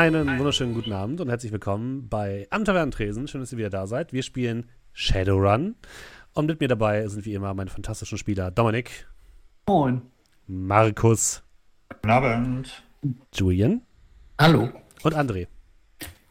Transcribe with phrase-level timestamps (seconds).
[0.00, 3.28] Einen wunderschönen guten Abend und herzlich willkommen bei Am Tavernentresen.
[3.28, 4.14] Schön, dass ihr wieder da seid.
[4.14, 4.64] Wir spielen
[4.94, 5.76] Shadowrun.
[6.32, 9.06] Und mit mir dabei sind wie immer meine fantastischen Spieler Dominik.
[9.68, 10.00] Moin.
[10.46, 11.42] Markus.
[11.90, 12.82] Guten Abend.
[13.34, 13.82] Julian.
[14.40, 14.70] Hallo.
[15.02, 15.48] Und André.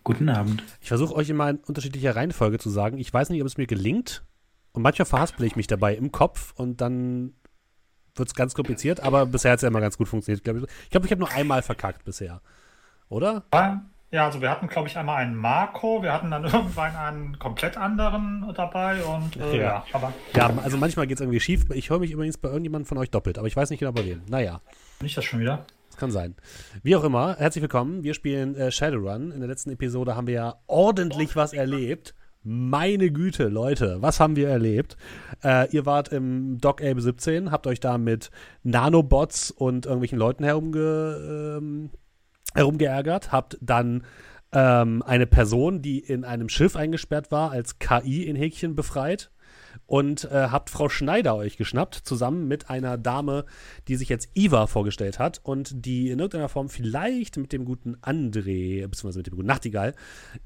[0.04, 0.64] Guten Abend.
[0.82, 2.98] Ich versuche euch immer in unterschiedlicher Reihenfolge zu sagen.
[2.98, 4.24] Ich weiß nicht, ob es mir gelingt.
[4.72, 7.34] Und manchmal verhaspel ich mich dabei im Kopf und dann
[8.16, 10.40] wird es ganz kompliziert, aber bisher hat es ja immer ganz gut funktioniert.
[10.40, 12.42] Ich glaube, ich, glaub, ich habe nur einmal verkackt bisher.
[13.10, 13.44] Oder?
[14.12, 17.78] Ja, also wir hatten, glaube ich, einmal einen Marco, wir hatten dann irgendwann einen komplett
[17.78, 19.64] anderen dabei und äh, ja.
[19.64, 19.86] ja.
[19.94, 20.14] aber.
[20.36, 21.70] Ja, also manchmal geht es irgendwie schief.
[21.72, 24.06] Ich höre mich übrigens bei irgendjemandem von euch doppelt, aber ich weiß nicht genau bei
[24.06, 24.22] wem.
[24.28, 24.62] Naja.
[25.02, 25.66] Nicht das schon wieder?
[25.90, 26.36] Das kann sein.
[26.82, 28.04] Wie auch immer, herzlich willkommen.
[28.04, 29.32] Wir spielen äh, Shadowrun.
[29.32, 32.16] In der letzten Episode haben wir ja ordentlich was erlebt.
[32.42, 34.98] Meine Güte, Leute, was haben wir erlebt?
[35.44, 38.32] Äh, ihr wart im Doc Abe 17, habt euch da mit
[38.64, 41.90] Nanobots und irgendwelchen Leuten herumge, ähm,
[42.54, 44.04] herumgeärgert, habt dann
[44.52, 49.32] ähm, eine Person, die in einem Schiff eingesperrt war, als KI in Häkchen befreit
[49.86, 53.46] und äh, habt Frau Schneider euch geschnappt, zusammen mit einer Dame,
[53.88, 57.96] die sich jetzt Eva vorgestellt hat und die in irgendeiner Form vielleicht mit dem guten
[57.98, 59.96] André, beziehungsweise mit dem guten Nachtigall,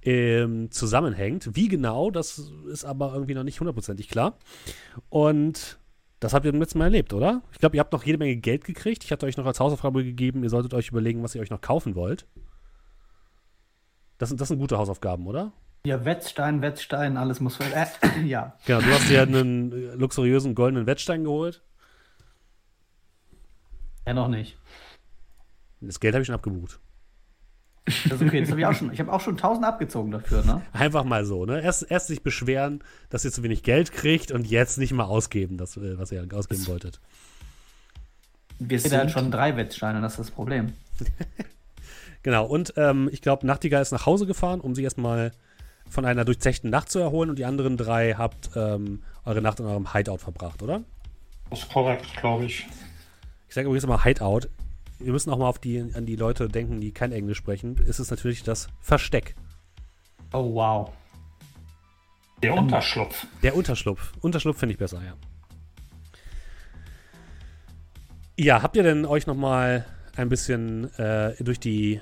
[0.01, 1.49] ähm, zusammenhängt.
[1.53, 4.37] Wie genau, das ist aber irgendwie noch nicht hundertprozentig klar.
[5.09, 5.77] Und
[6.23, 7.41] das habt ihr beim letzten Mal erlebt, oder?
[7.51, 9.03] Ich glaube, ihr habt noch jede Menge Geld gekriegt.
[9.03, 11.59] Ich hatte euch noch als Hausaufgabe gegeben, ihr solltet euch überlegen, was ihr euch noch
[11.59, 12.25] kaufen wollt.
[14.17, 15.51] Das sind, das sind gute Hausaufgaben, oder?
[15.85, 17.59] Ja, Wetzstein, Wetzstein, alles muss.
[17.59, 17.87] Äh,
[18.25, 18.57] ja.
[18.65, 21.61] Genau, du hast dir einen luxuriösen goldenen Wetzstein geholt.
[24.07, 24.57] Ja, noch nicht.
[25.81, 26.79] Das Geld habe ich schon abgebucht.
[27.85, 28.93] Das ist okay, das habe ich auch schon.
[28.93, 30.61] Ich habe auch schon 1000 abgezogen dafür, ne?
[30.71, 31.61] Einfach mal so, ne?
[31.61, 35.57] Erst, erst sich beschweren, dass ihr zu wenig Geld kriegt und jetzt nicht mal ausgeben,
[35.57, 36.99] das, äh, was ihr ausgeben das wolltet.
[38.59, 40.73] Wir sind halt schon drei Wettsteine, das ist das Problem.
[42.23, 45.33] genau, und ähm, ich glaube, Nachtigall ist nach Hause gefahren, um sich erstmal
[45.89, 49.65] von einer durchzechten Nacht zu erholen und die anderen drei habt ähm, eure Nacht in
[49.65, 50.83] eurem Hideout verbracht, oder?
[51.49, 52.65] Das ist korrekt, glaube ich.
[53.49, 54.47] Ich sage übrigens immer Hideout
[55.03, 57.99] wir müssen auch mal auf die, an die Leute denken, die kein Englisch sprechen, ist
[57.99, 59.35] es natürlich das Versteck.
[60.31, 60.91] Oh, wow.
[62.41, 63.27] Der Unterschlupf.
[63.41, 64.13] Der Unterschlupf.
[64.21, 65.13] Unterschlupf finde ich besser, ja.
[68.37, 72.01] Ja, habt ihr denn euch noch mal ein bisschen äh, durch die äh,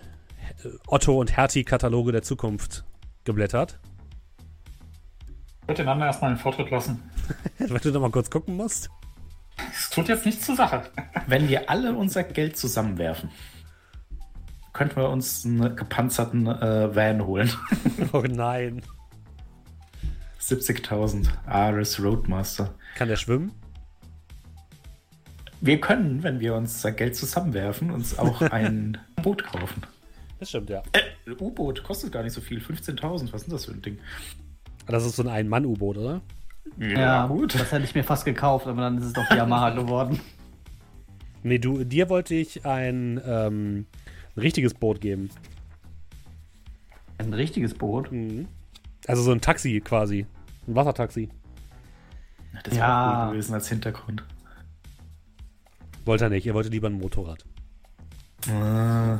[0.87, 2.85] Otto und Hertie-Kataloge der Zukunft
[3.25, 3.79] geblättert?
[5.61, 7.01] Ich würde den anderen erstmal den Vortritt lassen.
[7.59, 8.89] Weil du noch mal kurz gucken musst?
[9.73, 10.83] Es tut jetzt nichts zur Sache.
[11.27, 13.29] Wenn wir alle unser Geld zusammenwerfen,
[14.73, 17.51] könnten wir uns einen gepanzerten äh, Van holen.
[18.13, 18.81] Oh nein.
[20.41, 22.73] 70.000 Ares Roadmaster.
[22.95, 23.51] Kann der schwimmen?
[25.61, 29.83] Wir können, wenn wir unser Geld zusammenwerfen, uns auch ein Boot kaufen.
[30.39, 30.81] Das stimmt, ja.
[30.93, 32.59] Äh, U-Boot kostet gar nicht so viel.
[32.59, 33.99] 15.000, was ist das für ein Ding?
[34.87, 36.21] Das ist so ein Ein-Mann-U-Boot, oder?
[36.77, 37.55] Ja, ja, gut.
[37.55, 40.19] Das hätte ich mir fast gekauft, aber dann ist es doch die Yamaha geworden.
[41.43, 43.85] Nee, du, dir wollte ich ein, ähm,
[44.35, 45.29] ein richtiges Boot geben.
[47.17, 48.11] Ein richtiges Boot?
[48.11, 48.47] Mhm.
[49.07, 50.25] Also so ein Taxi quasi.
[50.67, 51.29] Ein Wassertaxi.
[52.63, 53.25] Das wäre ja.
[53.25, 54.23] cool gewesen als Hintergrund.
[56.05, 57.45] Wollte er nicht, er wollte lieber ein Motorrad.
[58.49, 59.19] Ah.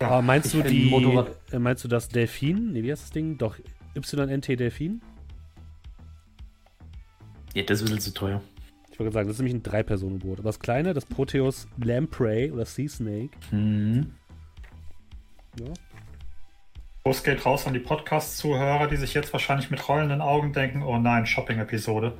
[0.00, 0.90] Aber meinst du die.
[0.90, 1.30] Motorrad.
[1.52, 2.72] Äh, meinst du das Delfin?
[2.72, 3.38] Nee, wie heißt das Ding?
[3.38, 3.56] Doch,
[3.94, 5.02] YNT Delfin?
[7.54, 8.42] Ja, das ist ein bisschen zu teuer.
[8.92, 10.38] Ich wollte sagen, das ist nämlich ein Drei-Personen-Boot.
[10.38, 13.30] Aber das kleine, das Proteus Lamprey oder Sea Snake.
[13.50, 14.12] Mhm.
[15.58, 15.66] Ja.
[17.04, 20.98] Groß geht raus an die Podcast-Zuhörer, die sich jetzt wahrscheinlich mit rollenden Augen denken: Oh
[20.98, 22.12] nein, Shopping-Episode.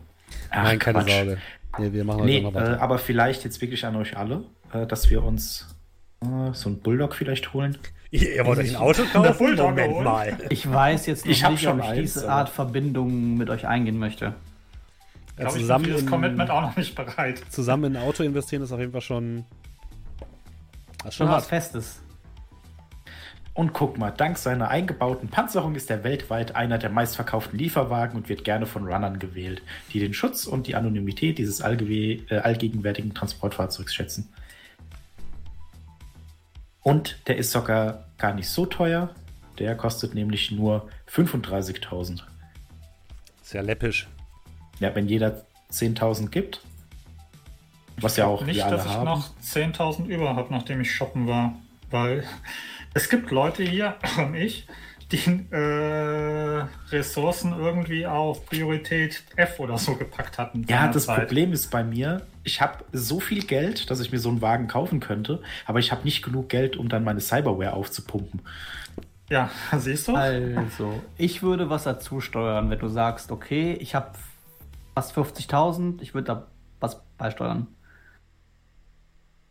[0.53, 1.13] Nein, keine Quatsch.
[1.13, 1.39] Sorge.
[1.79, 5.23] Nee, wir machen nee, äh, aber vielleicht jetzt wirklich an euch alle, äh, dass wir
[5.23, 5.77] uns
[6.23, 7.79] äh, so ein Bulldog vielleicht holen.
[8.11, 9.55] Ihr, wollt euch ein Auto kaufen?
[9.55, 10.37] Moment mal.
[10.49, 14.35] Ich weiß jetzt noch ich nicht, ob ich diese Art Verbindung mit euch eingehen möchte.
[15.41, 17.43] Ja, zusammen ich bin für das Commitment auch noch nicht bereit.
[17.49, 19.45] Zusammen in ein Auto investieren ist auf jeden Fall schon.
[20.99, 22.03] Das ist schon was Festes.
[23.55, 28.29] Und guck mal, dank seiner eingebauten Panzerung ist er weltweit einer der meistverkauften Lieferwagen und
[28.29, 33.13] wird gerne von Runnern gewählt, die den Schutz und die Anonymität dieses allgewe äh, allgegenwärtigen
[33.13, 34.29] Transportfahrzeugs schätzen.
[36.83, 39.15] Und der ist sogar gar nicht so teuer.
[39.59, 42.23] Der kostet nämlich nur 35.000.
[43.43, 44.09] Sehr läppisch.
[44.81, 46.61] Ja, wenn jeder 10.000 gibt.
[48.01, 49.05] Was ja auch nicht, wir alle dass ich haben.
[49.05, 51.55] noch 10.000 über habe, nachdem ich shoppen war.
[51.91, 52.25] Weil
[52.95, 54.67] es gibt Leute hier, und ich,
[55.13, 60.65] die äh, Ressourcen irgendwie auf Priorität F oder so gepackt hatten.
[60.69, 61.19] Ja, das Zeit.
[61.19, 64.69] Problem ist bei mir, ich habe so viel Geld, dass ich mir so einen Wagen
[64.69, 68.41] kaufen könnte, aber ich habe nicht genug Geld, um dann meine Cyberware aufzupumpen.
[69.29, 70.15] Ja, siehst du?
[70.15, 74.13] Also, ich würde was dazu steuern, wenn du sagst, okay, ich habe
[74.95, 76.47] fast 50.000, ich würde da
[76.81, 77.67] was beisteuern.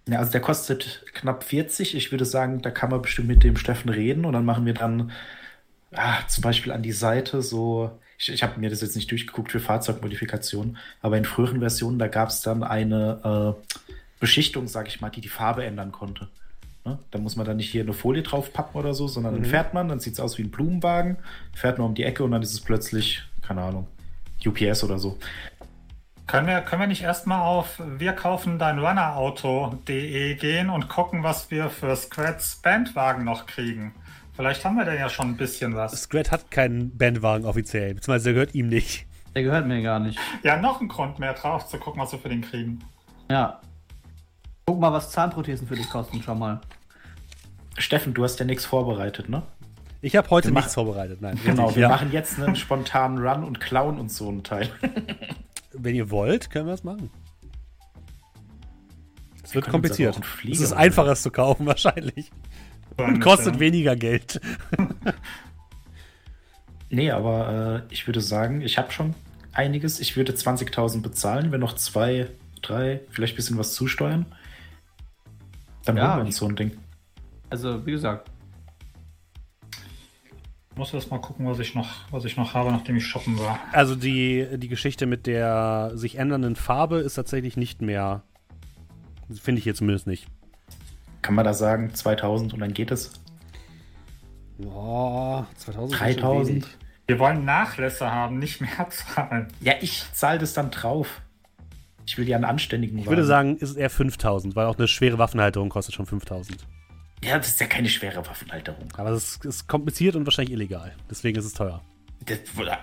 [0.09, 1.95] Ja, also der kostet knapp 40.
[1.95, 4.73] Ich würde sagen, da kann man bestimmt mit dem Steffen reden und dann machen wir
[4.73, 5.11] dann
[5.93, 7.91] ah, zum Beispiel an die Seite so.
[8.17, 12.07] Ich, ich habe mir das jetzt nicht durchgeguckt für Fahrzeugmodifikationen, aber in früheren Versionen, da
[12.07, 13.75] gab es dann eine äh,
[14.19, 16.27] Beschichtung, sag ich mal, die die Farbe ändern konnte.
[16.85, 16.97] Ne?
[17.11, 19.43] Da muss man dann nicht hier eine Folie draufpacken oder so, sondern mhm.
[19.43, 21.17] dann fährt man, dann sieht es aus wie ein Blumenwagen,
[21.53, 23.87] fährt man um die Ecke und dann ist es plötzlich, keine Ahnung,
[24.45, 25.17] UPS oder so.
[26.27, 31.49] Können wir, können wir nicht erstmal auf wir kaufen dein Runnerauto.de gehen und gucken, was
[31.49, 33.95] wir für Scrats Bandwagen noch kriegen?
[34.39, 36.03] Vielleicht haben wir da ja schon ein bisschen was.
[36.03, 39.05] Scrat hat keinen Bandwagen offiziell, beziehungsweise der gehört ihm nicht.
[39.35, 40.17] Der gehört mir gar nicht.
[40.43, 42.79] Ja, noch ein Grund mehr drauf zu gucken, was wir für den kriegen.
[43.29, 43.59] Ja.
[44.65, 46.61] Guck mal, was Zahnprothesen für dich kosten, schon mal.
[47.77, 49.43] Steffen, du hast ja nichts vorbereitet, ne?
[50.01, 51.37] Ich habe heute wir nichts vorbereitet, nein.
[51.43, 51.89] Genau, richtig, wir ja.
[51.89, 54.69] machen jetzt einen spontanen Run und klauen uns so einen Teil.
[55.73, 57.09] wenn ihr wollt, können wir das machen.
[59.43, 60.19] Es wird kompliziert.
[60.49, 62.31] Es ist einfacher es zu kaufen wahrscheinlich.
[62.97, 64.39] Und kostet weniger Geld.
[66.89, 69.15] nee, aber äh, ich würde sagen, ich habe schon
[69.53, 69.99] einiges.
[69.99, 72.27] Ich würde 20.000 bezahlen, wenn noch zwei,
[72.61, 74.25] drei, vielleicht ein bisschen was zusteuern.
[75.85, 76.77] Dann ja, holen wir uns so ein Ding.
[77.49, 78.29] Also, wie gesagt,
[80.79, 83.59] muss erst mal gucken, was ich noch, was ich noch habe, nachdem ich shoppen war.
[83.73, 88.23] Also die, die Geschichte mit der sich ändernden Farbe ist tatsächlich nicht mehr.
[89.39, 90.27] Finde ich hier zumindest nicht.
[91.21, 93.11] Kann man da sagen, 2000 und dann geht es?
[94.57, 95.99] Boah, 2000.
[95.99, 96.67] 3000.
[97.07, 99.47] Wir wollen Nachlässe haben, nicht mehr zahlen.
[99.61, 101.21] Ja, ich zahle das dann drauf.
[102.05, 103.11] Ich will ja einen anständigen Ich Wagen.
[103.17, 106.57] würde sagen, ist es eher 5000, weil auch eine schwere Waffenhalterung kostet schon 5000.
[107.23, 108.87] Ja, das ist ja keine schwere Waffenhalterung.
[108.95, 110.95] Aber es ist, ist kompliziert und wahrscheinlich illegal.
[111.09, 111.81] Deswegen ist es teuer.
[112.25, 112.39] Das,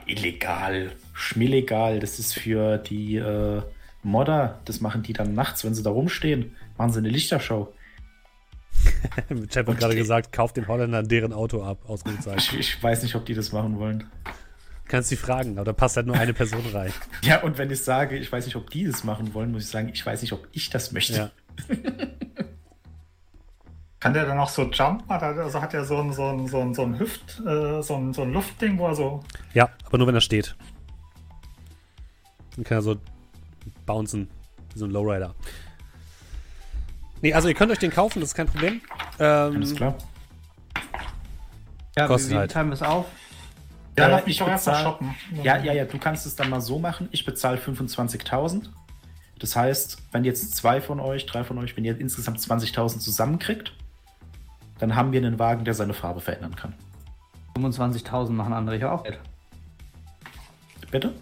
[0.06, 2.00] illegal, schmillegal.
[2.00, 3.62] Das ist für die äh,
[4.03, 4.61] Modder.
[4.65, 6.55] Das machen die dann nachts, wenn sie da rumstehen.
[6.77, 7.73] Machen sie eine Lichtershow.
[9.50, 11.79] Chef hat gerade gesagt, kauft den Holländern deren Auto ab.
[12.37, 14.05] Ich, ich weiß nicht, ob die das machen wollen.
[14.89, 16.93] Kannst sie fragen, aber da passt halt nur eine Person rein.
[17.23, 19.71] ja, und wenn ich sage, ich weiß nicht, ob die das machen wollen, muss ich
[19.71, 21.15] sagen, ich weiß nicht, ob ich das möchte.
[21.15, 21.31] Ja.
[24.00, 25.10] Kann der dann auch so jumpen?
[25.10, 28.12] Also hat er so ein, so ein, so ein, so ein Hüft, äh, so, ein,
[28.12, 29.25] so ein Luftding, wo er so.
[29.54, 30.54] Ja, aber nur wenn er steht.
[32.54, 32.96] Dann kann er so
[33.87, 34.28] bouncen,
[34.72, 35.34] wie so ein Lowrider.
[37.22, 38.82] Nee, also ihr könnt euch den kaufen, das ist kein Problem.
[39.19, 39.94] Ähm, Alles klar.
[41.96, 42.50] Ja, kostet wie halt.
[42.50, 43.06] teilen wir es auf?
[43.98, 45.14] Ja, lass mich doch erstmal shoppen.
[45.43, 47.08] Ja, ja, ja, du kannst es dann mal so machen.
[47.12, 48.69] Ich bezahle 25.000.
[49.38, 53.72] Das heißt, wenn jetzt zwei von euch, drei von euch, wenn ihr insgesamt 20.000 zusammenkriegt,
[54.79, 56.75] dann haben wir einen Wagen, der seine Farbe verändern kann.
[57.56, 59.19] 25.000 machen andere auch Geld.
[60.91, 61.13] Bitte?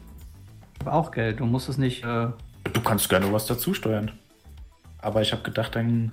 [0.80, 1.40] Aber auch Geld.
[1.40, 2.04] Du musst es nicht.
[2.04, 2.28] Äh
[2.72, 4.10] du kannst gerne was dazu steuern.
[4.98, 6.12] Aber ich habe gedacht, dann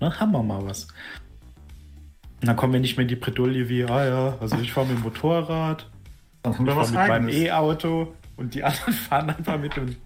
[0.00, 0.88] na, haben wir mal was.
[2.40, 4.88] Und dann kommen wir nicht mehr in die Bredouille wie, ah ja, also ich fahre
[4.88, 5.88] mit dem Motorrad,
[6.42, 9.96] dann wir was mit meinem E-Auto und die anderen fahren einfach mit dem,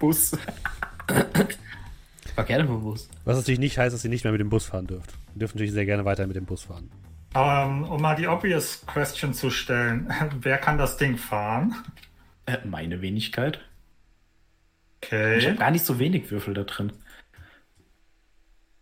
[0.00, 0.32] Bus.
[2.40, 3.08] Fahr gerne mit dem Bus.
[3.24, 5.12] Was natürlich nicht heißt, dass ihr nicht mehr mit dem Bus fahren dürft.
[5.34, 6.90] Ihr dürft natürlich sehr gerne weiter mit dem Bus fahren.
[7.34, 11.74] Um, ähm, um mal die obvious question zu stellen, wer kann das Ding fahren?
[12.46, 13.60] Äh, meine Wenigkeit.
[15.02, 15.38] Okay.
[15.38, 16.92] Ich habe gar nicht so wenig Würfel da drin.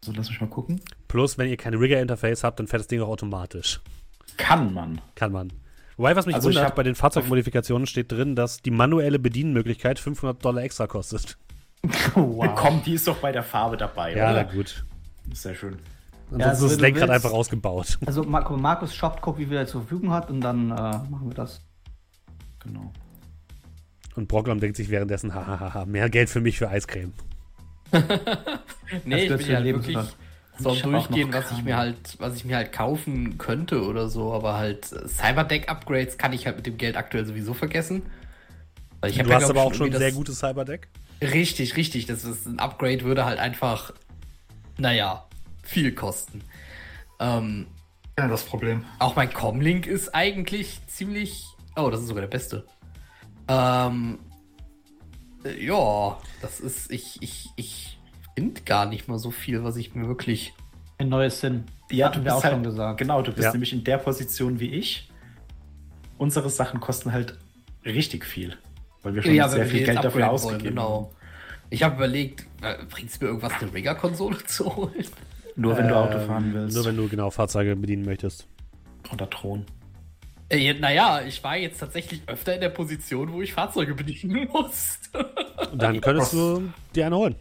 [0.05, 0.81] So, lass mich mal gucken.
[1.09, 3.81] Plus, wenn ihr kein Rigger-Interface habt, dann fährt das Ding auch automatisch.
[4.37, 5.01] Kann man.
[5.17, 5.53] Kann man.
[5.97, 10.45] Wobei, was mich also wundert, bei den Fahrzeugmodifikationen steht drin, dass die manuelle Bedienmöglichkeit 500
[10.45, 11.37] Dollar extra kostet.
[12.15, 12.55] wow.
[12.55, 14.43] Komm, die ist doch bei der Farbe dabei, ja, oder?
[14.43, 14.85] Ja, gut.
[15.33, 15.79] Sehr schön.
[16.31, 17.99] Ansonsten ja, also, ist das Lenkrad einfach ausgebaut.
[18.07, 21.35] Also Markus shoppt, guckt, wie viel er zur Verfügung hat und dann äh, machen wir
[21.35, 21.63] das.
[22.61, 22.93] Genau.
[24.15, 27.13] Und Brocklam denkt sich währenddessen, hahaha, mehr Geld für mich für Eiscreme.
[29.05, 29.97] nee, ich bin ja wirklich
[30.59, 34.59] so durchgehen, was ich mir halt, was ich mir halt kaufen könnte oder so, aber
[34.59, 38.03] halt Cyberdeck-Upgrades kann ich halt mit dem Geld aktuell sowieso vergessen.
[39.01, 40.89] Weil ich du hast ja, aber auch schon ein sehr gutes Cyberdeck.
[41.21, 42.07] Richtig, richtig.
[42.07, 43.93] Das ist ein Upgrade würde halt einfach,
[44.77, 45.27] naja,
[45.63, 46.43] viel kosten.
[47.19, 47.67] Ähm,
[48.19, 48.85] ja, das Problem.
[48.99, 51.45] Auch mein Comlink ist eigentlich ziemlich.
[51.77, 52.67] Oh, das ist sogar der beste.
[53.49, 54.19] Ähm,
[55.45, 56.91] äh, ja, das ist.
[56.91, 57.99] Ich, ich, ich
[58.37, 60.55] finde gar nicht mal so viel, was ich mir wirklich.
[60.99, 61.65] Ein neues Sinn.
[61.91, 62.99] Ja, du bist auch halt, schon gesagt.
[62.99, 63.53] Genau, du bist ja.
[63.53, 65.09] nämlich in der Position wie ich.
[66.19, 67.39] unsere Sachen kosten halt
[67.85, 68.59] richtig viel.
[69.03, 71.13] Weil wir schon Ja, sehr viel Geld dafür ausgegeben wollen, genau.
[71.71, 75.05] Ich habe überlegt, äh, bringt es mir irgendwas, eine Rigger-Konsole zu holen?
[75.57, 76.77] Nur wenn du Auto Ähm, fahren willst.
[76.77, 78.47] Nur wenn du genau Fahrzeuge bedienen möchtest.
[79.13, 79.65] Oder Thron.
[80.51, 85.27] Äh, naja, ich war jetzt tatsächlich öfter in der Position, wo ich Fahrzeuge bedienen musste.
[85.75, 87.35] Dann könntest du dir eine holen.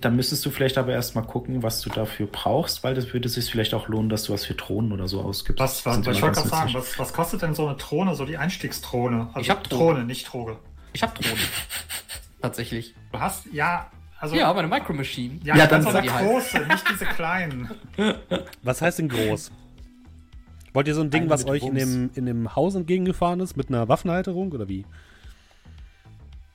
[0.00, 3.50] Dann müsstest du vielleicht aber erstmal gucken, was du dafür brauchst, weil das würde sich
[3.50, 5.60] vielleicht auch lohnen, dass du was für Thronen oder so ausgibst.
[5.60, 8.38] Was, was, ich wollte gerade sagen, was, was kostet denn so eine Drohne, so die
[8.38, 9.28] Einstiegsdrohne?
[9.28, 9.94] Also Ich hab Drohne.
[9.94, 10.56] Drohne, nicht Droge.
[10.92, 11.38] Ich habe Drohnen.
[12.40, 12.94] tatsächlich.
[13.12, 14.36] Du hast, ja, also.
[14.36, 15.40] Ja, meine Micro Machine.
[15.44, 17.70] ja, Ja, dann dann eine sag die große, nicht diese kleinen.
[18.62, 19.50] Was heißt denn groß?
[20.72, 23.56] Wollt ihr so ein Ding, Eine was euch in dem, in dem Haus entgegengefahren ist,
[23.56, 24.86] mit einer Waffenhalterung oder wie?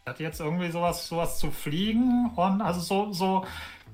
[0.08, 3.46] Hat jetzt irgendwie sowas, sowas zu fliegen und also so, so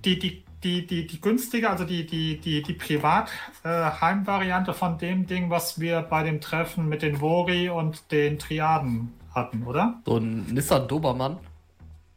[0.05, 5.49] die, die, die, die, die günstige, also die, die, die, die Privat-Heimvariante von dem Ding,
[5.49, 9.95] was wir bei dem Treffen mit den Vori und den Triaden hatten, oder?
[10.05, 11.37] So ein Nissan Dobermann.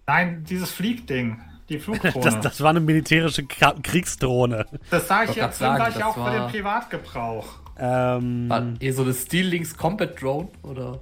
[0.06, 2.12] Nein, dieses Fliegding, die Flugdrohne.
[2.22, 4.66] Das, das war eine militärische Kriegsdrohne.
[4.90, 7.46] Das sage ich Ich jetzt sagen, gleich auch für war- den Privatgebrauch.
[7.78, 11.00] Ähm, War eher so eine Steel Links Combat Drone oder?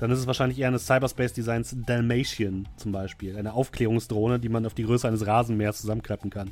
[0.00, 3.36] Dann ist es wahrscheinlich eher eine Cyberspace Designs Dalmatian zum Beispiel.
[3.36, 6.50] Eine Aufklärungsdrohne, die man auf die Größe eines Rasenmähers zusammenklappen kann.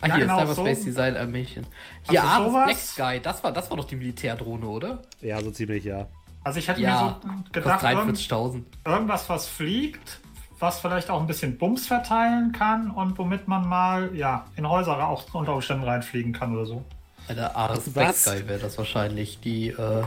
[0.00, 0.84] Ah, Ja, hier, genau, Cyberspace so.
[0.84, 1.66] Design Armation.
[2.10, 2.78] Hier, Also Ares sowas- Black
[3.14, 5.02] Sky, das war, das war doch die Militärdrohne, oder?
[5.20, 6.06] Ja, so ziemlich, ja.
[6.42, 8.62] Also ich hätte Ja, mir so gedacht, irgend, 43.000.
[8.84, 10.20] irgendwas, was fliegt,
[10.58, 15.08] was vielleicht auch ein bisschen Bums verteilen kann und womit man mal ja, in Häuser
[15.08, 16.84] auch unter Umständen reinfliegen kann oder so.
[17.28, 18.14] Eine Ares Black?
[18.14, 19.40] Sky wäre das wahrscheinlich.
[19.40, 20.02] Die, äh,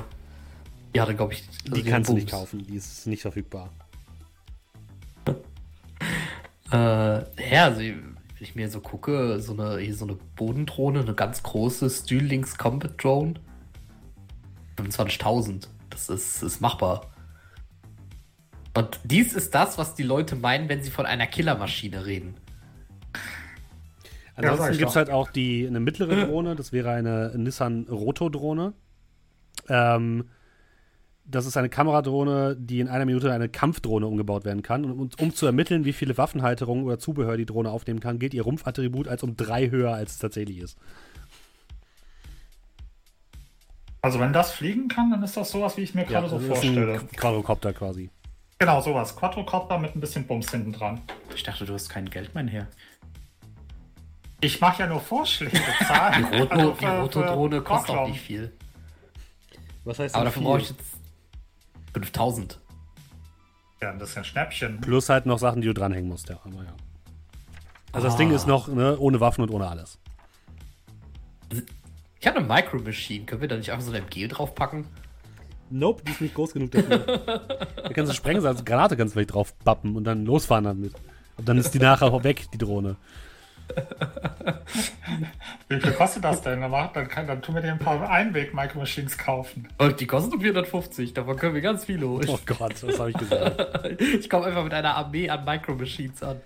[0.97, 1.43] die hatte, glaube ich.
[1.65, 3.69] also Die kannst du nicht kaufen, die ist nicht verfügbar.
[6.69, 6.75] Äh,
[7.49, 11.41] ja, also, wenn ich mir so gucke, so eine, hier so eine Bodendrohne, eine ganz
[11.41, 13.35] große Steel Links Combat Drone.
[14.75, 15.69] 25.000.
[15.89, 17.09] Das ist, ist machbar.
[18.73, 22.35] Und dies ist das, was die Leute meinen, wenn sie von einer Killermaschine reden.
[24.35, 28.73] Ansonsten ich gibt es halt auch die, eine mittlere Drohne, das wäre eine Nissan Roto-Drohne.
[29.69, 30.25] Ähm,
[31.29, 34.85] das ist eine Kameradrohne, die in einer Minute in eine Kampfdrohne umgebaut werden kann.
[34.85, 38.33] Und um, um zu ermitteln, wie viele Waffenhalterungen oder Zubehör die Drohne aufnehmen kann, geht
[38.33, 40.77] ihr Rumpfattribut als um drei höher, als es tatsächlich ist.
[44.01, 46.43] Also wenn das fliegen kann, dann ist das sowas, wie ich mir gerade so das
[46.43, 46.99] ist vorstelle.
[46.99, 48.09] ein Quadrocopter quasi.
[48.59, 49.15] Genau, sowas.
[49.15, 51.01] Quadrocopter mit ein bisschen Bums hinten dran.
[51.35, 52.67] Ich dachte, du hast kein Geld, mein Herr.
[54.39, 55.59] Ich mache ja nur Vorschläge.
[55.87, 56.27] Zahlen.
[56.31, 56.69] Die Also
[57.01, 58.53] Rotodrohne kostet auch nicht viel.
[59.83, 60.96] Was heißt Aber dafür brauche ich jetzt
[62.05, 62.59] 5000.
[63.81, 64.81] Ja, das ist ja ein Schnäppchen.
[64.81, 66.39] Plus halt noch Sachen, die du dranhängen musst, ja.
[66.43, 66.73] Aber ja.
[67.91, 68.17] Also das Ah.
[68.17, 69.99] Ding ist noch ne, ohne Waffen und ohne alles.
[72.19, 73.25] Ich habe eine Micro Machine.
[73.25, 74.85] Können wir da nicht einfach so eine MG draufpacken?
[75.69, 76.97] Nope, die ist nicht groß genug dafür.
[77.75, 80.93] da kannst du sprengen, als Granate kannst du vielleicht drauf bappen und dann losfahren damit.
[81.37, 82.95] Und dann ist die nachher auch weg, die Drohne.
[85.69, 86.61] Wie viel kostet das denn?
[86.61, 89.67] Dann, mach- dann, kann, dann tun wir dir ein paar Einweg-Micro-Machines kaufen.
[89.77, 91.13] Und die kosten nur 450.
[91.13, 92.25] Davon können wir ganz viele holen.
[92.29, 93.67] Oh Gott, was habe ich gesagt?
[94.19, 96.37] Ich komme einfach mit einer Armee an Micro Machines an.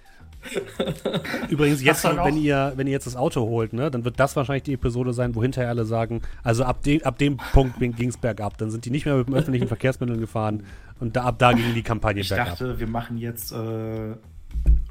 [1.50, 4.64] Übrigens, jetzt, wenn ihr, wenn ihr jetzt das Auto holt, ne, dann wird das wahrscheinlich
[4.64, 8.18] die Episode sein, wo hinterher alle sagen, also ab, de ab dem Punkt ging es
[8.18, 8.58] bergab.
[8.58, 10.64] Dann sind die nicht mehr mit dem öffentlichen Verkehrsmitteln gefahren
[11.00, 12.50] und da, ab da ging die Kampagne Ich bergab.
[12.50, 14.16] dachte, wir machen jetzt äh,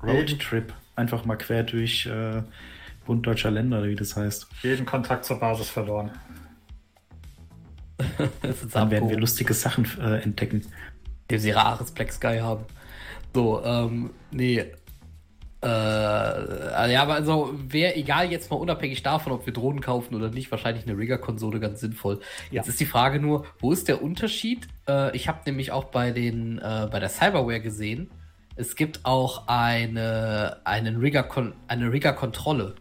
[0.04, 0.72] Roadtrip.
[1.00, 2.42] Einfach mal quer durch äh,
[3.06, 4.46] Bund deutscher Länder, wie das heißt.
[4.62, 6.10] Jeden Kontakt zur Basis verloren.
[8.72, 10.62] Dann werden wir lustige Sachen äh, entdecken.
[11.30, 12.64] dem sie ihre Ares Black Sky haben.
[13.34, 14.58] So, ähm, nee.
[15.62, 20.28] Äh, ja, aber also wäre egal jetzt mal unabhängig davon, ob wir Drohnen kaufen oder
[20.28, 22.20] nicht, wahrscheinlich eine Rigger-Konsole ganz sinnvoll.
[22.50, 22.70] Jetzt Ja.
[22.70, 24.68] ist die Frage nur, wo ist der Unterschied?
[24.86, 28.10] Äh, ich habe nämlich auch bei den äh, bei der Cyberware gesehen,
[28.60, 31.28] es gibt auch eine einen Rigger
[31.66, 32.74] eine Rigger-Kontrolle.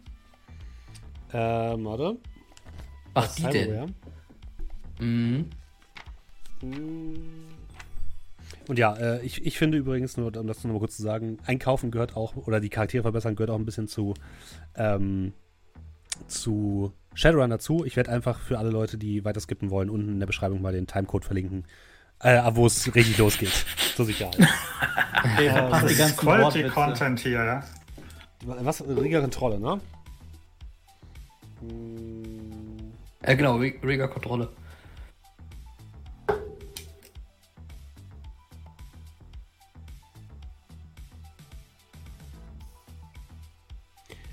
[1.32, 2.18] Ähm, warte.
[3.14, 3.96] Was die denn?
[5.00, 5.50] Mhm.
[8.68, 11.92] Und ja, äh, ich, ich finde übrigens, nur um das nochmal kurz zu sagen, Einkaufen
[11.92, 14.14] gehört auch, oder die Charaktere verbessern gehört auch ein bisschen zu,
[14.76, 15.34] ähm,
[16.28, 17.86] zu Shadowrun dazu.
[17.86, 20.74] Ich werde einfach für alle Leute, die weiter skippen wollen, unten in der Beschreibung mal
[20.74, 21.66] den Timecode verlinken,
[22.22, 23.52] äh, wo es richtig losgeht.
[23.96, 24.38] Zur Sicherheit.
[25.38, 26.70] Ja, Das die ist Quality.
[26.70, 27.64] Content hier, ja.
[28.46, 28.82] Was?
[28.88, 29.82] Rigger Kontrolle, ne?
[33.22, 34.50] Äh, genau, Rig- Rigger-Kontrolle.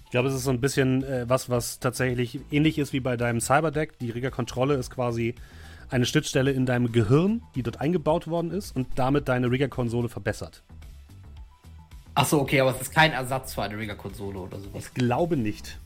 [0.04, 3.16] Ich glaube, es ist so ein bisschen äh, was, was tatsächlich ähnlich ist wie bei
[3.16, 3.98] deinem Cyberdeck.
[3.98, 5.34] Die Rigger-Kontrolle ist quasi
[5.90, 10.62] eine Schnittstelle in deinem Gehirn, die dort eingebaut worden ist und damit deine Rigger-Konsole verbessert.
[12.14, 14.86] Achso, okay, aber es ist kein Ersatz für eine Rigger-Konsole oder sowas.
[14.86, 15.78] Ich glaube nicht.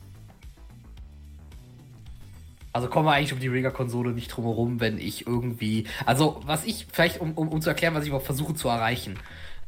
[2.73, 5.87] Also kommen wir eigentlich um die Rigger-Konsole nicht drum herum, wenn ich irgendwie.
[6.05, 9.19] Also, was ich, vielleicht, um, um, um zu erklären, was ich überhaupt versuche zu erreichen.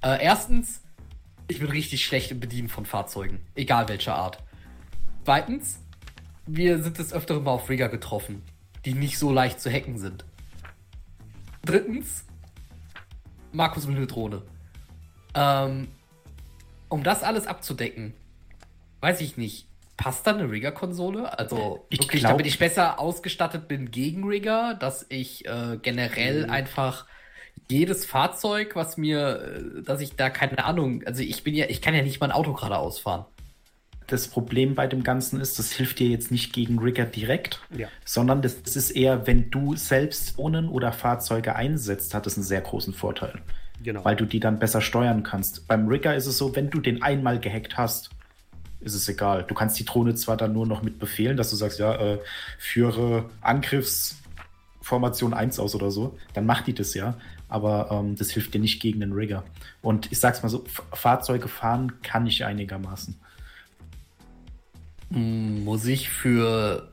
[0.02, 0.82] Äh, erstens,
[1.50, 3.42] ich bin richtig schlecht im Bedienen von Fahrzeugen.
[3.56, 4.38] Egal welcher Art.
[5.26, 5.80] Zweitens,
[6.46, 8.42] wir sind des Öfteren mal auf Rigger getroffen,
[8.86, 10.26] die nicht so leicht zu hacken sind.
[11.66, 12.26] Drittens,
[13.52, 14.42] Markus will eine Drohne.
[15.36, 15.88] Ähm,
[16.90, 18.14] um das alles abzudecken,
[19.00, 21.38] weiß ich nicht, passt da eine Rigger-Konsole?
[21.38, 26.50] Also Ich wirklich, glaub- damit ich besser ausgestattet bin gegen Rigger, dass ich äh, generell
[26.50, 27.06] einfach
[27.70, 29.42] jedes Fahrzeug, was mir,
[29.80, 32.32] äh, dass ich da keine Ahnung, also ich bin ja, ich kann ja nicht mein
[32.32, 33.26] Auto gerade ausfahren.
[34.08, 37.88] Das Problem bei dem Ganzen ist, das hilft dir jetzt nicht gegen Rigger direkt, Ja.
[38.06, 42.44] sondern das, das ist eher, wenn du selbst Drohnen oder Fahrzeuge einsetzt, hat es einen
[42.44, 43.40] sehr großen Vorteil,
[43.82, 44.04] Genau.
[44.04, 45.68] weil du die dann besser steuern kannst.
[45.68, 48.10] Beim Rigger ist es so, wenn du den einmal gehackt hast,
[48.82, 49.44] ist es egal.
[49.48, 52.20] Du kannst die Drohne zwar dann nur noch mit befehlen, dass du sagst, ja, äh,
[52.58, 57.16] führe Angriffsformation 1 aus oder so, dann macht die das ja,
[57.48, 59.44] aber ähm, das hilft dir nicht gegen den Rigger.
[59.82, 63.16] Und ich sag's mal so, F Fahrzeuge fahren kann ich einigermaßen.
[65.16, 66.90] Muss ich für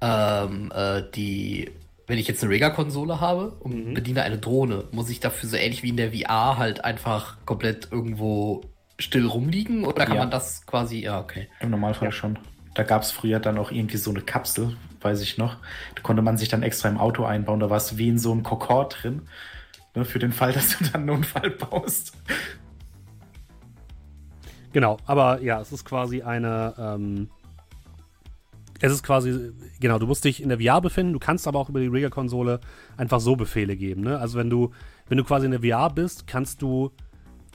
[0.00, 1.70] ähm, äh, die,
[2.06, 5.82] wenn ich jetzt eine Rigger-Konsole habe und bediene eine Drohne, muss ich dafür so ähnlich
[5.82, 8.62] wie in der VR halt einfach komplett irgendwo
[8.98, 9.84] still rumliegen?
[9.84, 10.22] Oder kann Ja.
[10.22, 11.48] man das quasi, ja, okay.
[11.60, 12.38] Im Normalfall schon.
[12.74, 15.56] Da gab es früher dann auch irgendwie so eine Kapsel, weiß ich noch.
[15.96, 17.60] Da konnte man sich dann extra im Auto einbauen.
[17.60, 19.22] Da war es wie in so einem Kokord drin.
[19.94, 22.12] Ne, für den Fall, dass du dann einen Unfall baust.
[24.78, 26.72] Genau, aber ja, es ist quasi eine.
[26.78, 27.30] Ähm,
[28.78, 31.68] es ist quasi, genau, du musst dich in der VR befinden, du kannst aber auch
[31.68, 32.60] über die Rigger-Konsole
[32.96, 34.02] einfach so Befehle geben.
[34.02, 34.16] Ne?
[34.20, 34.70] Also wenn du,
[35.08, 36.92] wenn du quasi in der VR bist, kannst du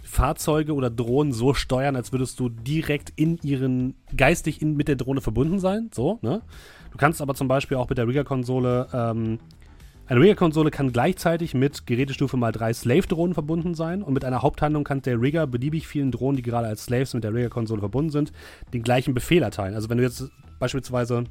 [0.04, 4.98] Fahrzeuge oder Drohnen so steuern, als würdest du direkt in ihren, geistig in, mit der
[4.98, 5.92] Drohne verbunden sein.
[5.94, 6.42] So, ne?
[6.92, 9.40] Du kannst aber zum Beispiel auch mit der Rigger-Konsole, ähm,
[10.06, 14.84] eine Rigger-Konsole kann gleichzeitig mit Gerätestufe mal 3 Slave-Drohnen verbunden sein und mit einer Haupthandlung
[14.84, 18.34] kann der Rigger beliebig vielen Drohnen, die gerade als Slaves mit der Rigger-Konsole verbunden sind,
[18.74, 19.76] den gleichen Befehl erteilen.
[19.76, 21.24] Also wenn du jetzt beispielsweise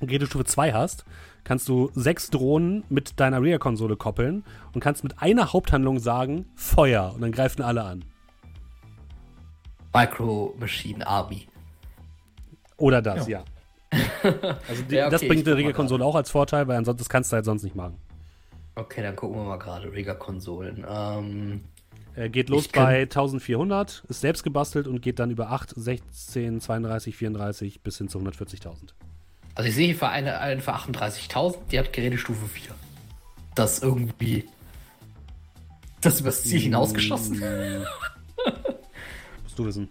[0.00, 1.04] Gerätestufe 2 hast,
[1.42, 7.12] kannst du sechs Drohnen mit deiner Rigger-Konsole koppeln und kannst mit einer Haupthandlung sagen, Feuer
[7.14, 8.04] und dann greifen alle an.
[9.94, 11.48] Micro Machine Army.
[12.76, 13.42] Oder das, ja.
[14.68, 17.32] Also die, Ja, okay, das bringt die mal Rigger-Konsole auch als Vorteil, weil ansonsten kannst
[17.32, 17.96] du halt sonst nicht machen.
[18.74, 20.84] Okay, dann gucken wir mal gerade Rigger-Konsolen.
[20.88, 21.60] Ähm,
[22.14, 27.14] Äh, geht los bei 1400, ist selbst gebastelt und geht dann über 8, 16, 32,
[27.16, 28.94] 34 bis hin zu 140.000.
[29.54, 32.70] also ich sehe hier für eine, eine für 38.000, die hat Gerätestufe 4.
[33.54, 34.44] Das irgendwie.
[36.02, 37.40] Das übers Ziel hinausgeschossen.
[39.42, 39.88] Musst du wissen.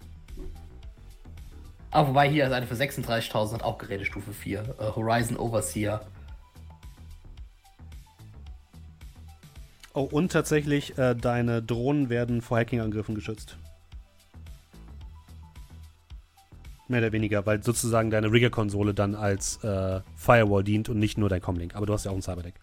[1.96, 4.60] Ah, wobei hier ist eine für 36.000 hat auch Gerätestufe 4.
[4.60, 6.02] Äh, Horizon Overseer.
[9.94, 13.56] Oh, und tatsächlich, äh, deine Drohnen werden vor Hacking-Angriffen geschützt.
[16.90, 21.30] Mehr oder weniger, weil sozusagen deine Rigger-Konsole dann als äh, Firewall dient und nicht nur
[21.30, 21.78] dein Comlink.
[21.78, 22.56] Aber du hast ja auch ein Cyberdeck.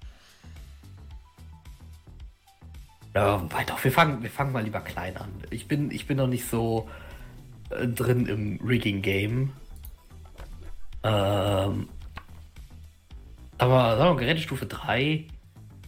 [3.15, 5.31] Ja, wobei doch, wir fangen, wir fangen mal lieber klein an.
[5.49, 6.87] Ich bin, ich bin noch nicht so
[7.79, 9.53] äh, drin im Rigging-Game.
[11.05, 11.89] Ähm,
[13.59, 15.27] aber sagen wir mal, Gerätestufe 3,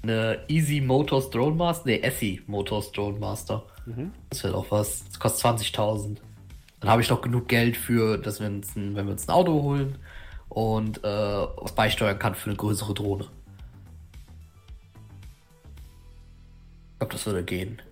[0.03, 3.65] eine Easy Motors Drone Master, ne, Essie Motors Drone Master.
[4.31, 5.05] Das wäre doch was.
[5.07, 6.19] Das kostet 20.000.
[6.81, 9.33] Dann habe ich noch genug Geld für, dass wir uns ein, wenn wir uns ein
[9.33, 9.99] Auto holen
[10.49, 13.25] und äh, was beisteuern kann für eine größere Drohne.
[16.93, 17.83] Ich glaube, das würde gehen.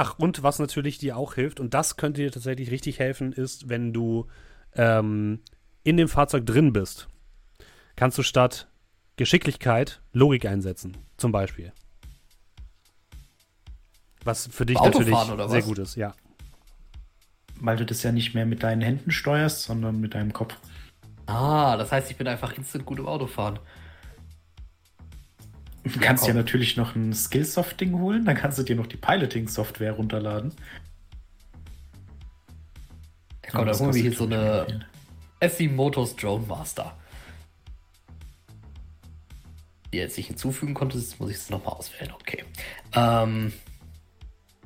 [0.00, 3.68] Ach, und was natürlich dir auch hilft, und das könnte dir tatsächlich richtig helfen, ist,
[3.68, 4.28] wenn du
[4.76, 5.40] ähm,
[5.82, 7.08] in dem Fahrzeug drin bist,
[7.96, 8.68] kannst du statt
[9.16, 11.72] Geschicklichkeit Logik einsetzen, zum Beispiel.
[14.22, 16.14] Was für dich Autofahren natürlich oder sehr gut ist, ja.
[17.56, 20.54] Weil du das ja nicht mehr mit deinen Händen steuerst, sondern mit deinem Kopf.
[21.26, 23.58] Ah, das heißt, ich bin einfach instant gut im Autofahren.
[25.94, 26.28] Du kannst komm.
[26.28, 30.52] ja natürlich noch ein Skillsoft-Ding holen, dann kannst du dir noch die Piloting-Software runterladen.
[33.44, 34.86] Ja, komm, dann das holen wir hier so eine.
[35.40, 36.96] Essie Motors Drone Master.
[39.92, 42.12] Die jetzt nicht hinzufügen konnte, jetzt muss ich es nochmal auswählen.
[42.12, 42.44] Okay.
[42.92, 43.52] Ähm,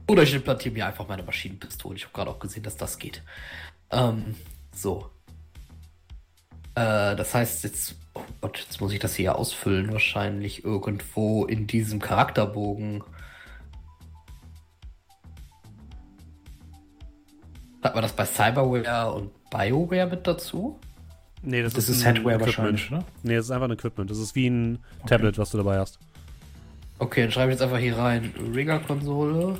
[0.08, 1.96] oder ich implantiere mir einfach meine Maschinenpistole.
[1.96, 3.22] Ich habe gerade auch gesehen, dass das geht.
[3.90, 4.34] Ähm,
[4.74, 5.10] so.
[6.74, 7.94] Äh, das heißt jetzt.
[8.14, 13.02] Oh, Gott, jetzt muss ich das hier ausfüllen, wahrscheinlich irgendwo in diesem Charakterbogen.
[17.82, 20.78] Hat man das bei Cyberware und BioWare mit dazu?
[21.42, 22.40] Nee, das, Das ist, ist Equipment.
[22.40, 23.04] wahrscheinlich, ne?
[23.24, 24.10] Nee, das ist einfach ein Equipment.
[24.10, 25.98] Das ist wie ein Tablet, was du dabei hast.
[27.00, 28.32] Okay, dann schreibe ich jetzt einfach hier rein.
[28.54, 29.58] Rigger-Konsole.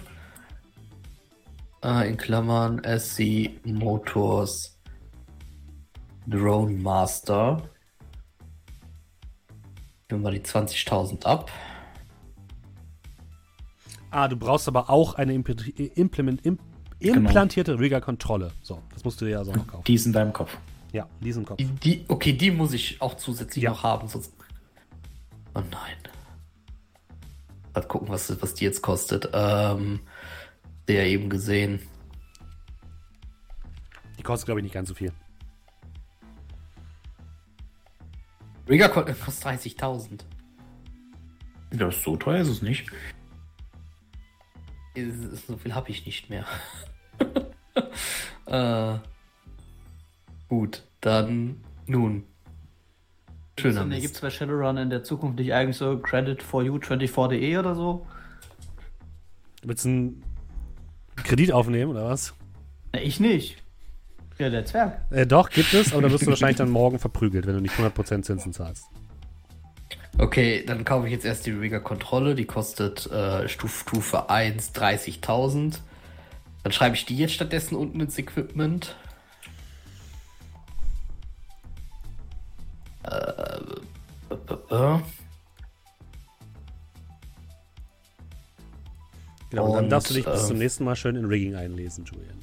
[1.82, 4.78] Äh, in Klammern SC Motors
[6.28, 7.60] Drone Master.
[10.12, 11.50] Geben wir die 20.000 ab.
[14.10, 16.58] Ah, du brauchst aber auch eine impl- Implement, im,
[16.98, 18.52] implantierte Rigger-Kontrolle.
[18.60, 19.84] So, das musst du dir also auch noch kaufen.
[19.86, 20.54] Die ist in deinem Kopf.
[20.92, 21.56] Ja, diesen Kopf.
[21.56, 23.70] Die, die, okay, die muss ich auch zusätzlich Ja.
[23.70, 24.34] noch haben, sonst.
[25.54, 25.96] Oh nein.
[27.72, 29.30] Mal gucken, was, was die jetzt kostet.
[29.32, 30.00] Ähm,
[30.88, 31.80] der eben gesehen.
[34.18, 35.10] Die kostet, glaube ich, nicht ganz so viel.
[38.80, 40.20] Äh, kostet 30.000.
[41.78, 42.90] Ja, so teuer ist es nicht.
[44.94, 46.44] Ist- ist- So viel habe ich nicht mehr.
[48.46, 48.98] äh,
[50.48, 52.24] gut, dann nun.
[53.58, 54.20] Schöner Gibt es Mist.
[54.22, 58.06] bei Shadowrun in der Zukunft nicht eigentlich so Credit for You 24.de oder so?
[59.62, 60.22] Willst du einen
[61.16, 62.34] Kredit aufnehmen oder was?
[62.92, 63.61] Na, ich nicht.
[64.42, 65.00] Ja, der Zwerg.
[65.10, 67.76] Äh, doch, gibt es, aber da wirst du wahrscheinlich dann morgen verprügelt, wenn du nicht
[67.76, 68.86] 100% Zinsen zahlst.
[70.18, 72.34] Okay, dann kaufe ich jetzt erst die Rigger-Kontrolle.
[72.34, 75.78] Die kostet äh, Stuf Stufe 1 30.000.
[76.64, 78.96] Dann schreibe ich die jetzt stattdessen unten ins Equipment.
[83.04, 84.98] Äh, äh, äh,
[89.50, 92.41] Genau, und dann darfst du dich bis zum nächsten Mal schön in Rigging einlesen, Julian.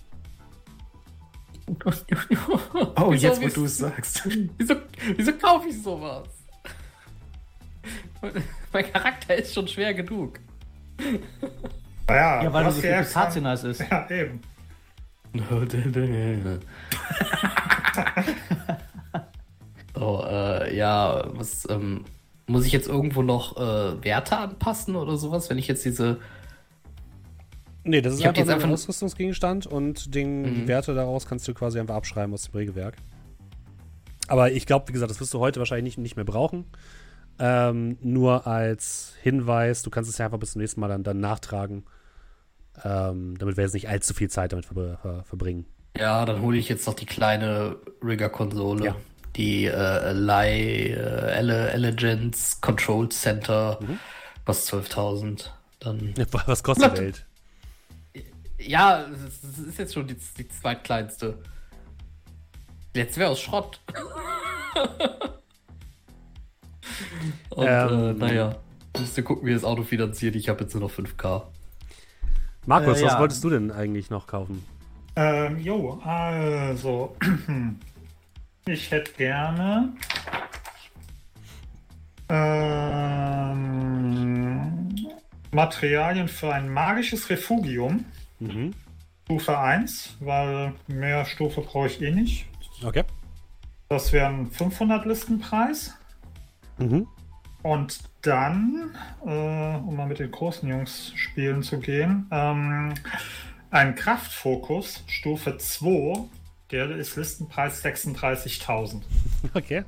[2.96, 4.24] Oh, Wieso- jetzt, wo du es sagst.
[4.58, 4.76] Wieso,
[5.16, 6.28] wieso kaufe ich sowas?
[8.74, 10.40] mein Charakter ist schon schwer genug.
[12.08, 13.80] Naja, Ja, weil du so viel Pizzazinas ist.
[13.90, 14.42] Ja, eben.
[19.96, 22.06] oh, äh, ja, was, ähm,
[22.48, 26.20] muss ich jetzt irgendwo noch äh, Werte anpassen oder sowas, wenn ich jetzt diese.
[27.90, 30.68] Nee, das ist einfach jetzt nur ein einfach- Ausrüstungsgegenstand und den, die Mhm.
[30.68, 32.96] Werte daraus kannst du quasi einfach abschreiben aus dem Regelwerk.
[34.28, 36.66] Aber ich glaube, wie gesagt, das wirst du heute wahrscheinlich nicht, nicht mehr brauchen.
[37.40, 41.20] Ähm, nur als Hinweis, du kannst es ja einfach bis zum nächsten Mal dann, dann
[41.20, 41.84] nachtragen.
[42.84, 45.66] Ähm, damit wir jetzt nicht allzu viel Zeit damit ver ver verbringen.
[45.98, 48.86] Ja, dann hole ich jetzt noch die kleine Rigger-Konsole.
[48.86, 48.96] Ja.
[49.36, 50.52] Die äh, Lai,
[50.94, 53.80] äh, Ele Elegance Control Center.
[53.82, 54.00] Mhm.
[54.46, 55.50] Kostet 12.000.
[55.80, 56.14] Dann.
[56.46, 57.26] Was kostet die Welt?
[58.60, 61.38] Ja, das ist jetzt schon die, die zweitkleinste.
[62.94, 63.80] Letzte wäre aus Schrott.
[67.50, 68.18] Und äh, Ähm.
[68.18, 68.56] naja,
[68.98, 70.36] müsst ihr gucken, wie das Auto finanziert.
[70.36, 71.44] Ich habe jetzt nur noch 5K.
[72.66, 73.20] Markus, Äh, was ja.
[73.20, 74.64] wolltest du denn eigentlich noch kaufen?
[75.16, 77.16] Ähm, jo, also.
[78.68, 79.94] Ich hätte gerne.
[83.60, 84.90] Ähm,
[85.52, 88.06] Materialien für ein magisches Refugium.
[88.40, 88.74] Mhm.
[89.26, 92.48] Stufe 1, weil mehr Stufe brauche ich eh nicht.
[92.84, 93.04] Okay.
[93.90, 95.96] Das wäre ein 500 Listenpreis.
[96.78, 97.08] Mhm.
[97.62, 102.94] Und dann, äh, um mal mit den großen Jungs spielen zu gehen, ähm,
[103.70, 106.28] ein Kraftfokus, Stufe 2,
[106.72, 109.02] der ist Listenpreis 36.000.
[109.54, 109.84] Okay.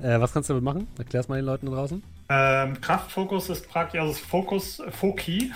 [0.00, 0.86] Äh, was kannst du damit machen?
[0.98, 2.02] Erklär's mal den Leuten da draußen.
[2.28, 5.52] Ähm, Kraftfokus ist praktisch, also Fokus, Foki,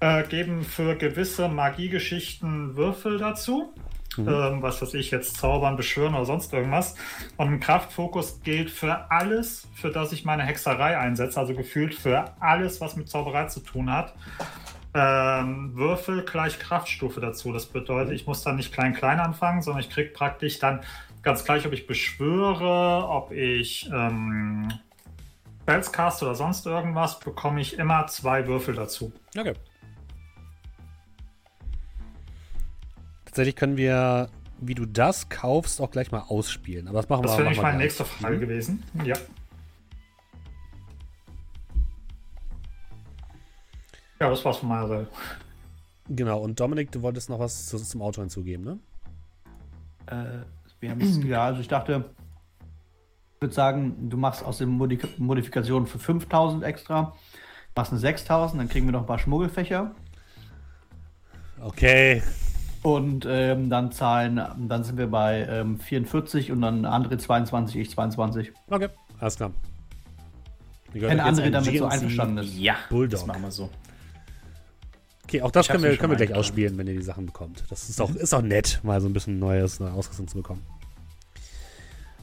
[0.00, 3.72] äh, geben für gewisse Magiegeschichten Würfel dazu.
[4.18, 6.96] Ähm, was weiß ich jetzt, Zaubern, Beschwören oder sonst irgendwas.
[7.36, 12.24] Und ein Kraftfokus gilt für alles, für das ich meine Hexerei einsetze, also gefühlt für
[12.40, 14.14] alles, was mit Zauberei zu tun hat.
[14.92, 17.52] Ähm, Würfel gleich Kraftstufe dazu.
[17.52, 20.80] Das bedeutet, ich muss dann nicht klein-klein anfangen, sondern ich kriege praktisch dann
[21.22, 24.72] ganz gleich, ob ich beschwöre, ob ich ähm,
[25.62, 29.12] Spellscast oder sonst irgendwas, bekomme ich immer zwei Würfel dazu.
[29.38, 29.54] Okay.
[33.24, 34.28] Tatsächlich können wir,
[34.60, 36.88] wie du das kaufst, auch gleich mal ausspielen.
[36.88, 38.40] Aber das machen Das wir wäre machen nämlich meine nächste Frage Mhm.
[38.40, 38.82] gewesen.
[39.04, 39.16] Ja.
[44.20, 45.08] Ja, das war's von meiner Seite.
[46.08, 48.78] Genau, und Dominik, du wolltest noch was zu, zum Auto hinzugeben, ne?
[50.06, 50.44] Äh,
[50.80, 52.10] wir haben's- ja, also ich dachte,
[53.40, 57.14] würde sagen, du machst aus den Modi Modifikationen für 5000 extra,
[57.74, 59.92] machst eine 6000, dann kriegen wir noch ein paar Schmuggelfächer
[61.62, 62.22] Okay.
[62.82, 67.90] und ähm, dann zahlen, dann sind wir bei ähm, 44 und dann andere 22, ich
[67.90, 68.52] 22.
[68.68, 69.52] Okay, Alles klar.
[70.92, 72.58] Wenn andere damit so GNC einverstanden ist.
[72.58, 73.12] Ja, Bulldog.
[73.12, 73.70] das machen wir so.
[75.24, 77.64] Okay, auch das Ich können wir, können wir gleich ausspielen, wenn ihr die Sachen bekommt.
[77.70, 80.62] Das ist auch, ist auch nett, mal so ein bisschen Neues, Ausrüstung zu bekommen.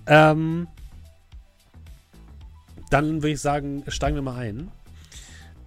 [0.06, 0.68] Ähm,
[2.90, 4.72] dann würde ich sagen, steigen wir mal ein.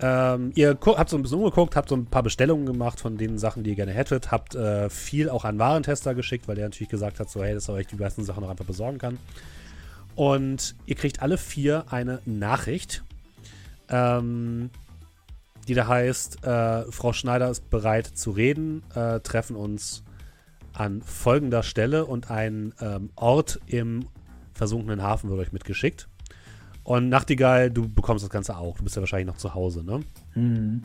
[0.02, 3.38] Ähm, ihr habt so ein bisschen umgeguckt, habt so ein paar Bestellungen gemacht von den
[3.38, 6.88] Sachen, die ihr gerne hättet, habt äh, viel auch an Warentester geschickt, weil der natürlich
[6.88, 9.18] gesagt hat, so hey, dass er euch die meisten Sachen auch einfach besorgen kann.
[10.14, 13.04] Und ihr kriegt alle vier eine Nachricht,
[13.90, 14.70] ähm,
[15.68, 20.02] die da heißt, äh, Frau Schneider ist bereit zu reden, äh, treffen uns
[20.72, 24.06] an folgender Stelle und ein ähm, Ort im
[24.54, 26.08] versunkenen Hafen wird euch mitgeschickt.
[26.84, 28.76] Und Nachtigall, du bekommst das Ganze auch.
[28.76, 30.00] Du bist ja wahrscheinlich noch zu Hause, ne?
[30.34, 30.82] Mhm.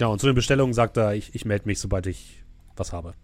[0.00, 2.42] Ja, und zu den Bestellungen sagt er, ich, ich melde mich, sobald ich
[2.76, 3.14] was habe.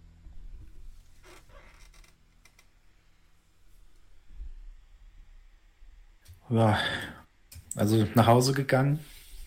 [6.49, 6.77] Ja,
[7.75, 8.99] also nach Hause gegangen,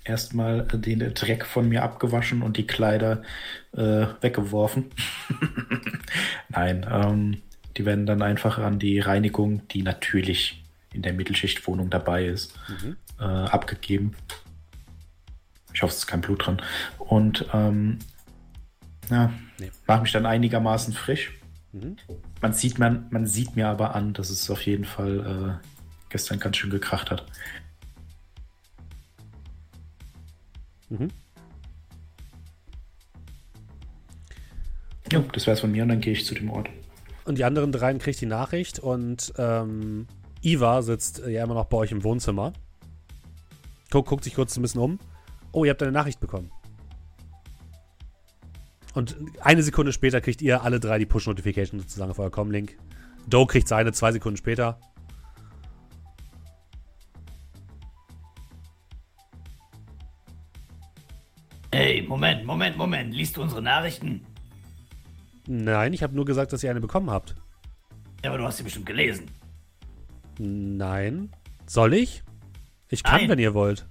[0.05, 3.23] erstmal den Dreck von mir abgewaschen und die Kleider
[3.73, 4.87] äh, weggeworfen.
[6.49, 7.43] Nein, ähm,
[7.79, 12.59] die werden dann einfach an die Reinigung, die natürlich in der Mittelschichtwohnung dabei ist,
[13.21, 14.15] äh, abgegeben.
[15.73, 16.61] Ich hoffe, es ist kein Blut dran.
[16.99, 17.99] Und ähm,
[19.11, 19.71] ja, Nee.
[19.87, 21.33] mache mich dann einigermaßen frisch.
[21.73, 21.97] Mhm.
[22.41, 25.67] Man sieht, man, man sieht mir aber an, dass es auf jeden Fall äh,
[26.09, 27.27] gestern ganz schön gekracht hat.
[30.89, 31.09] Mhm.
[35.13, 36.69] Ja, das wär's von mir und dann gehe ich zu dem Ort.
[37.29, 40.07] Und die anderen dreien kriegt die Nachricht und ähm,
[40.41, 42.55] Iva sitzt äh, ja immer noch bei euch im Wohnzimmer.
[43.91, 44.99] Guck, guckt sich kurz ein bisschen um.
[45.53, 46.51] Oh, ihr habt eine Nachricht bekommen.
[48.95, 52.79] Und eine Sekunde später kriegt ihr alle drei die Push-Notification sozusagen auf euer Com-Link.
[53.27, 54.81] Doe kriegt seine zwei Sekunden später.
[61.73, 63.13] Hey, Moment, Moment, Moment.
[63.13, 64.25] Liest du unsere Nachrichten?
[65.51, 67.35] Nein, ich habe nur gesagt, dass ihr eine bekommen habt.
[68.23, 69.31] Ja, aber du hast sie bestimmt gelesen.
[70.39, 71.31] Nein.
[71.67, 72.23] Soll ich?
[72.91, 73.31] Ich kann, Nein.
[73.31, 73.87] wenn ihr wollt.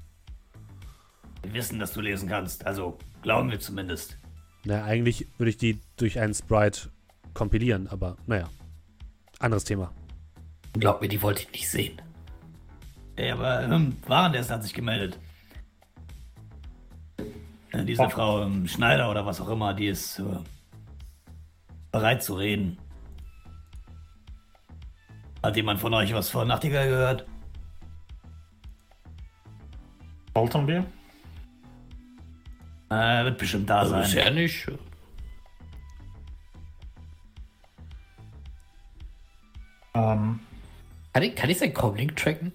[1.42, 2.66] Wir wissen, dass du lesen kannst.
[2.66, 4.18] Also, glauben wir zumindest.
[4.66, 6.90] Na, eigentlich würde ich die durch einen Sprite
[7.34, 8.50] kompilieren, aber naja.
[9.40, 9.92] Anderes Thema.
[10.74, 12.02] Glaub mir, die wollte ich nicht sehen.
[13.16, 15.18] Ey, aber ähm, Warentest hat sich gemeldet.
[17.72, 18.10] Äh, diese Oh.
[18.10, 20.24] Frau ähm, Schneider oder was auch immer, die ist äh,
[21.98, 22.78] bereit zu reden.
[25.44, 27.26] Hat jemand von euch was von Nachtigall gehört?
[30.36, 30.86] Sollten wir?
[32.90, 34.02] Äh, wird bestimmt da Also sein.
[34.04, 34.68] bisher nicht.
[39.94, 40.40] Ähm,
[41.14, 42.52] Kann ich, kann ich sein Comlink tracken?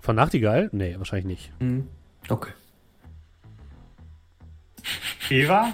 [0.00, 0.68] Von Nachtigall?
[0.72, 1.84] Nee, wahrscheinlich nicht.
[2.28, 2.50] Okay.
[5.28, 5.72] Eva,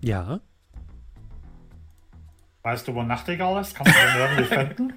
[0.00, 0.40] Ja.
[2.66, 3.76] Weißt du, wo Nachtigall ist?
[3.76, 4.94] Kannst du den irgendwie finden?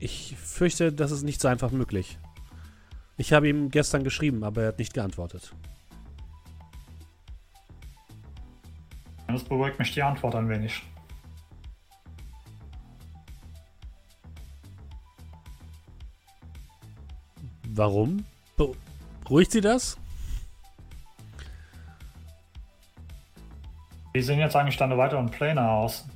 [0.00, 2.18] Ich fürchte, das ist nicht so einfach möglich.
[3.16, 5.54] Ich habe ihm gestern geschrieben, aber er hat nicht geantwortet.
[9.28, 10.82] Das beruhigt mich die Antwort ein wenig.
[17.68, 18.24] Warum?
[19.22, 19.96] Beruhigt sie das?
[24.12, 26.08] Wie sehen jetzt eigentlich deine weiteren Pläne aus?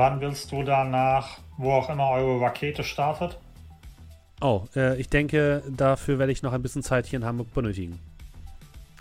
[0.00, 3.38] Wann willst du danach, wo auch immer eure Rakete startet?
[4.40, 7.98] Oh, äh, ich denke, dafür werde ich noch ein bisschen Zeit hier in Hamburg benötigen.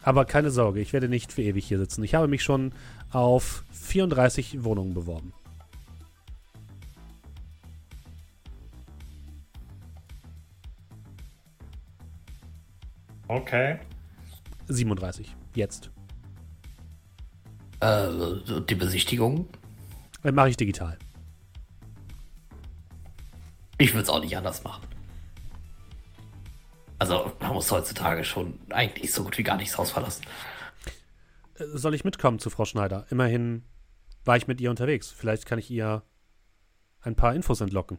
[0.04, 2.04] Aber keine Sorge, ich werde nicht für ewig hier sitzen.
[2.04, 2.74] Ich habe mich schon
[3.14, 5.32] auf 34 Wohnungen beworben.
[13.30, 13.80] Okay.
[14.68, 15.34] 37.
[15.56, 15.92] Jetzt.
[17.80, 18.10] Äh,
[18.68, 19.48] die Besichtigung?
[20.24, 20.98] Äh, Mache ich digital.
[23.78, 24.84] Ich würde es auch nicht anders machen.
[26.98, 30.26] Also, man muss heutzutage schon eigentlich so gut wie gar nicht das Haus verlassen.
[31.56, 33.06] Äh, Soll ich mitkommen zu Frau Schneider?
[33.10, 33.64] Immerhin
[34.26, 35.10] war ich mit ihr unterwegs.
[35.10, 36.04] Vielleicht kann ich ihr
[37.02, 37.98] ein paar Infos entlocken.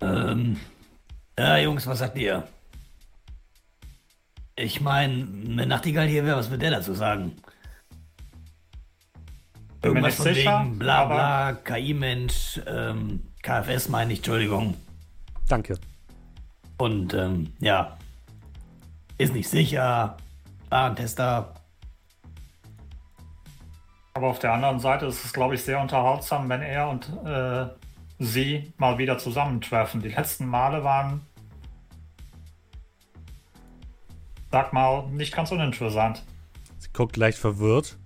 [0.00, 0.58] Ähm,
[1.38, 2.48] ja, Jungs, was sagt ihr?
[4.56, 5.26] Ich meine,
[5.56, 7.36] wenn Nachtigall hier wäre, was wird der dazu sagen?
[9.80, 14.74] Bin Irgendwas von sicher, wegen bla bla, KI-Mensch, ähm, KFS meine ich, Entschuldigung.
[15.48, 15.78] Danke.
[16.76, 17.96] Und ähm, ja,
[19.16, 20.16] ist nicht sicher,
[20.68, 21.54] Warentester.
[24.12, 27.66] Aber auf der anderen Seite ist es, glaube ich, sehr unterhaltsam, wenn er und äh,
[28.18, 30.02] sie mal wieder zusammentreffen.
[30.02, 31.22] Die letzten Male waren,
[34.50, 36.22] sag mal, nicht ganz uninteressant.
[36.78, 37.96] Sie guckt leicht verwirrt.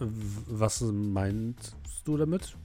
[0.00, 2.56] Was meinst du damit?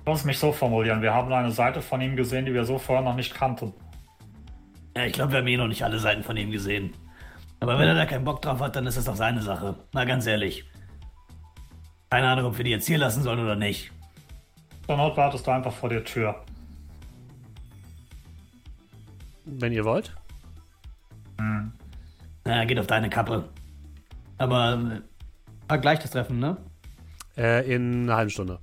[0.00, 1.02] Ich muss mich so formulieren.
[1.02, 3.74] Wir haben eine Seite von ihm gesehen, die wir so vorher noch nicht kannten.
[4.96, 6.92] Ja, ich glaube, wir haben eh noch nicht alle Seiten von ihm gesehen.
[7.60, 9.76] Aber wenn er da keinen Bock drauf hat, dann ist das doch seine Sache.
[9.92, 10.64] Mal ganz ehrlich.
[12.10, 13.90] Keine Ahnung, ob wir die jetzt hier lassen sollen oder nicht.
[14.86, 16.42] Zur Not wartest du einfach vor der Tür.
[19.44, 20.14] Wenn ihr wollt.
[22.44, 23.48] Na, geht auf deine Kappe.
[24.38, 25.00] Aber
[25.68, 26.56] äh, gleich das Treffen, ne?
[27.36, 28.58] Äh, in einer halben Stunde.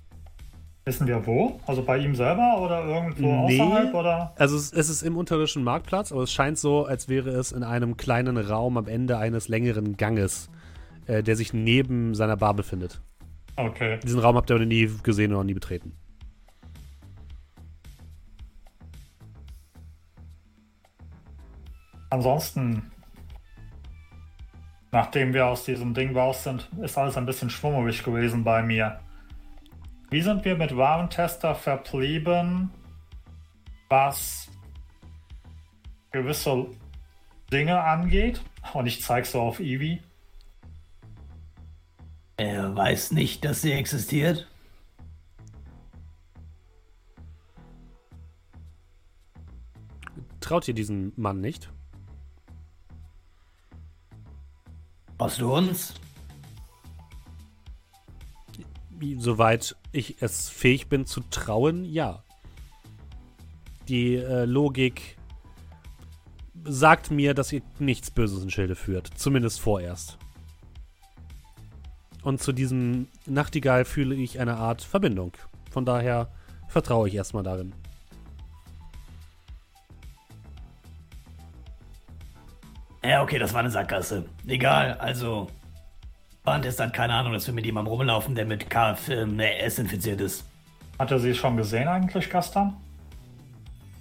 [0.86, 1.60] Wissen wir wo?
[1.66, 3.60] Also bei ihm selber oder irgendwo Nee.
[3.60, 3.94] außerhalb?
[3.94, 4.34] Oder?
[4.38, 7.64] Also es, es ist im unterirdischen Marktplatz, aber es scheint so, als wäre es in
[7.64, 10.50] einem kleinen Raum am Ende eines längeren Ganges,
[11.08, 13.02] äh, der sich neben seiner Bar befindet.
[13.56, 14.00] Okay.
[14.04, 15.94] Diesen Raum habt ihr aber nie gesehen oder nie betreten.
[22.10, 22.92] Ansonsten,
[24.96, 29.02] nachdem wir aus diesem Ding raus sind, ist alles ein bisschen schwummerig gewesen bei mir.
[30.10, 32.72] Wie sind wir mit Warentester verblieben,
[33.90, 34.50] was
[36.12, 36.68] gewisse
[37.52, 38.42] Dinge angeht?
[38.72, 40.02] Und ich zeig so auf Eevee.
[42.38, 44.48] Er weiß nicht, dass sie existiert.
[50.40, 51.70] Traut ihr diesen Mann nicht?
[55.18, 55.94] Brauchst du uns?
[59.18, 62.24] Soweit ich es fähig bin zu trauen, ja.
[63.88, 65.18] Die äh, Logik
[66.64, 69.12] sagt mir, dass ihr nichts Böses in Schilde führt.
[69.16, 70.18] Zumindest vorerst.
[72.24, 75.34] Und zu diesem Nachtigall fühle ich eine Art Verbindung.
[75.70, 76.32] Von daher
[76.68, 77.74] vertraue ich erstmal darin.
[83.08, 84.26] Ja, okay, das war eine Sackgasse.
[84.48, 85.48] Egal, also.
[86.44, 90.46] Warntest hat keine Ahnung, dass wir mit jemandem rumlaufen, der mit KFS infiziert ist.
[90.98, 92.78] Hat er sie schon gesehen eigentlich gestern?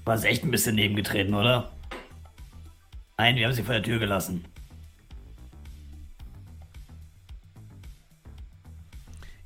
[0.04, 1.70] War es echt ein bisschen nebengetreten, oder?
[3.16, 4.44] Nein, wir haben sie vor der Tür gelassen.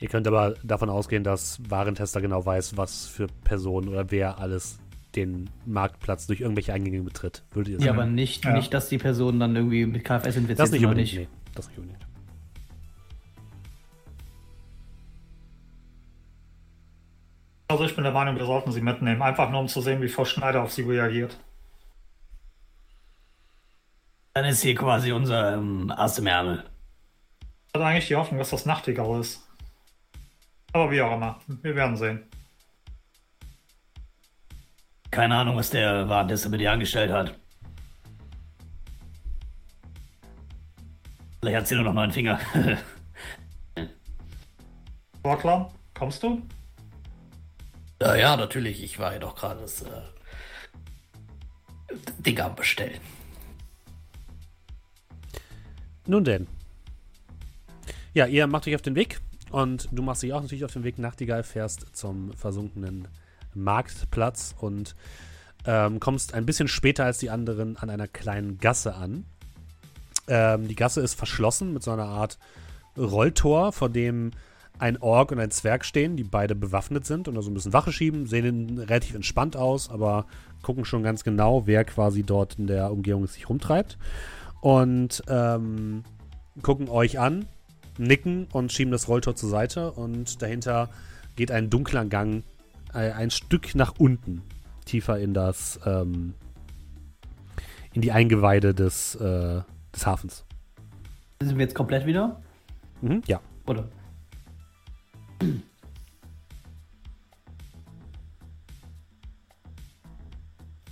[0.01, 4.79] Ihr könnt aber davon ausgehen, dass Warentester genau weiß, was für Personen oder wer alles
[5.25, 7.43] den Marktplatz durch irgendwelche Eingänge betritt.
[7.53, 7.99] Würdet ihr Ja, sagen?
[7.99, 8.53] aber nicht, Ja.
[8.53, 11.13] nicht, dass die Person dann irgendwie mit KFS infiziert das nicht unbedingt.
[11.15, 12.05] Nee, das nicht unbedingt.
[17.69, 19.21] Also ich bin der Meinung, wir sollten sie mitnehmen.
[19.21, 21.39] Einfach nur um zu sehen, wie Frau Schneider auf sie reagiert.
[24.33, 26.65] Dann ist hier quasi unser ähm, Ass im Ärmel.
[27.67, 29.47] Ich hatte eigentlich die Hoffnung, dass das Nachtigall ist.
[30.73, 31.41] Aber wie auch immer.
[31.63, 32.23] Wir werden sehen.
[35.11, 37.35] Keine Ahnung, was der Warntester mit dir angestellt hat.
[41.41, 42.39] Vielleicht hat sie nur noch neun Finger.
[45.19, 46.43] Sportler, kommst du?
[48.01, 48.83] Ja, ja, natürlich.
[48.83, 50.03] Ich war ja doch gerade das äh,
[52.21, 53.01] Ding am Bestellen.
[56.07, 56.47] Nun denn.
[58.15, 60.85] Ja, ihr macht euch auf den Weg und du machst dich auch natürlich auf den
[60.85, 60.99] Weg.
[60.99, 63.09] Nachtigall fährst zum versunkenen
[63.59, 64.95] Marktplatz und
[65.67, 69.25] ähm, kommst ein bisschen später als die anderen an einer kleinen Gasse an.
[70.27, 72.39] Ähm, die Gasse ist verschlossen mit so einer Art
[72.97, 74.33] Rolltor, vor dem
[74.79, 77.73] ein Ork und ein Zwerg stehen, die beide bewaffnet sind und da so ein bisschen
[77.73, 80.27] Wache schieben, sehen relativ entspannt aus, aber
[80.63, 83.99] gucken schon ganz genau, wer quasi dort in der Umgebung sich rumtreibt.
[84.61, 86.05] Und ähm,
[86.63, 87.47] gucken euch an,
[87.97, 90.89] nicken und schieben das Rolltor zur Seite und dahinter
[91.37, 92.43] geht ein dunkler Gang
[92.93, 94.43] ein Stück nach unten,
[94.85, 96.35] tiefer in das, ähm,
[97.93, 99.63] in die Eingeweide des, äh,
[99.95, 100.45] des Hafens.
[101.43, 102.41] Sind wir jetzt komplett wieder?
[103.01, 103.41] Mhm, ja.
[103.67, 103.89] Oder?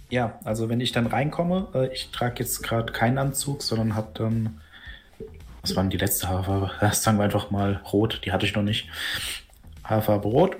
[0.08, 4.10] Ja, also wenn ich dann reinkomme, äh, ich trage jetzt gerade keinen Anzug, sondern habe
[4.14, 4.60] dann,
[5.62, 6.70] was war denn die letzte Haarfarbe?
[6.80, 8.88] Das sagen wir einfach mal rot, die hatte ich noch nicht.
[9.82, 10.56] Haarfarbe rot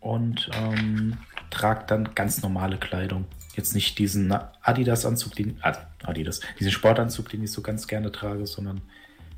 [0.00, 1.18] und ähm,
[1.50, 3.26] trage dann ganz normale Kleidung.
[3.54, 4.32] Jetzt nicht diesen
[4.62, 5.60] Adidas-Anzug, den,
[6.02, 8.80] Adidas, diesen Sportanzug, den ich so ganz gerne trage, sondern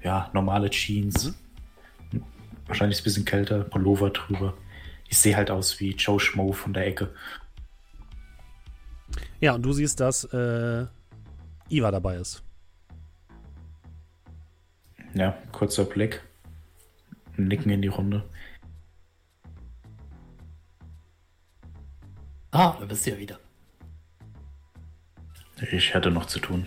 [0.02, 1.34] ja, normale Jeans.
[2.66, 4.54] Wahrscheinlich ist es ein bisschen kälter, Pullover drüber.
[5.08, 7.10] Ich sehe halt aus wie Joe Schmo von der Ecke.
[9.40, 10.86] Ja, und du siehst, dass äh,
[11.68, 12.42] Iva dabei ist.
[15.14, 16.22] Ja, kurzer Blick.
[17.36, 18.24] Nicken in die Runde.
[22.52, 23.38] Ah, da bist du ja wieder.
[25.70, 26.66] Ich hatte noch zu tun.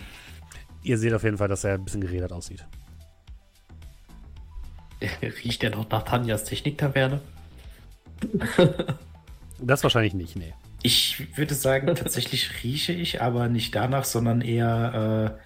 [0.82, 2.64] Ihr seht auf jeden Fall, dass er ein bisschen geredet aussieht.
[5.22, 7.20] Riecht der noch nach Tanjas Techniktaverne?
[9.58, 10.52] Das wahrscheinlich nicht, nee.
[10.82, 15.40] Ich würde sagen, tatsächlich rieche ich, aber nicht danach, sondern eher, äh,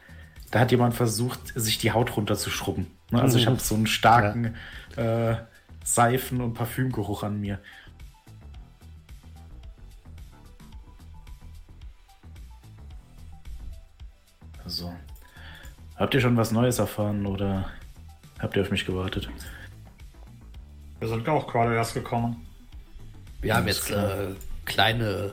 [0.50, 2.88] da hat jemand versucht, sich die Haut runterzuschrubben.
[3.12, 3.22] Ne?
[3.22, 3.50] Also ich Mhm.
[3.50, 4.56] habe so einen starken
[4.96, 5.36] äh,
[5.84, 7.60] Seifen- und Parfümgeruch an mir.
[14.70, 14.94] Also,
[15.96, 17.68] habt ihr schon was Neues erfahren oder
[18.38, 19.28] habt ihr auf mich gewartet?
[21.00, 22.46] Wir sind auch gerade erst gekommen.
[23.40, 24.28] Wir haben jetzt äh,
[24.66, 25.32] kleine.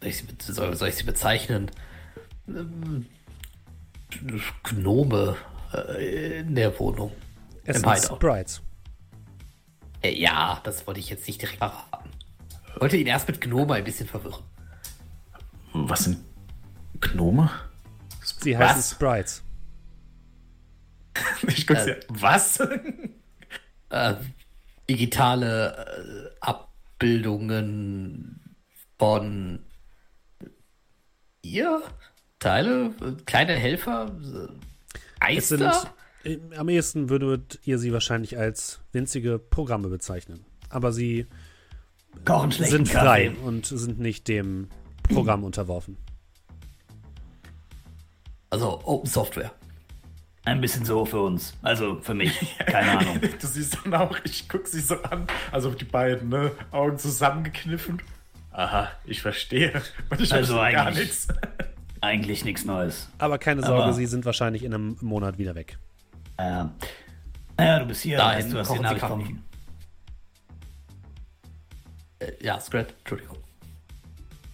[0.00, 1.68] Soll ich, sie, soll, soll ich sie bezeichnen?
[2.46, 3.06] Ähm,
[4.62, 5.34] Gnome
[5.72, 7.10] äh, in der Wohnung.
[7.64, 8.16] Es Im sind Hideout.
[8.18, 8.62] Sprites.
[10.00, 12.10] Äh, ja, das wollte ich jetzt nicht direkt verraten.
[12.78, 14.44] Wollte ihn erst mit Gnome ein bisschen verwirren.
[15.72, 16.18] Was sind
[17.12, 17.50] Gnome?
[18.40, 18.90] Sie heißen Was?
[18.92, 19.42] Sprites.
[21.46, 21.94] Ich guck's ja.
[22.08, 22.58] Was?
[23.90, 24.14] Äh,
[24.90, 28.56] digitale äh, Abbildungen
[28.98, 29.60] von
[31.42, 31.80] ihr?
[32.40, 32.86] Teile?
[33.00, 34.10] Äh, Kleine Helfer?
[35.20, 35.62] Äh, Es sind,
[36.24, 40.44] äh, am ehesten würdet ihr sie wahrscheinlich als winzige Programme bezeichnen.
[40.70, 41.26] Aber sie
[42.50, 43.38] sind frei Kaffee.
[43.44, 44.68] und sind nicht dem
[45.12, 45.98] Programm unterworfen.
[48.54, 49.50] Also Open Software.
[50.44, 51.54] Ein bisschen so für uns.
[51.62, 52.54] Also für mich.
[52.58, 53.18] Keine Ahnung.
[53.20, 56.52] Du siehst dann auch, ich guck sie so an, also die beiden, ne?
[56.70, 58.00] Augen zusammengekniffen.
[58.52, 59.82] Aha, ich verstehe.
[60.10, 61.28] Und ich Also verstehe gar eigentlich- nichts.
[62.00, 63.08] Eigentlich nichts Neues.
[63.16, 65.78] Aber keine Sorge, Aber- sie sind wahrscheinlich in einem Monat wieder weg.
[66.36, 66.64] Äh,
[67.56, 68.18] naja, du bist hier.
[68.18, 69.04] Dahin heißt, du hast sie Nachricht
[72.18, 73.38] Äh, ja, Scrat, Entschuldigung.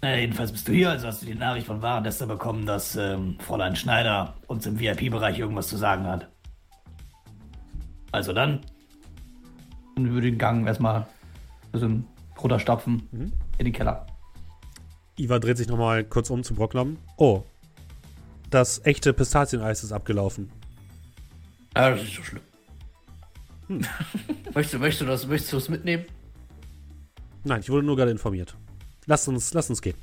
[0.03, 3.37] Naja, jedenfalls bist du hier, also hast du die Nachricht von Warentester bekommen, dass ähm,
[3.39, 6.31] Fräulein Schneider uns im VIP-Bereich irgendwas zu sagen hat.
[8.11, 8.61] Also dann.
[9.97, 11.07] Und über den Gang erstmal ein
[11.73, 12.07] bisschen
[12.41, 13.03] runterstapfen
[13.59, 14.07] in den Keller.
[15.19, 16.97] Iva dreht sich nochmal kurz um zu Brocklam.
[17.19, 17.45] Oh,
[18.49, 20.51] das echte Pistazieneis ist abgelaufen.
[21.75, 22.43] Ah, das ist nicht so schlimm.
[24.55, 26.05] möchtest, du, möchtest, du das, möchtest du es mitnehmen?
[27.45, 28.57] Nein, ich wurde nur gerade informiert.
[29.11, 29.97] Lasst uns, lasst uns gehen.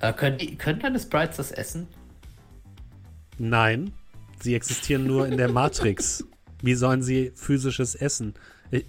[0.00, 1.86] Äh, können, können deine Sprites das essen?
[3.36, 3.92] Nein,
[4.40, 6.24] sie existieren nur in der Matrix.
[6.62, 8.32] Wie sollen sie physisches Essen?
[8.70, 8.86] Ich,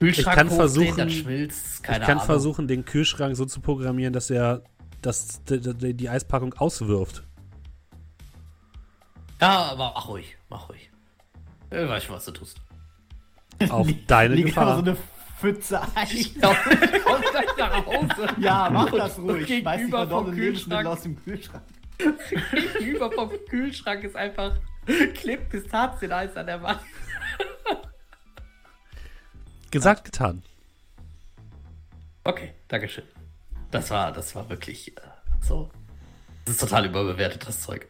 [0.00, 2.24] Kühlschrank kann versuchen- ich kann Ahnung.
[2.24, 4.62] versuchen, den Kühlschrank so zu programmieren, dass er
[5.02, 7.24] dass die, die, Eispackung auswirft.
[9.38, 10.90] Ja, aber mach ruhig, mach ruhig.
[11.70, 12.58] Ich weiß schon, was du tust.
[13.68, 14.76] Auf deine Liegt Gefahr.
[14.76, 14.96] so eine
[15.38, 16.12] Pfütze Eis.
[16.12, 18.26] Ich glaube, ich komme gleich nach Hause.
[18.38, 19.46] Ja, mach das ruhig.
[19.46, 21.64] Schmeiß die Gegenüber vom Kühlschrank, aus dem Kühlschrank.
[22.78, 24.56] gegenüber vom Kühlschrank ist einfach
[25.14, 26.80] klebt Pistazieneis an der Wand.
[29.70, 30.42] Gesagt, getan.
[32.24, 33.04] Okay, Dankeschön.
[33.70, 35.00] Das war, das war wirklich äh,
[35.40, 35.70] so.
[36.44, 37.86] Das ist total überbewertet, das Zeug.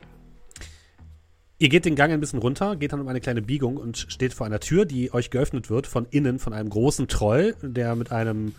[1.58, 4.34] Ihr geht den Gang ein bisschen runter, geht dann um eine kleine Biegung und steht
[4.34, 8.12] vor einer Tür, die euch geöffnet wird von innen von einem großen Troll, der mit
[8.12, 8.54] einem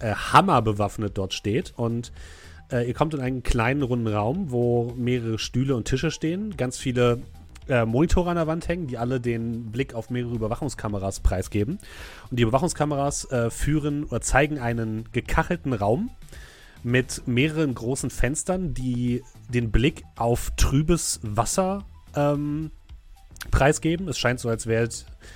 [0.00, 1.72] äh, Hammer bewaffnet dort steht.
[1.76, 2.12] Und
[2.70, 6.76] äh, ihr kommt in einen kleinen runden Raum, wo mehrere Stühle und Tische stehen, ganz
[6.76, 7.22] viele
[7.68, 11.78] äh, Monitore an der Wand hängen, die alle den Blick auf mehrere Überwachungskameras preisgeben.
[12.30, 16.10] Und die Überwachungskameras äh, führen oder zeigen einen gekachelten Raum
[16.82, 21.86] mit mehreren großen Fenstern, die den Blick auf trübes Wasser
[22.16, 22.70] ähm,
[23.50, 24.08] preisgeben.
[24.08, 24.88] Es scheint so, als wäre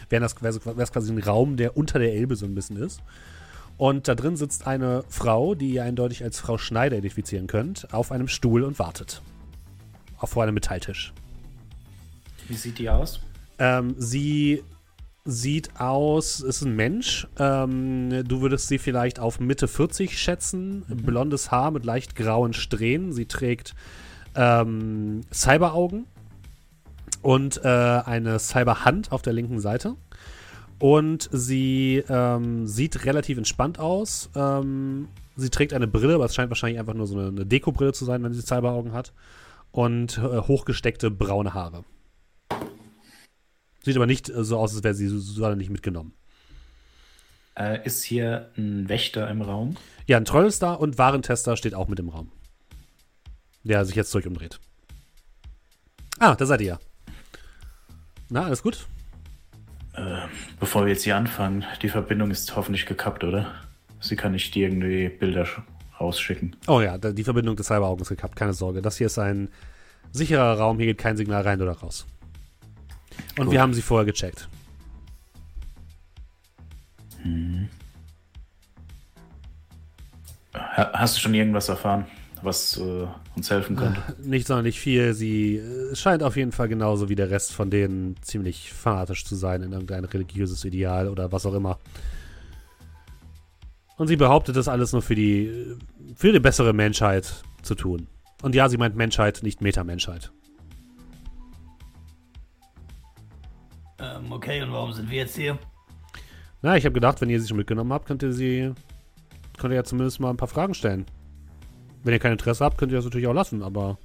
[0.09, 3.01] wär das wär, quasi ein Raum, der unter der Elbe so ein bisschen ist.
[3.79, 8.11] Und da drin sitzt eine Frau, die ihr eindeutig als Frau Schneider identifizieren könnt, auf
[8.11, 9.21] einem Stuhl und wartet.
[10.17, 11.13] Auf vor einem Metalltisch.
[12.49, 13.21] Wie sieht die aus?
[13.59, 14.63] Ähm, sie
[15.27, 17.27] sieht aus, ist ein Mensch.
[17.39, 20.85] Ähm, du würdest sie vielleicht auf Mitte 40 schätzen.
[20.89, 23.13] Blondes Haar mit leicht grauen Strähnen.
[23.13, 23.75] Sie trägt
[24.35, 26.07] ähm, Cyberaugen
[27.27, 29.97] und äh, eine Cyberhand auf der linken Seite.
[30.79, 34.31] Und sie ähm, sieht relativ entspannt aus.
[34.37, 37.93] Ähm, sie trägt eine Brille, aber es scheint wahrscheinlich einfach nur so eine, eine Dekobrille
[37.93, 39.13] zu sein, wenn sie Cyberaugen hat.
[39.73, 41.83] Und äh, hochgesteckte braune Haare.
[43.83, 46.13] Sieht aber nicht äh, so aus, als wäre sie so, so nicht mitgenommen.
[47.59, 49.77] Äh, ist hier ein Wächter im Raum?
[50.07, 52.31] Ja, ein Troll ist da und Warentester steht auch mit im Raum.
[53.65, 54.61] Der sich jetzt zurück umdreht.
[56.21, 56.79] Ah, da seid ihr ja.
[58.29, 58.87] Na, alles gut?
[59.95, 60.27] Äh,
[60.61, 63.55] bevor wir jetzt hier anfangen, die Verbindung ist hoffentlich gekappt, oder?
[64.01, 65.63] Sie kann nicht irgendwie Bilder sch-
[66.01, 66.57] rausschicken.
[66.67, 68.83] Oh ja, die Verbindung des Cyberaugens ist gekappt, keine Sorge.
[68.83, 69.49] Das hier ist ein
[70.13, 72.05] sicherer Raum, hier geht kein Signal rein oder raus.
[73.39, 73.53] Und Gut.
[73.55, 74.49] wir haben sie vorher gecheckt.
[80.55, 82.07] Ha hast du schon irgendwas erfahren,
[82.43, 84.01] was äh, uns helfen könnte?
[84.23, 85.15] Nicht sonderlich viel.
[85.15, 89.35] Sie äh, scheint auf jeden Fall genauso wie der Rest von denen ziemlich fanatisch zu
[89.35, 91.79] sein in irgendein religiöses Ideal oder was auch immer.
[93.97, 95.77] Und sie behauptet das alles nur für die, äh,
[96.15, 98.07] für die bessere Menschheit zu tun.
[98.43, 100.31] Und ja, sie meint Menschheit, nicht Metamenschheit.
[103.99, 105.59] Ähm, okay, und warum sind wir jetzt hier?
[106.63, 108.73] Na, ich habe gedacht, wenn ihr sie schon mitgenommen habt, könnt ihr sie,
[109.57, 111.07] könnt ihr ja zumindest mal ein paar Fragen stellen.
[112.07, 113.99] Wenn ihr kein Interesse habt, könnt ihr das natürlich auch lassen, aber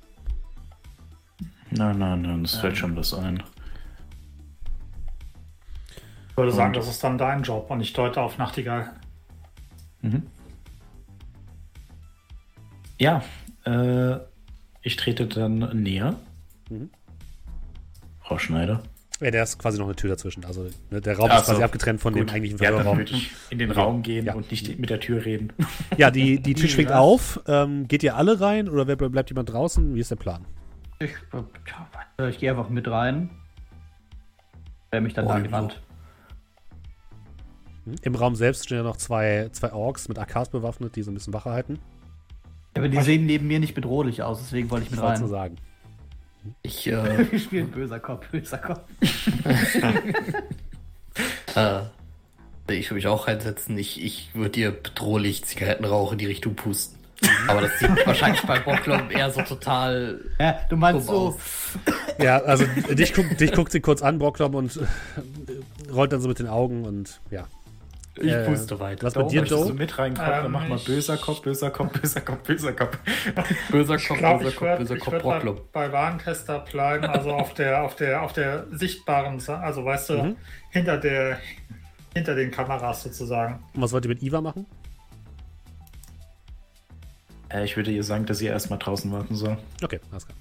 [1.70, 3.44] Nein, nein, nein, es fällt schon was ein.
[6.32, 8.90] Ich würde sagen, Und- das ist dann dein Job und ich deute auf Nachtigall.
[10.02, 10.24] Mhm.
[13.00, 13.22] Ja,
[13.66, 14.18] äh,
[14.82, 16.16] ich trete dann näher.
[16.72, 16.90] Mhm.
[18.24, 18.82] Frau Schneider.
[19.22, 20.44] Ja, der ist quasi noch eine Tür dazwischen.
[20.46, 22.98] Also ne, der Raum Ach ist quasi so, abgetrennt von dem eigentlichen ja, Verhörraum.
[22.98, 24.34] würde ich in den Raum gehen Ja.
[24.34, 25.54] und nicht mit der Tür reden.
[25.98, 26.98] Ja, die, die Tür schwingt was?
[26.98, 27.40] auf.
[27.48, 29.94] Ähm, geht ihr alle rein oder wer- bleibt jemand draußen?
[29.96, 30.46] Wie ist der Plan?
[31.00, 31.12] Ich,
[32.20, 33.30] äh, ich gehe einfach mit rein.
[34.88, 35.82] Stell mich dann da an die Wand.
[37.86, 37.96] Hm?
[38.02, 41.14] Im Raum selbst stehen ja noch zwei, zwei Orks mit AKs bewaffnet, die so ein
[41.16, 41.80] bisschen Wache halten.
[42.78, 45.30] Aber die sehen neben mir nicht bedrohlich aus, deswegen wollte ich mit Was zu rein.
[45.32, 45.56] sagen.
[46.64, 48.82] Ich, äh, Wir spielen böser Kopf, böser Kopf.
[51.56, 51.82] äh,
[52.70, 53.78] ich würde mich auch reinsetzen.
[53.78, 57.02] Ich, ich würde dir bedrohlich Zigarettenrauch in die Richtung pusten.
[57.48, 60.20] Aber das sieht wahrscheinlich bei Bocklom eher so total.
[60.40, 61.36] Ja, du meinst Dumm so, aus.
[62.20, 66.28] Ja, also dich, guckt, dich guckt sie kurz an, Brocklom, und äh, rollt dann so
[66.28, 67.48] mit den Augen und ja.
[68.18, 69.08] Ich Äh, puste weiter.
[69.08, 69.74] Was mit dir, Joe?
[69.74, 70.30] mit reinkommen?
[70.32, 72.98] Ähm, dann mach mal ich- böser Kopf, böser Kopf, böser Kopf, böser Kopf.
[73.72, 75.14] Böser Kopf, glaube, böser Kopf, würde böser Kopf,
[75.46, 80.10] würd bei, bei Warentester bleiben, also auf der, auf der, auf der sichtbaren, also weißt
[80.10, 80.36] du, Mhm.
[80.72, 81.38] hinter der,
[82.14, 83.64] hinter den Kameras sozusagen.
[83.74, 84.66] Und was wollt ihr mit Iva machen?
[87.50, 89.58] Äh, ich würde ihr sagen, dass sie erstmal draußen warten soll.
[89.82, 90.38] Okay, alles klar.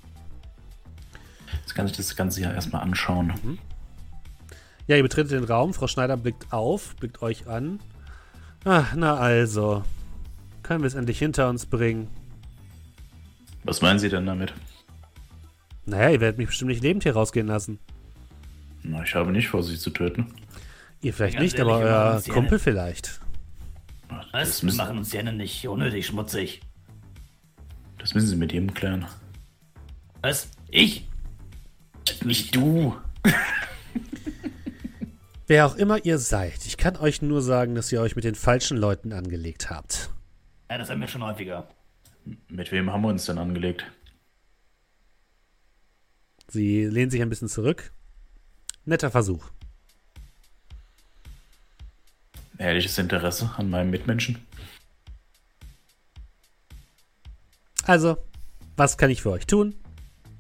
[1.61, 3.59] Jetzt kann ich das Ganze ja erstmal anschauen.
[4.87, 5.72] Ja, ihr betretet den Raum.
[5.74, 7.81] Frau Schneider blickt auf, blickt euch an.
[8.64, 9.85] Ah, na also.
[10.62, 12.09] Können wir es endlich hinter uns bringen?
[13.64, 14.53] Was meinen Sie denn damit?
[15.87, 17.78] Naja, ihr werdet mich bestimmt nicht lebend hier rausgehen lassen.
[18.83, 20.33] Na, ich habe nicht vor, sie zu töten.
[21.03, 23.20] Ihr vielleicht Ganz nicht, ehrlich, aber euer Kumpel vielleicht.
[24.09, 24.61] Was?
[24.61, 26.61] Das Wir machen uns ja nicht unnötig schmutzig.
[27.99, 29.07] das müssen Sie mit ihm klären.
[30.22, 30.49] Was?
[30.70, 31.09] Ich?
[32.24, 32.97] Nicht du.
[35.51, 38.36] Wer auch immer ihr seid, ich kann euch nur sagen, dass ihr euch mit den
[38.36, 40.09] falschen Leuten angelegt habt.
[40.70, 41.66] Ja, das haben wir schon häufiger.
[42.46, 43.84] Mit wem haben wir uns denn angelegt?
[46.46, 47.90] Sie lehnt sich ein bisschen zurück.
[48.84, 49.44] Netter Versuch.
[52.57, 54.38] Ehrliches Interesse an meinem Mitmenschen?
[57.86, 58.18] Also,
[58.76, 59.74] was kann ich für euch tun?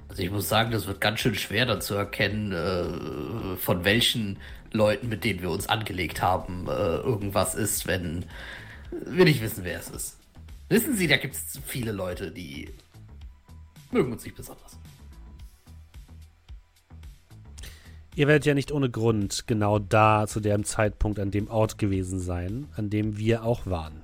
[0.08, 4.38] Also ich muss sagen, das wird ganz schön schwer dann zu erkennen, äh, von welchen
[4.72, 8.24] Leuten, mit denen wir uns angelegt haben, äh, irgendwas ist, wenn
[8.90, 10.16] wir nicht wissen, wer es ist.
[10.68, 12.68] Wissen Sie, da gibt es viele Leute, die
[13.90, 14.78] mögen uns nicht besonders.
[18.14, 22.18] Ihr werdet ja nicht ohne Grund genau da zu dem Zeitpunkt an dem Ort gewesen
[22.20, 24.02] sein, an dem wir auch waren.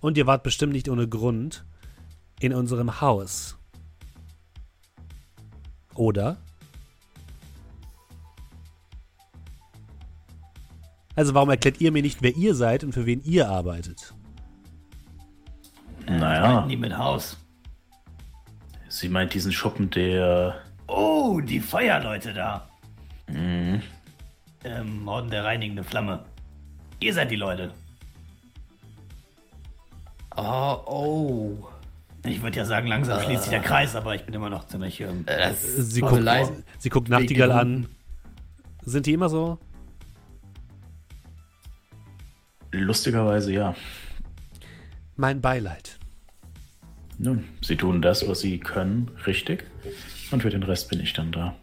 [0.00, 1.64] Und ihr wart bestimmt nicht ohne Grund
[2.40, 3.56] in unserem Haus.
[5.94, 6.36] Oder?
[11.18, 14.14] Also warum erklärt ihr mir nicht, wer ihr seid und für wen ihr arbeitet?
[16.06, 17.36] Naja, Nie mit Haus.
[18.88, 20.60] sie meint diesen Schuppen, der.
[20.86, 22.68] Oh, die Feuerleute da.
[23.26, 23.82] Mhm.
[24.62, 26.24] Ähm, Orden der reinigende Flamme.
[27.00, 27.72] Ihr seid die Leute.
[30.30, 31.66] Ah, oh.
[32.24, 35.00] Ich würde ja sagen, langsam schließt sich der Kreis, aber ich bin immer noch ziemlich.
[35.00, 36.22] Ähm, Äh, Sie guckt,
[36.78, 37.88] sie guckt Nachtigall an.
[38.84, 39.58] Sind die immer so?
[42.72, 43.74] Lustigerweise ja.
[45.16, 45.98] Mein Beileid.
[47.18, 49.64] Nun, sie tun das, was sie können, richtig.
[50.30, 51.56] Und für den Rest bin ich dann da.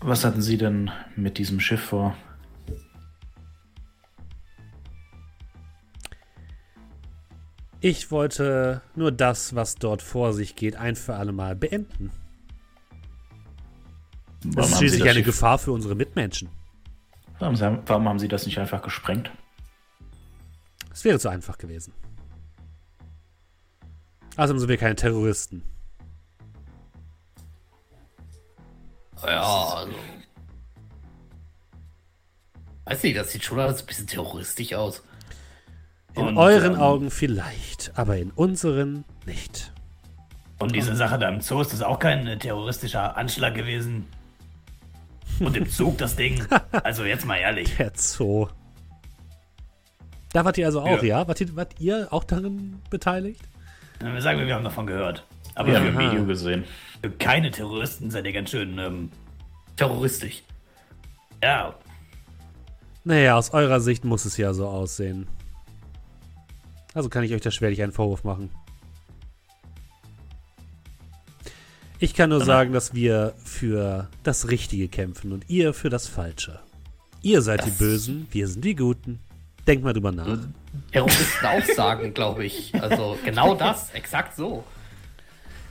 [0.00, 2.16] Was hatten Sie denn mit diesem Schiff vor?
[7.80, 12.12] Ich wollte nur das, was dort vor sich geht, ein für alle Mal beenden.
[14.54, 16.48] Das ist schließlich das eine Gefahr für unsere Mitmenschen.
[17.38, 19.30] Warum, haben- warum haben Sie das nicht einfach gesprengt?
[20.92, 21.92] Es wäre zu einfach gewesen.
[24.36, 25.62] Außerdem sind wir keine Terroristen.
[29.24, 29.42] Ja,
[29.74, 29.92] also.
[32.84, 35.02] Weiß nicht, das sieht schon alles ein bisschen terroristisch aus.
[36.14, 39.72] In Und, euren ähm, Augen vielleicht, aber in unseren nicht.
[40.58, 44.06] Und diese Sache da im Zoo ist das auch kein äh, terroristischer Anschlag gewesen.
[45.40, 46.42] Und im Zug das Ding.
[46.82, 47.74] Also jetzt mal ehrlich.
[47.76, 48.48] Der Zoo.
[50.32, 51.20] Da wart ihr also auch, ja?
[51.20, 51.28] Ja.
[51.28, 53.40] Wart, ihr, wart ihr auch darin beteiligt?
[54.00, 55.24] Wir sagen, wir haben davon gehört.
[55.54, 55.98] Aber Wir haben.
[55.98, 56.64] Video gesehen.
[57.02, 59.10] für keine Terroristen seid ihr ganz schön, ähm,
[59.76, 60.42] Terroristisch.
[61.42, 61.74] ja,
[63.04, 65.26] Naja, aus eurer Sicht muss es ja so aussehen.
[66.94, 68.50] Also kann ich euch da schwerlich einen Vorwurf machen.
[71.98, 76.60] Ich kann nur sagen, dass wir für das Richtige kämpfen und ihr für das Falsche.
[77.22, 79.18] Ihr seid die Das- Bösen, wir sind die Guten.
[79.66, 80.38] Denkt mal drüber nach.
[80.92, 82.72] Terroristen auch sagen, glaube ich.
[82.80, 84.62] Also genau das, exakt so.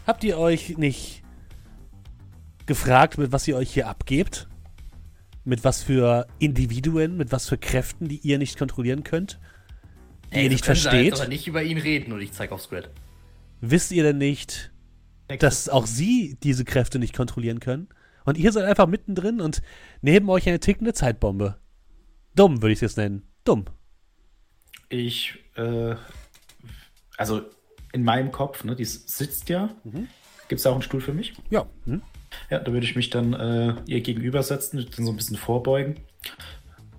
[0.05, 1.21] Habt ihr euch nicht
[2.65, 4.47] gefragt, mit was ihr euch hier abgebt?
[5.45, 9.39] Mit was für Individuen, mit was für Kräften, die ihr nicht kontrollieren könnt?
[10.33, 11.05] Die ihr so nicht versteht?
[11.05, 12.89] jetzt aber nicht über ihn reden und ich zeige auf Squid.
[13.61, 14.71] Wisst ihr denn nicht,
[15.27, 17.89] dass auch sie diese Kräfte nicht kontrollieren können?
[18.25, 19.61] Und ihr seid einfach mittendrin und
[20.01, 21.59] neben euch eine tickende Zeitbombe.
[22.35, 23.23] Dumm, würde ich es jetzt nennen.
[23.43, 23.65] Dumm.
[24.89, 25.95] Ich, äh,
[27.17, 27.43] also
[27.93, 29.69] in meinem Kopf, ne, die sitzt ja.
[30.47, 31.33] Gibt es da auch einen Stuhl für mich?
[31.49, 31.65] Ja.
[31.85, 32.01] Hm?
[32.49, 35.95] Ja, da würde ich mich dann äh, ihr gegenübersetzen, dann so ein bisschen vorbeugen.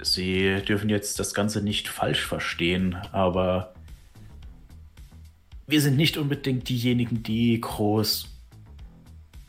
[0.02, 3.74] Sie dürfen jetzt das Ganze nicht falsch verstehen, aber
[5.66, 8.28] wir sind nicht unbedingt diejenigen, die groß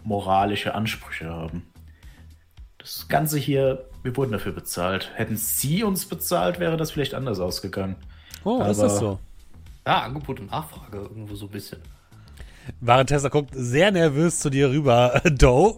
[0.04, 1.64] moralische Ansprüche haben.
[2.78, 5.12] Das Ganze hier, wir wurden dafür bezahlt.
[5.16, 7.96] Hätten Sie uns bezahlt, wäre das vielleicht anders ausgegangen.
[8.44, 9.20] Oh, ist Aber- das so?
[9.86, 11.80] Ja, Angebot und Nachfrage irgendwo so ein bisschen.
[12.82, 15.78] Warentessa guckt sehr nervös zu dir rüber, Doe.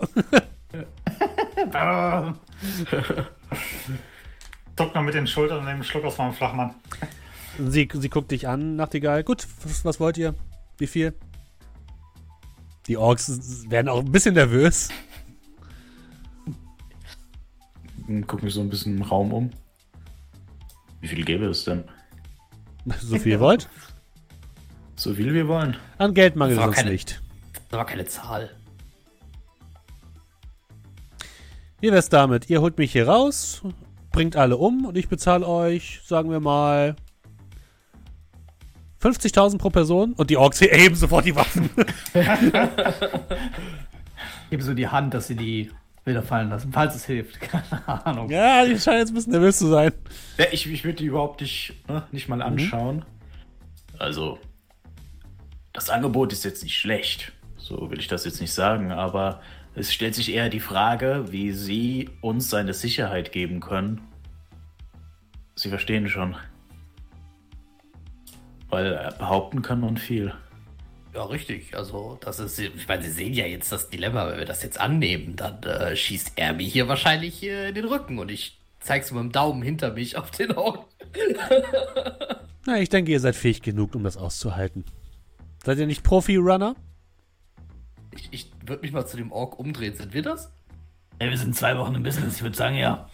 [4.75, 6.73] Zuckt noch mit den Schultern und nehme einen Schluck aus meinem Flachmann.
[7.57, 9.23] Sie, sie guckt dich an, Nachtigall.
[9.23, 10.35] Gut, was, was wollt ihr?
[10.77, 11.13] Wie viel?
[12.87, 14.89] Die Orks werden auch ein bisschen nervös.
[18.07, 19.49] Hm, Guck mich so ein bisschen im Raum um.
[21.01, 21.83] Wie viel gäbe es denn?
[22.99, 23.69] So viel ihr wollt.
[24.95, 25.77] So viel wir wollen.
[25.97, 27.21] An Geld mangelt Das war uns keine- nicht.
[27.69, 28.49] Das war keine Zahl.
[31.81, 32.49] Wie wär's damit?
[32.49, 33.61] Ihr holt mich hier raus,
[34.11, 36.95] bringt alle um und ich bezahle euch, sagen wir mal,
[39.01, 41.69] 50.000 pro Person und die Orks erheben sofort die Waffen.
[44.49, 45.69] Gebe so die Hand, dass sie die
[46.03, 47.39] Bilder fallen lassen, falls es hilft.
[47.41, 48.29] Keine Ahnung.
[48.29, 49.93] ja, die scheinen jetzt ein bisschen nervös zu sein.
[50.37, 53.05] Ja, ich, ich würde die überhaupt nicht, ne, nicht mal anschauen.
[53.99, 54.39] Also,
[55.73, 57.31] das Angebot ist jetzt nicht schlecht.
[57.57, 59.41] So will ich das jetzt nicht sagen, aber
[59.75, 64.01] es stellt sich eher die Frage, wie Sie uns seine Sicherheit geben können.
[65.55, 66.35] Sie verstehen schon.
[68.69, 70.33] Weil äh, behaupten kann man viel.
[71.13, 71.75] Ja, richtig.
[71.75, 74.79] Also, das ist, ich meine, Sie sehen ja jetzt das Dilemma, wenn wir das jetzt
[74.79, 79.11] annehmen, dann äh, schießt er mir hier wahrscheinlich äh, in den Rücken und ich zeig's
[79.11, 80.85] mit dem Daumen hinter mich auf den Augen.
[82.65, 84.85] Na, ich denke, ihr seid fähig genug, um das auszuhalten.
[85.63, 86.75] Seid ihr nicht Profi-Runner?
[88.11, 89.95] Ich, ich würde mich mal zu dem Ork umdrehen.
[89.95, 90.51] Sind wir das?
[91.17, 92.35] Ey, wir sind zwei Wochen im Business.
[92.37, 93.09] Ich würde sagen, ja.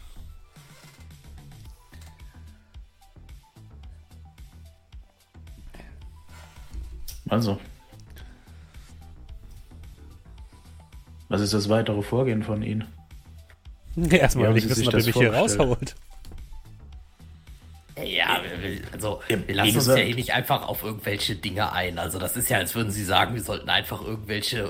[7.30, 7.60] Also.
[11.30, 12.86] Was ist das weitere Vorgehen von Ihnen?
[13.96, 15.96] Erstmal Wie will ich Sie wissen, sich ob ihr mich hier rausholt.
[18.04, 18.42] Ja,
[18.92, 21.98] also wir lassen uns ja hier nicht einfach auf irgendwelche Dinge ein.
[21.98, 24.70] Also das ist ja, als würden Sie sagen, wir sollten einfach irgendwelche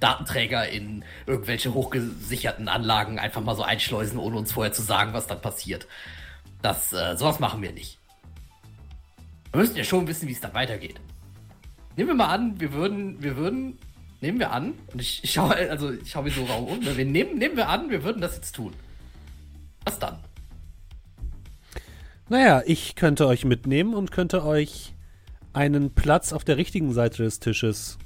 [0.00, 5.26] Datenträger in irgendwelche hochgesicherten Anlagen einfach mal so einschleusen, ohne uns vorher zu sagen, was
[5.26, 5.86] dann passiert.
[6.62, 7.98] Das, äh, sowas machen wir nicht.
[9.52, 11.00] Wir müssen ja schon wissen, wie es dann weitergeht.
[11.98, 13.76] Nehmen wir mal an, wir würden, wir würden,
[14.20, 16.96] nehmen wir an, und ich, ich schaue, also ich schaue mir so Raum um, ne?
[16.96, 18.72] wir nehmen, nehmen wir an, wir würden das jetzt tun.
[19.84, 20.20] Was dann?
[22.28, 24.94] Naja, ich könnte euch mitnehmen und könnte euch
[25.52, 27.98] einen Platz auf der richtigen Seite des Tisches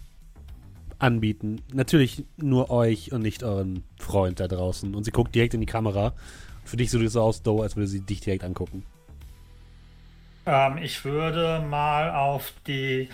[0.99, 1.61] anbieten.
[1.75, 4.95] Natürlich nur euch und nicht euren Freund da draußen.
[4.95, 6.15] Und sie guckt direkt in die Kamera.
[6.65, 8.87] Für dich sieht es so aus, Doe, als würde sie dich direkt angucken.
[10.47, 13.11] Ähm, ich würde mal auf die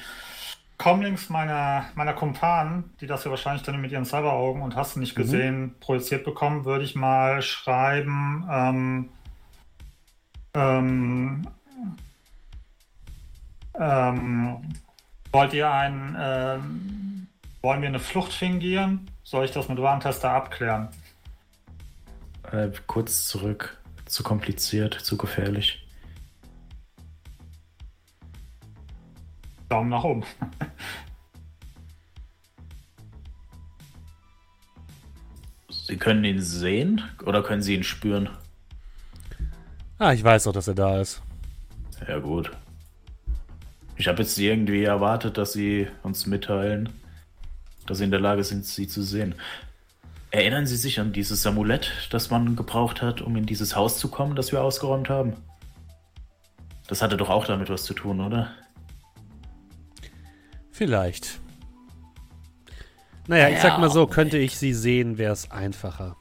[0.79, 5.01] Comlinks meiner, meiner Kumpanen, die das ja wahrscheinlich dann mit ihren Cyberaugen und hast du
[5.01, 9.09] nicht gesehen, projiziert bekommen, würde ich mal schreiben, ähm,
[10.55, 11.49] ähm,
[13.75, 14.57] ähm,
[15.33, 17.27] wollt ihr ein, ähm,
[17.61, 19.11] wollen wir eine Flucht fingieren?
[19.25, 20.89] Soll ich das mit Warntester abklären?
[22.51, 23.79] Äh, kurz zurück.
[24.07, 25.87] Zu kompliziert, zu gefährlich.
[29.69, 30.25] Daumen nach oben.
[35.71, 38.29] Sie können ihn sehen oder können Sie ihn spüren?
[39.99, 41.23] Ah, ich weiß doch, dass er da ist.
[42.07, 42.51] Ja, gut.
[43.97, 46.91] Ich habe jetzt irgendwie erwartet, dass Sie uns mitteilen,
[47.87, 49.35] dass Sie in der Lage sind, sie zu sehen.
[50.31, 54.09] Erinnern Sie sich an dieses Amulett, das man gebraucht hat, um in dieses Haus zu
[54.09, 55.37] kommen, das wir ausgeräumt haben?
[56.87, 58.51] Das hatte doch auch damit was zu tun, oder?
[60.79, 61.41] Vielleicht.
[63.27, 66.17] Naja, ich sag mal so, könnte ich sie sehen, wäre es einfacher.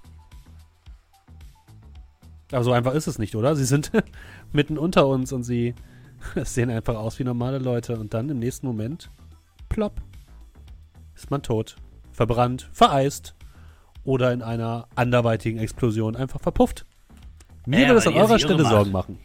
[2.51, 3.55] Aber so einfach ist es nicht, oder?
[3.55, 3.91] Sie sind
[4.51, 5.75] mitten unter uns und sie
[6.43, 7.99] sehen einfach aus wie normale Leute.
[7.99, 9.11] Und dann im nächsten Moment,
[9.69, 10.01] plopp,
[11.13, 11.75] ist man tot.
[12.11, 13.35] Verbrannt, vereist
[14.05, 16.87] oder in einer anderweitigen Explosion einfach verpufft.
[17.67, 18.65] Mir Ja, würde es an eurer Stelle.
[18.65, 19.19] Sorgen machen.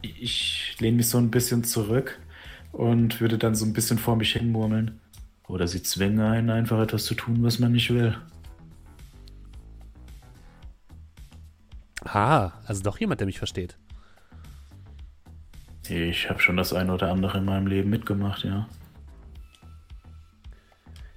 [0.00, 2.18] Ich lehne mich so ein bisschen zurück
[2.72, 5.00] und würde dann so ein bisschen vor mich hin murmeln.
[5.46, 8.16] Oder sie zwingen einen einfach etwas zu tun, was man nicht will.
[12.04, 13.78] Ah, also doch jemand, der mich versteht.
[15.88, 18.68] Ich habe schon das eine oder andere in meinem Leben mitgemacht, ja.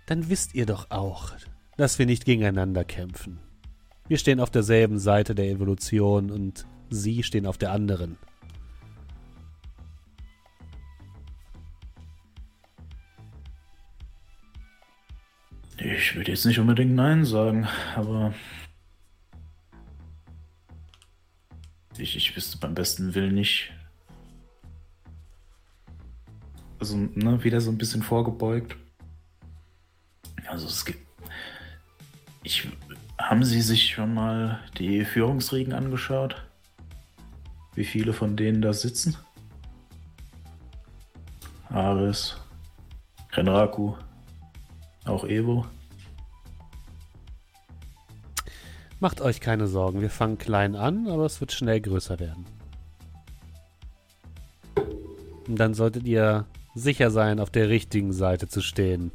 [0.05, 1.33] Dann wisst ihr doch auch,
[1.77, 3.39] dass wir nicht gegeneinander kämpfen.
[4.07, 8.17] Wir stehen auf derselben Seite der Evolution und sie stehen auf der anderen.
[15.83, 18.35] Ich würde jetzt nicht unbedingt Nein sagen, aber.
[21.97, 23.71] Ich, ich wüsste beim besten Willen nicht.
[26.79, 28.75] Also, ne, wieder so ein bisschen vorgebeugt.
[30.47, 30.99] Also, es gibt.
[32.43, 32.67] Ich.
[33.17, 36.47] Haben Sie sich schon mal die Führungsriegen angeschaut?
[37.73, 39.15] Wie viele von denen da sitzen?
[41.69, 42.37] Ares,
[43.31, 43.95] Renraku,
[45.05, 45.65] auch Evo.
[48.99, 52.45] Macht euch keine Sorgen, wir fangen klein an, aber es wird schnell größer werden.
[55.47, 56.45] Und dann solltet ihr
[56.75, 59.11] sicher sein, auf der richtigen Seite zu stehen.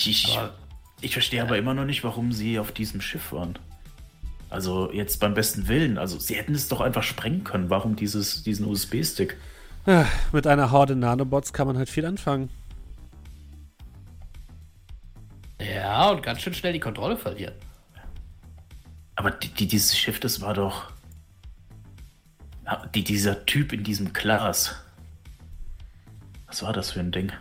[0.00, 0.54] Ich, Aber-
[1.00, 3.58] ich verstehe aber immer noch nicht, warum sie auf diesem Schiff waren.
[4.50, 5.98] Also jetzt beim besten Willen.
[5.98, 7.68] Also sie hätten es doch einfach sprengen können.
[7.68, 9.36] Warum dieses, diesen USB-Stick?
[9.86, 12.50] Ah, Mit einer Horde Nanobots kann man halt viel anfangen.
[15.60, 17.54] Ja, und ganz schön schnell die Kontrolle verlieren.
[19.16, 20.92] Aber die, die, dieses Schiff, das war doch...
[22.64, 24.76] Ja, Die, dieser Typ in diesem Glas.
[26.46, 27.32] Was war das für ein Ding?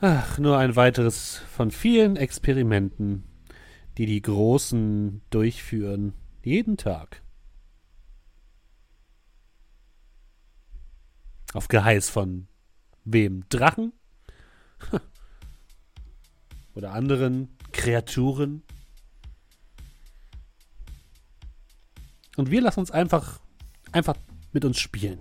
[0.00, 3.22] Ach, nur ein weiteres von vielen Experimenten,
[3.98, 6.14] die die Großen durchführen.
[6.42, 7.21] Jeden Tag.
[11.52, 12.48] Auf Geheiß von
[13.04, 13.48] wem?
[13.48, 13.92] Drachen?
[16.74, 18.62] Oder anderen Kreaturen?
[22.36, 23.40] Und wir lassen uns einfach,
[23.92, 24.16] einfach
[24.52, 25.18] mit uns spielen.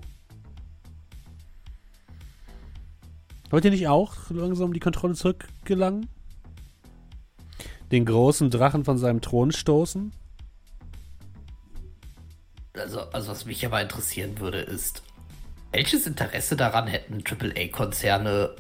[3.50, 6.08] Wollt ihr nicht auch langsam die Kontrolle zurückgelangen?
[7.92, 10.14] Den großen Drachen von seinem Thron stoßen?
[12.74, 15.04] Also, also was mich aber interessieren würde, ist,
[15.72, 18.56] welches Interesse daran hätten AAA-Konzerne,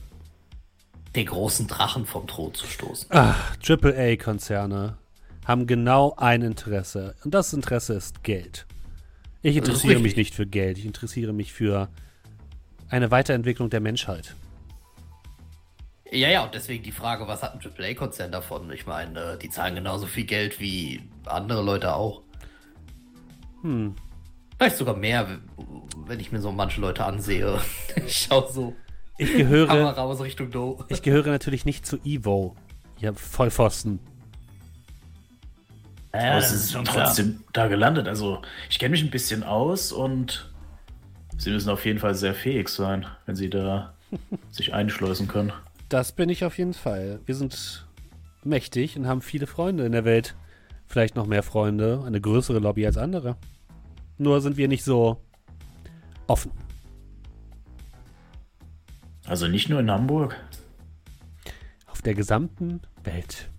[1.16, 3.08] den großen Drachen vom Thron zu stoßen?
[3.10, 4.98] Ach, AAA-Konzerne
[5.46, 7.16] haben genau ein Interesse.
[7.24, 8.66] Und das Interesse ist Geld.
[9.42, 10.78] Ich interessiere mich nicht für Geld.
[10.78, 11.90] Ich interessiere mich für
[12.90, 14.36] eine Weiterentwicklung der Menschheit.
[16.12, 18.70] Ja, ja, und deswegen die Frage, was hat ein AAA-Konzern davon?
[18.72, 22.22] Ich meine, die zahlen genauso viel Geld wie andere Leute auch.
[23.62, 23.96] Hm.
[24.62, 25.40] Vielleicht sogar mehr,
[26.06, 27.60] wenn ich mir so manche Leute ansehe.
[28.06, 28.76] Ich schau so
[29.18, 30.86] Ich gehöre, Kamera aus Richtung Do.
[30.88, 32.56] ich gehöre natürlich nicht zu Evo.
[33.00, 34.00] Ihr Vollpfosten.
[36.14, 37.06] Ja, das sie ist schon sind klar.
[37.08, 38.08] trotzdem da gelandet.
[38.08, 40.52] Also ich kenne mich ein bisschen aus und
[41.40, 43.96] sie müssen auf jeden Fall sehr fähig sein, wenn sie da
[44.52, 45.52] sich einschleusen können.
[45.90, 47.20] Das bin ich auf jeden Fall.
[47.26, 47.88] Wir sind
[48.44, 50.36] mächtig und haben viele Freunde in der Welt.
[50.86, 53.38] Vielleicht noch mehr Freunde, eine größere Lobby als andere.
[54.22, 55.20] Nur sind wir nicht so
[56.28, 56.52] offen.
[59.26, 60.36] Also nicht nur in Hamburg.
[61.88, 63.50] Auf der gesamten Welt.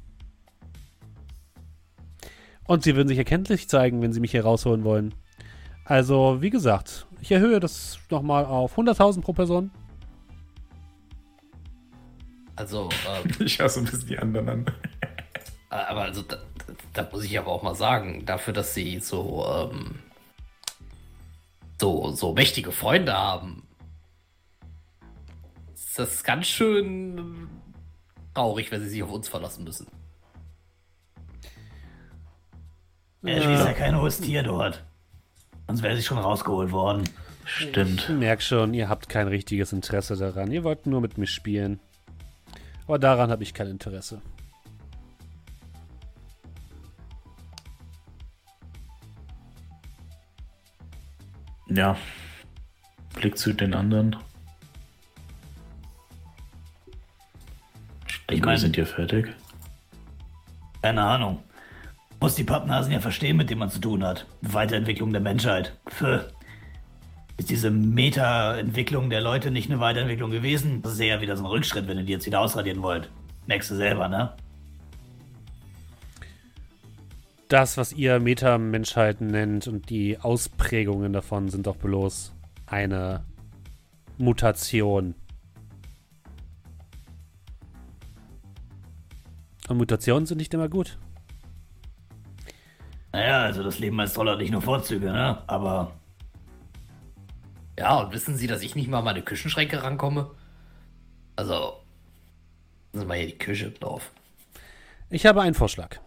[2.65, 5.17] Und sie würden sich erkenntlich zeigen, wenn sie mich hier rausholen wollen.
[5.85, 9.73] Also, wie gesagt, ich erhöhe das nochmal auf 100.000 pro Person.
[12.55, 12.89] Also,
[13.25, 14.67] ähm, Ich hasse ein bisschen die anderen an.
[15.71, 16.37] aber also, da,
[16.93, 19.97] da muss ich aber auch mal sagen, dafür, dass sie so, ähm,
[21.83, 23.67] so, so mächtige Freunde haben,
[25.75, 27.49] ist das ganz schön
[28.35, 29.89] traurig, wenn sie sich auf uns verlassen müssen.
[33.25, 34.85] Er ist ja kein hohes Tier dort.
[35.67, 37.03] Sonst wäre sie schon rausgeholt worden.
[37.45, 38.09] Stimmt.
[38.09, 40.53] Ich merke schon, ihr habt kein richtiges Interesse daran.
[40.53, 41.81] Ihr wollt nur mit mir spielen.
[42.87, 44.23] Aber daran habe ich kein Interesse.
[51.75, 51.97] Ja.
[53.15, 54.17] Blick zu den anderen.
[58.09, 59.29] Ich denke, mein- wir sind hier fertig.
[60.83, 61.43] Keine Ahnung.
[62.21, 64.27] Muss die Pappnasen ja verstehen, mit dem man zu tun hat.
[64.43, 65.77] Weiterentwicklung der Menschheit.
[65.89, 66.21] Pfö.
[67.37, 70.83] Ist diese Meta-Entwicklung der Leute nicht eine Weiterentwicklung gewesen?
[70.83, 73.11] Das ist eher wieder so ein Rückschritt, wenn ihr die jetzt wieder ausradieren wollt.
[73.47, 74.35] Merkst du selber, ne?
[77.53, 82.33] Das, was ihr Meta-Menschheit nennt und die Ausprägungen davon sind doch bloß
[82.65, 83.27] eine
[84.17, 85.15] Mutation.
[89.69, 90.97] Und Mutationen sind nicht immer gut.
[93.13, 95.43] Naja, also das Leben als Troll hat nicht nur Vorzüge, ne?
[95.47, 95.93] Aber
[97.79, 100.31] Ja, und wissen Sie, dass ich nicht mal an meine Küchenschränke rankomme?
[101.37, 101.83] Also,
[102.93, 104.11] das ist mal hier die Küche Dorf.
[105.11, 106.01] Ich habe einen Vorschlag.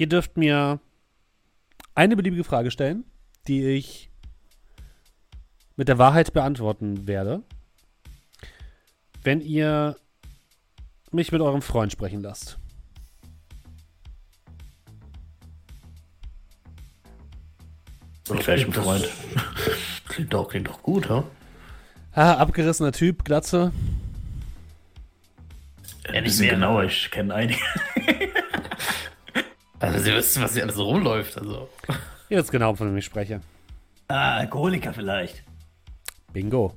[0.00, 0.80] Ihr dürft mir
[1.94, 3.04] eine beliebige Frage stellen,
[3.46, 4.10] die ich
[5.76, 7.42] mit der Wahrheit beantworten werde,
[9.22, 9.98] wenn ihr
[11.10, 12.58] mich mit eurem Freund sprechen lasst.
[18.30, 19.06] Mit welchem Freund?
[20.08, 21.24] Klingt doch, klingt doch gut, ha?
[22.12, 23.70] Ah, abgerissener Typ, Glatze.
[26.04, 26.54] Ein nicht bisschen mehr.
[26.54, 27.60] genauer, ich kenne einige.
[29.80, 31.68] Also, Sie wissen, was hier alles so rumläuft, also.
[32.28, 33.40] Ihr wisst genau, von wem ich spreche.
[34.08, 35.42] ah, Alkoholiker vielleicht.
[36.32, 36.74] Bingo.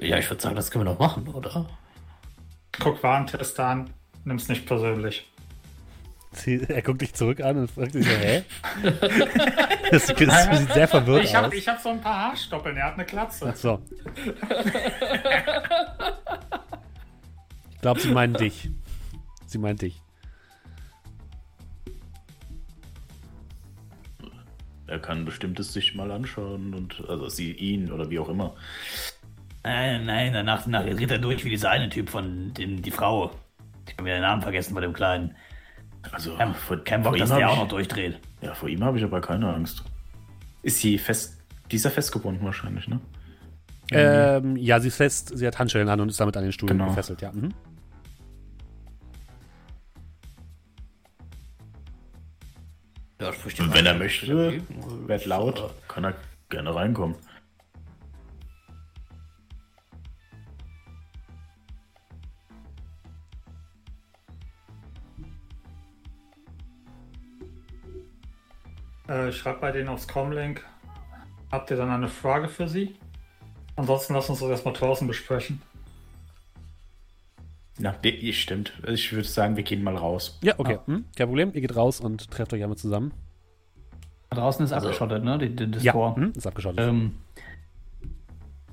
[0.00, 1.66] Ja, ich würde sagen, das können wir doch machen, oder?
[2.78, 3.90] Guck Warentest an,
[4.24, 5.30] nimm's nicht persönlich.
[6.32, 8.44] Sie, er guckt dich zurück an und fragt sich so, hä?
[9.90, 11.42] das, das sieht sehr verwirrt Ich aus.
[11.42, 13.48] habe ich hab so ein paar Haarstoppeln, er hat eine Glatze.
[13.50, 13.80] Ach so.
[17.78, 18.68] Ich glaube, sie meinen dich.
[19.46, 20.02] Sie meint dich.
[24.88, 28.56] Er kann bestimmtes sich mal anschauen und also sie ihn oder wie auch immer.
[29.62, 33.30] Nein, nein, danach, danach dreht er durch wie dieser eine Typ von den, die Frau.
[33.86, 35.36] Ich habe mir den Namen vergessen von dem Kleinen.
[36.10, 38.18] Also Kein, vor, kein Bock, vor dass ihm der hab auch noch ich, durchdreht.
[38.40, 39.84] Ja, vor ihm habe ich aber keine Angst.
[40.62, 41.40] Ist sie fest.
[41.70, 42.98] Die ist ja festgebunden wahrscheinlich, ne?
[43.90, 46.68] Ähm, ja, sie ist fest, sie hat Handschellen an und ist damit an den Stuhl
[46.68, 46.88] Genau.
[46.88, 47.32] gefesselt, ja.
[47.32, 47.54] Mhm.
[53.20, 54.62] Ja, Und wenn er möchte,
[55.06, 56.14] wird laut, kann er
[56.50, 57.16] gerne reinkommen.
[69.08, 70.64] Äh, ich schreibe bei denen aufs Comlink.
[71.50, 72.94] Habt ihr dann eine Frage für sie?
[73.78, 75.62] Ansonsten lass uns das erstmal draußen besprechen.
[77.78, 77.94] Na,
[78.32, 78.72] stimmt.
[78.88, 80.36] Ich würde sagen, wir gehen mal raus.
[80.42, 80.78] Ja, okay.
[80.86, 81.52] Hm, kein Problem.
[81.54, 83.12] Ihr geht raus und trefft euch einmal zusammen.
[84.30, 85.38] Draußen ist abgeschottet, ne?
[85.38, 86.16] Die, die, das Ja, Tor.
[86.16, 86.80] hm, ist abgeschottet.
[86.80, 87.14] Ähm,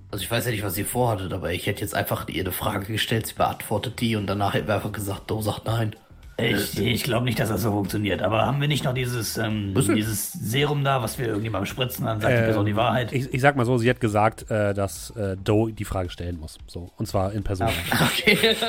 [0.09, 2.51] Also ich weiß ja nicht, was sie vorhattet, aber ich hätte jetzt einfach ihr eine
[2.51, 5.95] Frage gestellt, sie beantwortet die und danach hätten wir einfach gesagt, Do sagt nein.
[6.37, 8.21] Ich, ich glaube nicht, dass das so funktioniert.
[8.21, 12.19] Aber haben wir nicht noch dieses, ähm, dieses Serum da, was wir irgendjemandem spritzen, dann
[12.19, 13.13] sagt die Ähm, Person die Wahrheit?
[13.13, 16.37] Ich, ich sag mal so, sie hat gesagt, äh, dass äh, Doe die Frage stellen
[16.37, 16.57] muss.
[16.67, 16.91] So.
[16.97, 17.69] Und zwar in Person.
[18.01, 18.55] Okay.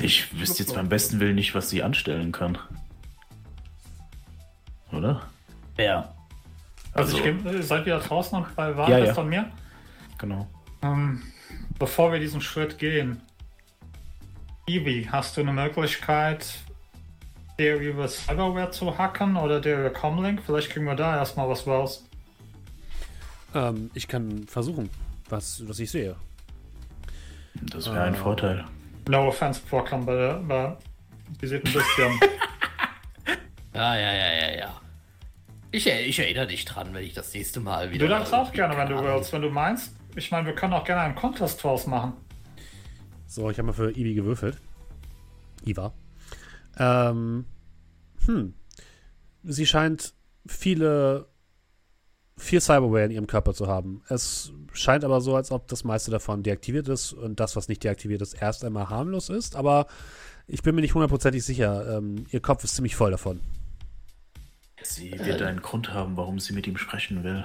[0.00, 2.56] Ich wüsste jetzt beim besten Willen nicht, was sie anstellen kann.
[4.92, 5.22] Oder?
[5.76, 6.14] Wer?
[6.94, 9.14] Also, Also- ich geh, seid wieder draußen und bei Ja, Warentest ja.
[9.14, 9.50] von mir?
[10.18, 10.48] Genau.
[10.82, 11.22] Ähm,
[11.78, 13.20] bevor wir diesen Schritt gehen,
[14.70, 16.46] Ivi, hast du eine Möglichkeit,
[17.58, 20.42] der über Cyberware zu hacken oder der über Comlink?
[20.46, 22.06] Vielleicht kriegen wir da erstmal was raus.
[23.52, 24.88] Ähm, ich kann versuchen,
[25.28, 26.14] was, was ich sehe.
[27.54, 28.64] Das wäre ein Vorteil.
[29.08, 30.78] No offense, Proclam, aber, aber
[31.40, 32.20] Die sieht ein bisschen.
[33.72, 34.80] Ja, ja, ja, ja, ja.
[35.70, 38.06] Ich, ich erinnere dich dran, wenn ich das nächste Mal wieder.
[38.06, 39.94] Du darfst auch gerne, wenn du willst, wenn du meinst.
[40.16, 42.14] Ich meine, wir können auch gerne einen Contest draus machen.
[43.30, 44.58] So, ich habe mal für Ivi gewürfelt.
[45.64, 45.92] Iva.
[46.76, 47.44] Ähm,
[48.26, 48.54] hm.
[49.44, 50.14] Sie scheint
[50.46, 51.28] viele,
[52.36, 54.02] viel Cyberware in ihrem Körper zu haben.
[54.08, 57.84] Es scheint aber so, als ob das meiste davon deaktiviert ist und das, was nicht
[57.84, 59.54] deaktiviert ist, erst einmal harmlos ist.
[59.54, 59.86] Aber
[60.48, 61.98] ich bin mir nicht hundertprozentig sicher.
[61.98, 63.38] Ähm, ihr Kopf ist ziemlich voll davon.
[64.82, 67.44] Sie wird einen Grund haben, warum sie mit ihm sprechen will.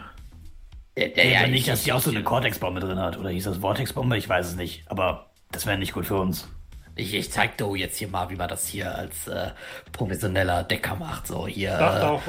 [0.98, 3.20] Der, der, Ja, ja, nicht, ich- dass die auch so eine Cortex-Bombe drin hat.
[3.20, 4.18] Oder hieß das Vortex-Bombe?
[4.18, 4.90] Ich weiß es nicht.
[4.90, 6.48] Aber das wäre nicht gut für uns.
[6.96, 9.52] Ich, ich zeig Doe jetzt hier mal, wie man das hier als äh,
[9.92, 11.28] professioneller Decker macht.
[11.28, 11.78] So, hier.
[11.78, 12.22] Dachte Äh, auch,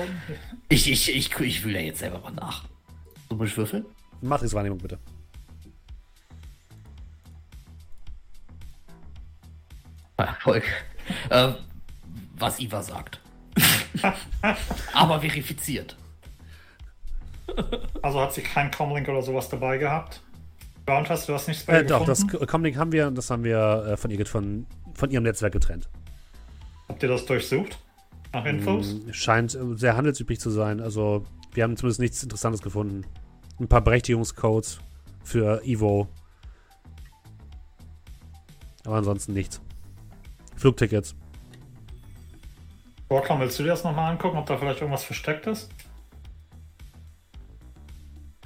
[0.68, 2.64] ich, ich, ich, ich fühle da jetzt selber mal nach.
[3.28, 3.84] So muss ich würfeln?
[4.20, 4.98] Matrix-Wahrnehmung bitte.
[10.16, 10.64] Erfolg.
[11.30, 11.52] äh,
[12.38, 13.20] was Iva sagt.
[14.92, 15.96] Aber verifiziert.
[18.02, 20.20] also hat sie keinen Comlink oder sowas dabei gehabt.
[20.86, 22.46] Bernd, hast du das nicht bei Äh, ihr doch, das gefunden?
[22.46, 25.88] Comlink haben wir und das haben wir äh, von, ihr, von, von ihrem Netzwerk getrennt.
[26.88, 27.78] Habt ihr das durchsucht?
[28.32, 28.94] Nach Infos?
[28.94, 30.80] Mm, Scheint äh, sehr handelsüblich zu sein.
[30.80, 33.04] Also, wir haben zumindest nichts Interessantes gefunden.
[33.58, 34.78] Ein paar Berechtigungscodes
[35.24, 36.08] für Evo.
[38.84, 39.60] Aber ansonsten nichts.
[40.56, 41.16] Flugtickets.
[43.08, 45.68] Warcom, willst du dir das nochmal angucken, ob da vielleicht irgendwas versteckt ist?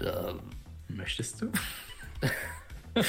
[0.00, 0.32] Äh,
[0.88, 1.50] Möchtest du?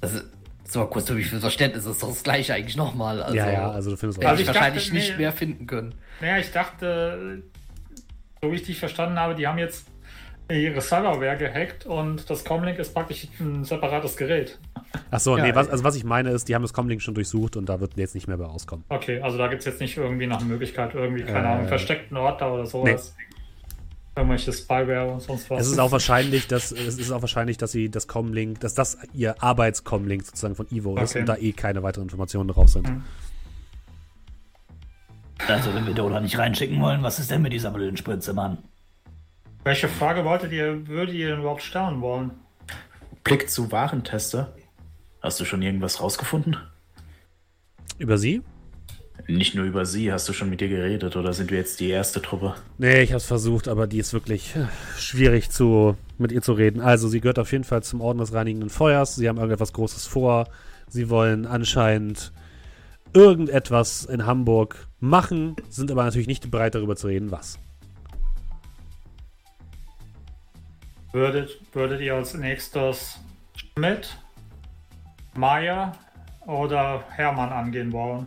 [0.00, 0.20] also,
[0.64, 3.22] so mal kurz für mich für Verständnis, das ist doch das gleiche eigentlich nochmal.
[3.22, 4.28] Also, ja, ja, also du findest auch.
[4.28, 5.18] Also ich ich wahrscheinlich dachte, nicht nee.
[5.18, 5.94] mehr finden können.
[6.20, 7.42] Naja, ich dachte,
[8.42, 9.86] so wie ich dich verstanden habe, die haben jetzt
[10.50, 14.58] ihre Serverware gehackt und das Comlink ist praktisch ein separates Gerät.
[15.10, 17.56] Achso, Ja, nee, was, also was ich meine ist, die haben das Comlink schon durchsucht
[17.56, 18.84] und da wird jetzt nicht mehr bei rauskommen.
[18.90, 21.58] Okay, also da gibt es jetzt nicht irgendwie noch eine Möglichkeit, irgendwie, keine Äh, Ahnung,
[21.60, 23.16] einen versteckten Ort da oder sowas.
[24.16, 25.62] Irgendwelche Spyware und sonst was.
[25.62, 28.96] Es ist auch wahrscheinlich, dass es ist auch wahrscheinlich, dass sie das Comlink, dass das
[29.12, 31.20] ihr Arbeitscomlink sozusagen von Evo ist Okay.
[31.20, 32.88] und da eh keine weiteren Informationen drauf sind.
[32.88, 33.02] Mhm.
[35.48, 38.58] Also, wenn wir Dola nicht reinschicken wollen, was ist denn mit dieser blöden Spritze, Mann?
[39.64, 42.30] Welche Frage wolltet ihr, würdet ihr denn überhaupt stellen wollen?
[43.24, 44.54] Blick zu Warentester.
[45.22, 46.56] Hast du schon irgendwas rausgefunden?
[47.98, 48.42] Über sie?
[49.26, 51.88] Nicht nur über sie, hast du schon mit ihr geredet oder sind wir jetzt die
[51.88, 52.56] erste Truppe?
[52.78, 54.66] Nee, ich hab's versucht, aber die ist wirklich äh,
[54.98, 56.80] schwierig zu, mit ihr zu reden.
[56.80, 59.14] Also, sie gehört auf jeden Fall zum Orden des Reinigenden Feuers.
[59.16, 60.48] Sie haben irgendetwas Großes vor.
[60.88, 62.32] Sie wollen anscheinend
[63.14, 67.58] irgendetwas in Hamburg machen, sind aber natürlich nicht bereit, darüber zu reden, was.
[71.12, 73.20] Würdet, würdet ihr als nächstes
[73.56, 74.18] Schmidt,
[75.36, 75.96] Meier
[76.44, 78.26] oder Hermann angehen wollen?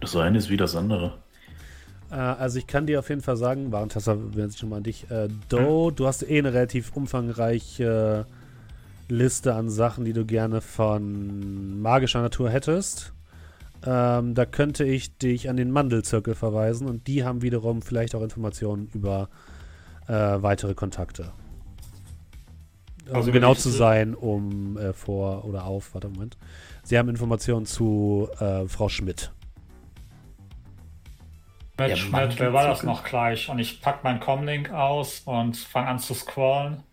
[0.00, 1.14] Das eine ist wie das andere.
[2.10, 4.82] Äh, also, ich kann dir auf jeden Fall sagen, Warentester wendet sich schon mal an
[4.82, 5.10] dich.
[5.10, 8.26] Äh, Doe, du hast eh eine relativ umfangreiche
[9.08, 13.12] Liste an Sachen, die du gerne von magischer Natur hättest.
[13.86, 18.22] Ähm, da könnte ich dich an den Mandelzirkel verweisen und die haben wiederum vielleicht auch
[18.22, 19.28] Informationen über
[20.08, 21.32] äh, weitere Kontakte.
[23.10, 26.38] Um Also genau zu sein, um äh, vor oder auf, warte Moment.
[26.84, 29.32] Sie haben Informationen zu äh, Frau Schmidt.
[31.78, 33.48] Mit Der Schmidt, wer war das noch gleich?
[33.48, 36.84] Und ich pack meinen Comlink aus und fange an zu scrollen.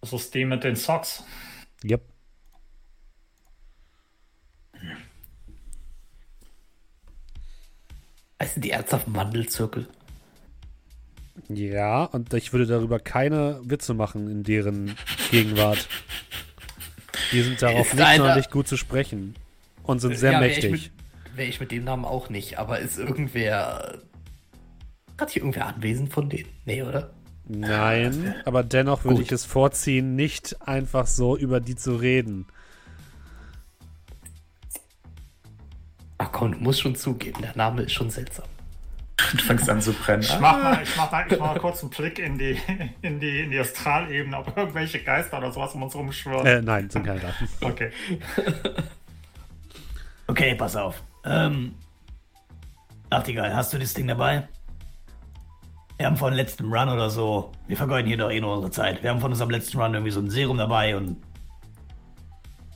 [0.00, 1.24] Das ist die mit den Socks.
[1.84, 2.02] Yep.
[8.40, 9.88] Heißen die ernsthaft Mandelzirkel?
[11.48, 14.96] Ja, und ich würde darüber keine Witze machen in deren
[15.30, 15.88] Gegenwart.
[17.32, 19.34] Die sind darauf nicht sonderlich gut zu sprechen
[19.82, 20.90] und sind sehr Ja, wär mächtig.
[21.34, 23.98] Wäre ich mit dem Namen auch nicht, aber ist irgendwer.
[25.18, 26.48] Hat hier irgendwer anwesend von denen?
[26.64, 27.10] Nee, oder?
[27.48, 29.24] Nein, aber dennoch würde Gut.
[29.24, 32.46] ich es vorziehen, nicht einfach so über die zu reden.
[36.18, 38.46] Ach komm, du musst schon zugeben, der Name ist schon seltsam.
[39.32, 40.22] Du fängst an zu brennen.
[40.22, 42.58] Ich mach mal, ich mach mal, ich mach mal kurz einen Blick in die,
[43.02, 46.46] in die, in die Astralebene, ob irgendwelche Geister oder sowas um uns rumschwirren.
[46.46, 47.48] Äh, nein, sind keine Daten.
[47.60, 47.90] Okay.
[50.26, 51.02] Okay, pass auf.
[51.24, 51.74] Ähm.
[53.10, 54.46] Nachtigall, hast du das Ding dabei?
[55.96, 57.52] Wir haben von letztem Run oder so.
[57.66, 59.02] Wir vergeuden hier doch eh nur unsere Zeit.
[59.02, 61.16] Wir haben von unserem letzten Run irgendwie so ein Serum dabei und.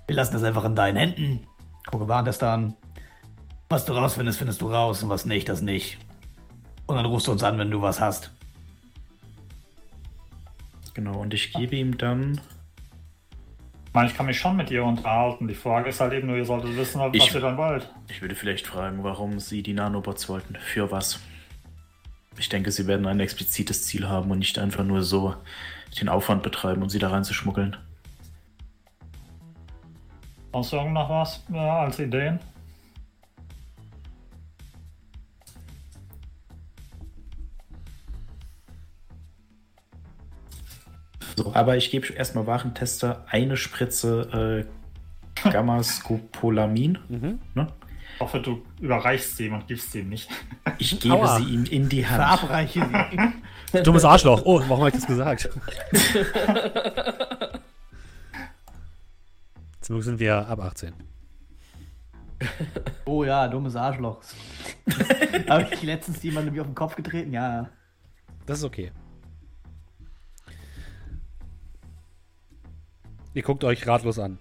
[0.06, 1.46] Wir lassen das einfach in deinen Händen.
[1.86, 2.74] Gucke Warntest an.
[3.68, 5.98] Was du rausfindest, findest du raus und was nicht, das nicht.
[6.86, 8.30] Und dann rufst du uns an, wenn du was hast.
[10.94, 12.40] Genau, und ich gebe ihm dann.
[13.86, 15.48] Ich meine, ich kann mich schon mit ihr unterhalten.
[15.48, 17.90] Die Frage ist halt eben nur, ihr solltet wissen, was Ich- ihr dann wollt.
[18.08, 20.56] Ich würde vielleicht fragen, warum Sie die Nanobots wollten.
[20.56, 21.20] Für was?
[22.38, 25.34] Ich denke, Sie werden ein explizites Ziel haben und nicht einfach nur so
[26.00, 27.76] den Aufwand betreiben, um sie da reinzuschmuggeln.
[30.52, 32.38] Sonst irgend noch was ja, als Ideen?
[41.36, 46.98] So, aber ich gebe erstmal Warentester eine Spritze äh, Gamma-Scopolamin.
[47.08, 47.38] Mhm.
[47.54, 47.68] Ne?
[48.14, 50.28] Ich hoffe, du überreichst sie ihm und gibst sie ihm nicht.
[50.78, 51.38] Ich gebe Aua.
[51.38, 52.22] sie ihm in die Hand.
[52.22, 52.86] Verabreiche
[53.72, 53.82] sie.
[53.82, 54.42] Dummes Arschloch.
[54.44, 55.48] Oh, warum habe ich das gesagt?
[59.80, 60.92] Zum Glück sind wir ab 18.
[63.04, 64.20] Oh ja, dummes Arschloch.
[65.48, 67.32] Habe ich letztens jemandem auf den Kopf getreten?
[67.32, 67.68] Ja.
[68.46, 68.90] Das ist okay.
[73.34, 74.38] Ihr guckt euch ratlos an.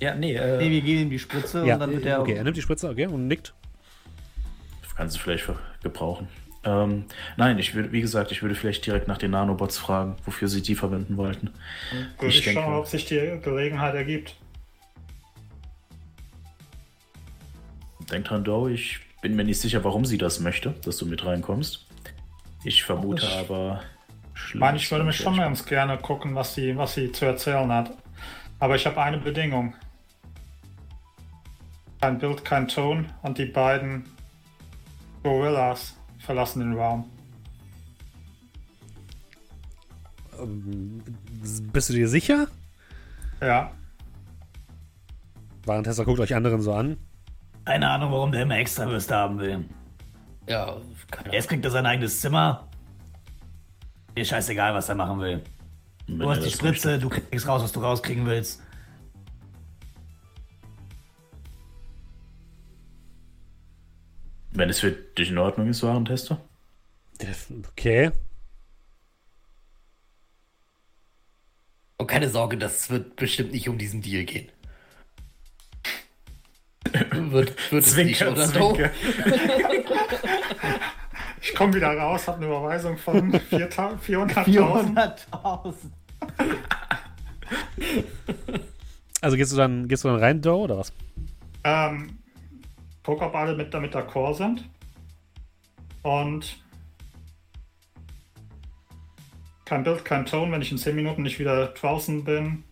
[0.00, 2.20] Ja, nee, Nee, äh, wir geben ihm die Spritze Ja, und dann wird der.
[2.20, 3.54] okay, er nimmt die Spritze, okay, und nickt.
[4.96, 5.48] kannst du vielleicht
[5.82, 6.28] gebrauchen.
[6.64, 7.04] Ähm,
[7.36, 10.60] nein, ich würde, wie gesagt, ich würde vielleicht direkt nach den Nanobots fragen, wofür sie
[10.60, 11.50] die verwenden wollten.
[12.18, 14.34] Würde Ich ich denke- schauen, ob sich die Gelegenheit ergibt.
[18.10, 21.24] Denk dran, Doe, ich bin mir nicht sicher, warum sie das möchte, dass du mit
[21.24, 21.86] reinkommst.
[22.64, 23.82] Ich vermute Ich- aber.
[24.48, 27.70] Ich meine, ich würde mich schon ganz gerne gucken, was sie, was sie zu erzählen
[27.72, 27.92] hat.
[28.58, 29.74] Aber ich habe eine Bedingung.
[32.00, 34.04] Kein Bild, kein Ton und die beiden
[35.22, 37.10] Gorillas verlassen den Raum.
[40.40, 41.02] Ähm,
[41.72, 42.46] bist du dir sicher?
[43.40, 43.72] Ja,
[45.68, 46.96] Warentester guckt euch anderen so an.
[47.64, 49.64] Keine Ahnung, warum der immer extra Würste haben will.
[50.48, 50.76] Ja,
[51.10, 51.34] keine Ahnung.
[51.34, 52.66] Jetzt kriegt er sein eigenes Zimmer.
[54.16, 55.42] Dir scheißegal, was er machen will.
[56.08, 58.62] Du hast die Spritze, du kriegst raus, was du rauskriegen willst.
[64.52, 66.40] Wenn es für dich in Ordnung ist, Warentester.
[67.68, 68.10] Okay.
[71.98, 74.48] Und keine Sorge, das wird bestimmt nicht um diesen Deal gehen.
[77.12, 78.46] wird, wird es nicht, oder?
[78.48, 78.76] No?
[81.48, 83.98] ich komme wieder raus, habe eine Überweisung von 400.000.
[84.44, 85.74] 400.000.
[89.20, 90.92] Also gehst du dann, gehst du dann rein, Doe, oder was?
[91.64, 92.18] Ähm,
[93.02, 94.68] guck, ob alle mit damit d'accord sind.
[96.02, 96.62] Und
[99.64, 102.64] kein Bild, kein Ton, wenn ich in 10 Minuten nicht wieder draußen bin.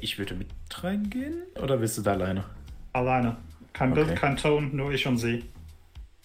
[0.00, 0.48] Ich würde mit
[0.82, 1.42] reingehen?
[1.62, 2.44] Oder willst du da alleine?
[2.92, 3.36] Alleine.
[3.72, 4.04] Kein Okay.
[4.04, 5.44] Bild, kein Ton, nur ich und sie.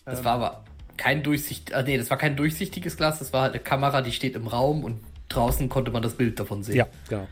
[0.05, 0.63] Das war aber
[0.97, 4.11] kein durchsicht, ah, nee, das war kein durchsichtiges Glas, das war halt eine Kamera, die
[4.11, 6.75] steht im Raum und draußen konnte man das Bild davon sehen.
[6.75, 7.27] Ja, genau.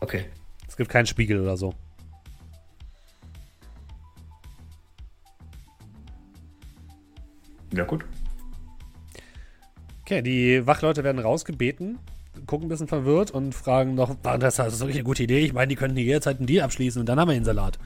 [0.00, 0.24] Okay.
[0.66, 1.74] Es gibt keinen Spiegel oder so.
[7.72, 8.04] Ja, gut.
[10.02, 11.98] Okay, die Wachleute werden rausgebeten,
[12.46, 15.40] gucken ein bisschen verwirrt und fragen noch, "Ah, das ist wirklich eine gute Idee.
[15.40, 17.78] Ich meine, die könnten hier jederzeit einen Deal abschließen und dann haben wir den Salat.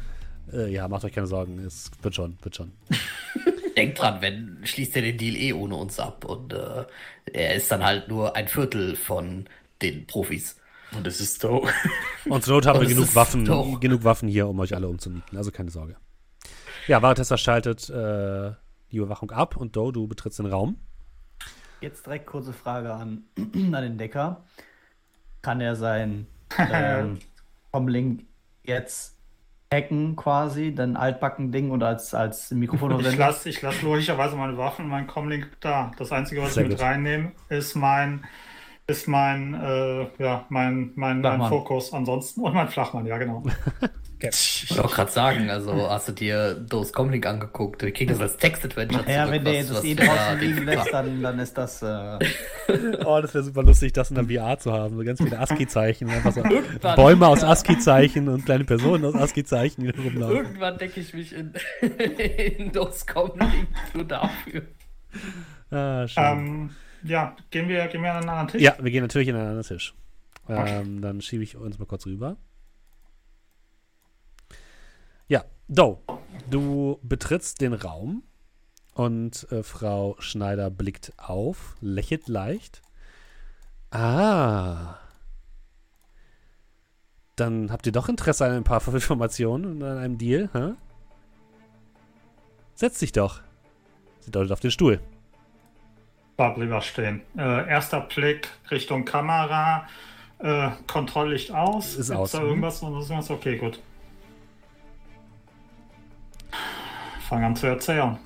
[0.53, 1.59] Äh, ja, macht euch keine Sorgen.
[1.61, 2.73] Es wird schon, wird schon.
[3.79, 6.85] Denkt dran, wenn schließt er den Deal eh ohne uns ab und äh,
[7.33, 9.49] er ist dann halt nur ein Viertel von
[9.83, 10.57] den Profis.
[10.97, 11.69] Und es ist Doe.
[12.29, 15.37] Und zur Not haben wir genug Waffen, doch- genug Waffen hier, um euch alle umzunieten.
[15.37, 15.97] Also keine Sorge.
[16.87, 18.53] Ja, Varetester schaltet äh,
[18.91, 20.79] die Überwachung ab und Doe, du betrittst den Raum.
[21.83, 24.45] Jetzt direkt kurze Frage an, an den Decker.
[25.43, 26.27] Kann er sein
[26.59, 27.19] ähm,
[27.71, 28.25] Comlink
[28.65, 29.18] jetzt
[29.73, 34.57] hacken quasi, dann altbacken Ding und als, als Mikrofon Ich lasse ich lass logischerweise meine
[34.57, 35.91] Waffen und meinen Comlink da.
[35.99, 36.87] Das Einzige, was Sehr ich mit gut.
[36.87, 38.25] reinnehme, ist mein
[38.87, 41.43] ist mein, äh, ja, mein, mein, mein.
[41.43, 43.45] Fokus ansonsten und mein Flachmann, ja genau.
[44.21, 47.83] Ich wollte auch gerade sagen, also hast du dir Dose Comlink angeguckt?
[47.83, 50.05] Wir kriegen das als Text-Adventure Ja, zurück, wenn der was- jetzt das was eh da
[50.07, 51.83] draußen liegen lässt, dann, dann ist das.
[51.83, 52.19] Äh,
[53.07, 54.97] Oh, das wäre super lustig, das in der VR zu haben.
[54.97, 56.11] So ganz viele ASCII-Zeichen.
[56.11, 60.37] Einfach so Irgendwann- Bäume aus ASCII-Zeichen und kleine Personen aus ASCII-Zeichen, die da rumlaufen.
[60.37, 61.53] Irgendwann decke ich mich in,
[62.59, 64.63] in Dose Comlink nur dafür.
[65.71, 66.25] Ah, schön.
[66.25, 66.71] Ähm,
[67.05, 68.63] ja, gehen wir, gehen wir an einen anderen Tisch?
[68.63, 69.95] Ja, wir gehen natürlich in einen anderen Tisch.
[70.49, 72.37] Ähm, dann schiebe ich uns mal kurz rüber.
[75.71, 75.99] Doe,
[76.49, 78.23] du betrittst den Raum
[78.95, 82.81] und äh, Frau Schneider blickt auf, lächelt leicht.
[83.91, 84.97] Ah.
[87.37, 90.73] Dann habt ihr doch Interesse an ein paar Informationen und an einem Deal, hä?
[92.75, 93.41] Setz dich doch.
[94.21, 95.01] Sie deutet auf den Stuhl.
[96.39, 97.21] Bleib lieber stehen.
[97.37, 99.87] Äh, erster Blick Richtung Kamera.
[100.39, 101.97] Äh, Kontrolllicht aus.
[101.97, 102.49] Ist Gibt's aus, Da mhm.
[102.49, 103.31] irgendwas, irgendwas?
[103.31, 103.81] Okay, gut.
[107.29, 108.19] Fang an zu erzählen.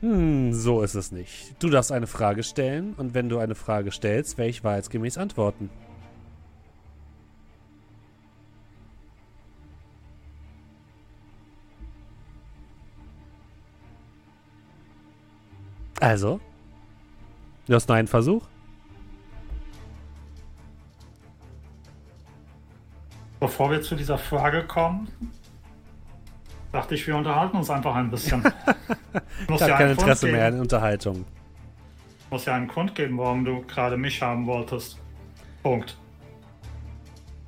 [0.00, 1.54] Hm, so ist es nicht.
[1.62, 5.70] Du darfst eine Frage stellen und wenn du eine Frage stellst, werde ich wahrheitsgemäß antworten.
[16.00, 16.40] Also,
[17.66, 18.46] du hast nur einen Versuch.
[23.40, 25.08] Bevor wir zu dieser Frage kommen,
[26.76, 28.42] dachte ich, wir unterhalten uns einfach ein bisschen.
[29.48, 31.24] muss, Ich habe ja kein Interesse mehr an Unterhaltung.
[32.30, 34.98] muss ja einen Grund geben, warum du gerade mich haben wolltest.
[35.62, 35.96] Punkt.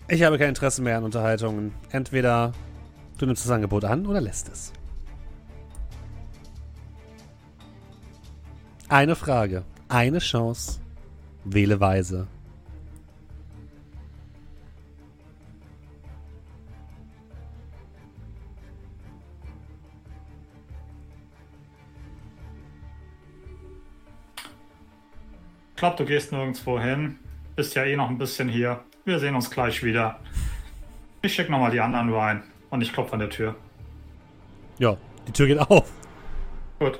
[0.08, 1.74] Ich habe kein Interesse mehr an Unterhaltungen.
[1.90, 2.52] Entweder
[3.18, 4.72] du nimmst das Angebot an oder lässt es.
[8.88, 10.80] Eine Frage, eine Chance.
[11.44, 12.26] Wähle weise.
[25.78, 27.20] Ich glaube, du gehst nirgendwo hin.
[27.54, 28.82] Bist ja eh noch ein bisschen hier.
[29.04, 30.18] Wir sehen uns gleich wieder.
[31.22, 32.42] Ich schicke nochmal die anderen rein.
[32.68, 33.54] Und ich klopfe an der Tür.
[34.80, 34.96] Ja,
[35.28, 35.88] die Tür geht auf.
[36.80, 36.98] Gut.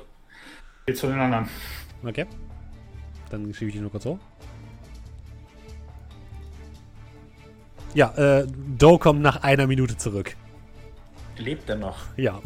[0.85, 1.49] Geh zu den anderen.
[2.05, 2.25] Okay.
[3.29, 4.17] Dann schiebe ich ihn nur kurz hoch.
[7.93, 8.47] Ja, äh,
[8.77, 10.37] Doe kommt nach einer Minute zurück.
[11.35, 11.97] Lebt er noch?
[12.15, 12.39] Ja.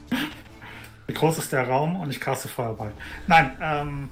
[1.06, 1.96] Wie groß ist der Raum?
[1.96, 2.94] Und ich caste Feuerball.
[3.26, 4.08] Nein, ähm,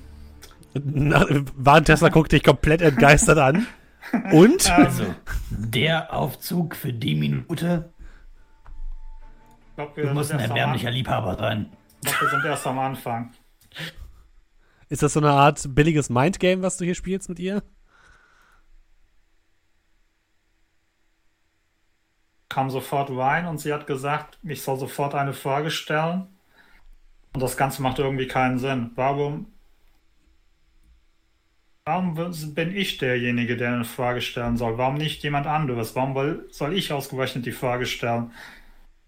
[0.74, 3.66] Tesla guckt dich komplett entgeistert an.
[4.32, 4.70] Und?
[4.70, 5.14] Also,
[5.50, 7.92] der Aufzug für die Minute,
[9.74, 11.72] ich glaube, wir, du musst ein erbärmlicher Liebhaber sein.
[12.04, 13.32] ich glaub, wir sind erst am Anfang.
[14.88, 17.62] Ist das so eine Art billiges Mindgame, was du hier spielst mit ihr?
[22.48, 26.28] Kam sofort rein und sie hat gesagt, ich soll sofort eine Frage stellen.
[27.32, 28.92] Und das Ganze macht irgendwie keinen Sinn.
[28.94, 29.53] Warum,
[31.86, 32.14] warum
[32.54, 34.78] bin ich derjenige, der eine Frage stellen soll?
[34.78, 35.94] Warum nicht jemand anderes?
[35.94, 38.30] Warum soll ich ausgerechnet die Frage stellen?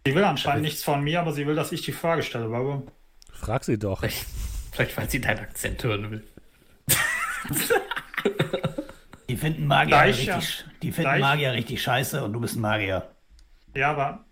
[0.06, 2.50] Sie will anscheinend nichts von mir, aber sie will, dass ich die Frage stelle.
[2.50, 2.86] Warum?
[3.32, 4.00] Frag sie doch.
[4.00, 4.26] Vielleicht,
[4.72, 6.24] vielleicht weil sie deinen Akzent hören will.
[9.28, 10.36] Die finden Magier Gleich, ja.
[10.36, 11.20] richtig, die finden Gleich.
[11.20, 13.10] Magier richtig scheiße und du bist ein Magier.
[13.74, 14.24] Ja, aber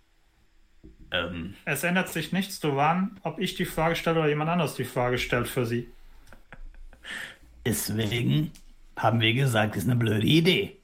[1.11, 4.85] Ähm, es ändert sich nichts daran, ob ich die Frage stelle oder jemand anderes die
[4.85, 5.94] Frage stellt für sie.
[7.67, 8.51] Deswegen
[8.97, 10.77] haben wir gesagt, ist eine blöde Idee.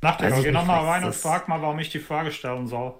[0.00, 2.94] Weiß ich geh nicht, nochmal rein und frag mal, warum ich die Frage stellen soll.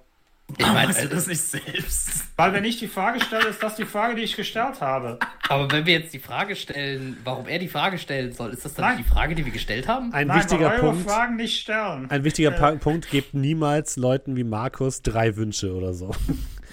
[0.59, 2.25] Ich meinst du das nicht selbst?
[2.37, 5.19] Weil wenn ich die Frage stelle, ist das die Frage, die ich gestellt habe.
[5.49, 8.75] Aber wenn wir jetzt die Frage stellen, warum er die Frage stellen soll, ist das
[8.75, 8.99] dann Nein.
[8.99, 10.13] die Frage, die wir gestellt haben?
[10.13, 11.09] Ein Nein, wichtiger Punkt.
[11.09, 12.09] Fragen nicht stellen.
[12.11, 16.15] Ein wichtiger Pa- Punkt, gebt niemals Leuten wie Markus drei Wünsche oder so.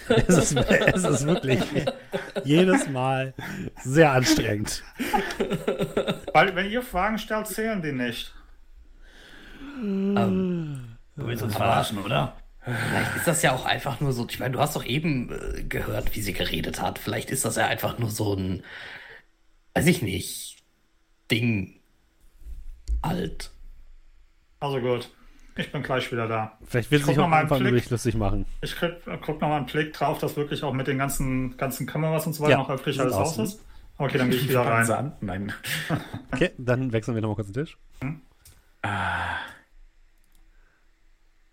[0.10, 1.62] Es, ist, es ist wirklich
[2.44, 3.34] jedes Mal
[3.84, 4.84] sehr anstrengend.
[6.34, 8.34] Weil wenn ihr Fragen stellt, zählen die nicht.
[9.82, 12.36] Ähm, Du willst uns verarschen, oder?
[12.66, 14.26] vielleicht ist das ja auch einfach nur so.
[14.30, 16.98] Ich meine, du hast doch eben äh, gehört, wie sie geredet hat.
[16.98, 18.64] Vielleicht ist das ja einfach nur so ein,
[19.74, 20.64] weiß ich nicht,
[21.30, 21.80] Ding.
[23.02, 23.52] Alt.
[24.60, 25.10] Also gut.
[25.56, 26.58] Ich bin gleich wieder da.
[26.64, 27.90] Vielleicht will Ich sich auch mal nur Blick.
[27.90, 28.46] lustig machen.
[28.62, 31.86] Ich krieg, guck noch mal einen Blick drauf, dass wirklich auch mit den ganzen, ganzen
[31.86, 33.64] Kameras und so weiter Ja, noch öffentlich alles aus ist.
[34.00, 34.90] Okay, dann gehe ich wieder rein.
[34.90, 35.14] An?
[35.22, 35.54] Nein.
[36.34, 37.78] Okay, dann wechseln wir nochmal kurz den Tisch.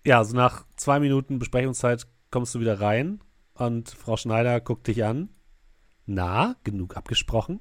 [0.07, 3.21] Ja, so nach zwei Minuten Besprechungszeit kommst du wieder rein
[3.55, 5.29] und Frau Schneider guckt dich an.
[6.07, 7.61] Na, genug abgesprochen?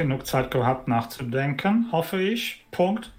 [0.00, 2.64] Genug Zeit gehabt nachzudenken, hoffe ich.
[2.70, 3.12] Punkt.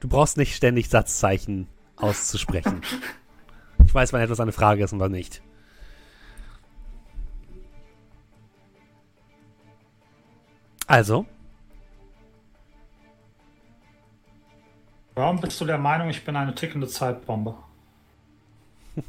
[0.00, 2.80] Du brauchst nicht ständig Satzzeichen auszusprechen.
[3.84, 5.42] ich weiß, wann etwas eine Frage ist und wann nicht.
[10.86, 11.26] Also,
[15.14, 17.54] Warum bist du der Meinung, ich bin eine tickende Zeitbombe?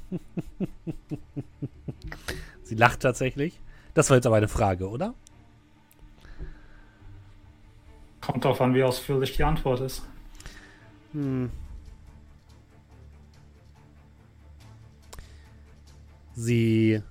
[2.64, 3.62] sie lacht tatsächlich.
[3.94, 5.14] Das war jetzt aber eine Frage, oder?
[8.22, 10.02] Kommt darauf an, wie ausführlich die Antwort ist.
[11.11, 11.52] Hm.
[16.36, 17.02] Sie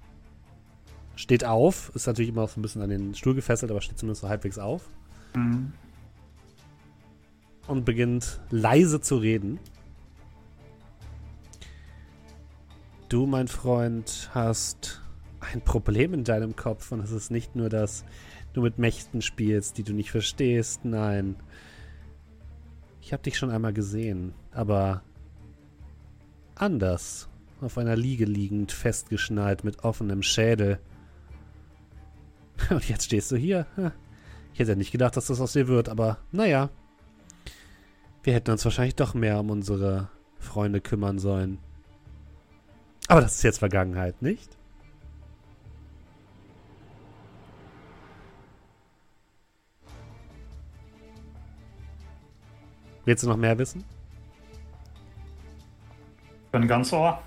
[1.14, 4.22] steht auf, ist natürlich immer so ein bisschen an den Stuhl gefesselt, aber steht zumindest
[4.22, 4.82] so halbwegs auf
[5.34, 5.72] Mhm.
[7.68, 9.60] und beginnt leise zu reden.
[13.08, 15.01] Du, mein Freund, hast
[15.42, 18.04] ein Problem in deinem Kopf und es ist nicht nur, dass
[18.52, 20.84] du mit Mächten spielst, die du nicht verstehst.
[20.84, 21.36] Nein.
[23.00, 25.02] Ich habe dich schon einmal gesehen, aber
[26.54, 27.28] anders.
[27.60, 30.78] Auf einer Liege liegend, festgeschnallt mit offenem Schädel.
[32.70, 33.66] Und jetzt stehst du hier.
[34.52, 36.70] Ich hätte nicht gedacht, dass das aus dir wird, aber naja.
[38.22, 40.08] Wir hätten uns wahrscheinlich doch mehr um unsere
[40.38, 41.58] Freunde kümmern sollen.
[43.08, 44.56] Aber das ist jetzt Vergangenheit, nicht?
[53.04, 53.84] Willst du noch mehr wissen?
[56.52, 57.22] Bin ganz ohr.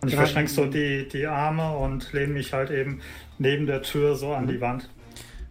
[0.00, 3.00] Und ich verschränke so die, die Arme und lehne mich halt eben
[3.38, 4.90] neben der Tür so an die Wand.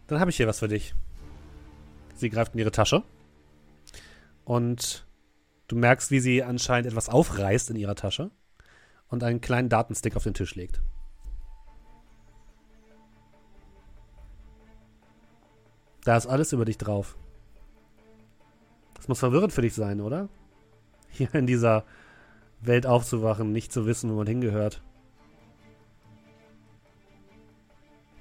[0.08, 0.94] Dann habe ich hier was für dich.
[2.16, 3.04] Sie greift in ihre Tasche.
[4.44, 5.06] Und
[5.68, 8.30] du merkst, wie sie anscheinend etwas aufreißt in ihrer Tasche
[9.08, 10.82] und einen kleinen Datenstick auf den Tisch legt.
[16.04, 17.16] Da ist alles über dich drauf.
[19.02, 20.30] Das muss verwirrend für dich sein, oder?
[21.10, 21.86] Hier in dieser
[22.62, 24.84] Welt aufzuwachen, nicht zu wissen, wo man hingehört.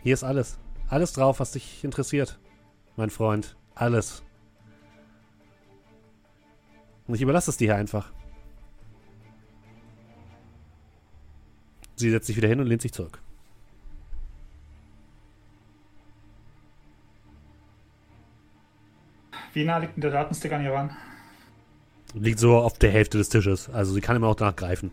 [0.02, 0.59] Hier ist alles.
[0.89, 2.40] Alles drauf, was dich interessiert,
[2.97, 3.59] mein Freund.
[3.74, 4.23] Alles.
[7.07, 8.11] Und ich überlasse es dir hier einfach.
[11.97, 13.20] Sie setzt sich wieder hin und lehnt sich zurück.
[19.52, 20.90] Wie nah liegt denn der Datenstick an ihr ran?
[22.14, 23.68] Liegt so auf der Hälfte des Tisches.
[23.68, 24.90] Also sie kann immer auch danach greifen.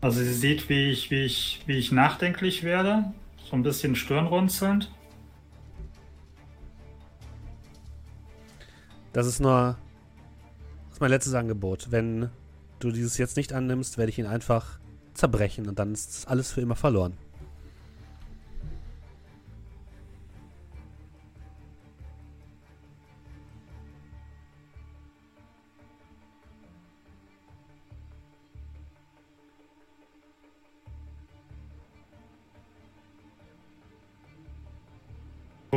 [0.00, 3.12] Also sie sieht, wie ich, wie ich, wie ich nachdenklich werde.
[3.48, 4.90] So ein bisschen stirnrunzelnd.
[9.14, 9.78] Das ist nur.
[10.88, 11.92] Das ist mein letztes Angebot.
[11.92, 12.30] Wenn
[12.80, 14.80] du dieses jetzt nicht annimmst, werde ich ihn einfach
[15.14, 17.16] zerbrechen und dann ist alles für immer verloren.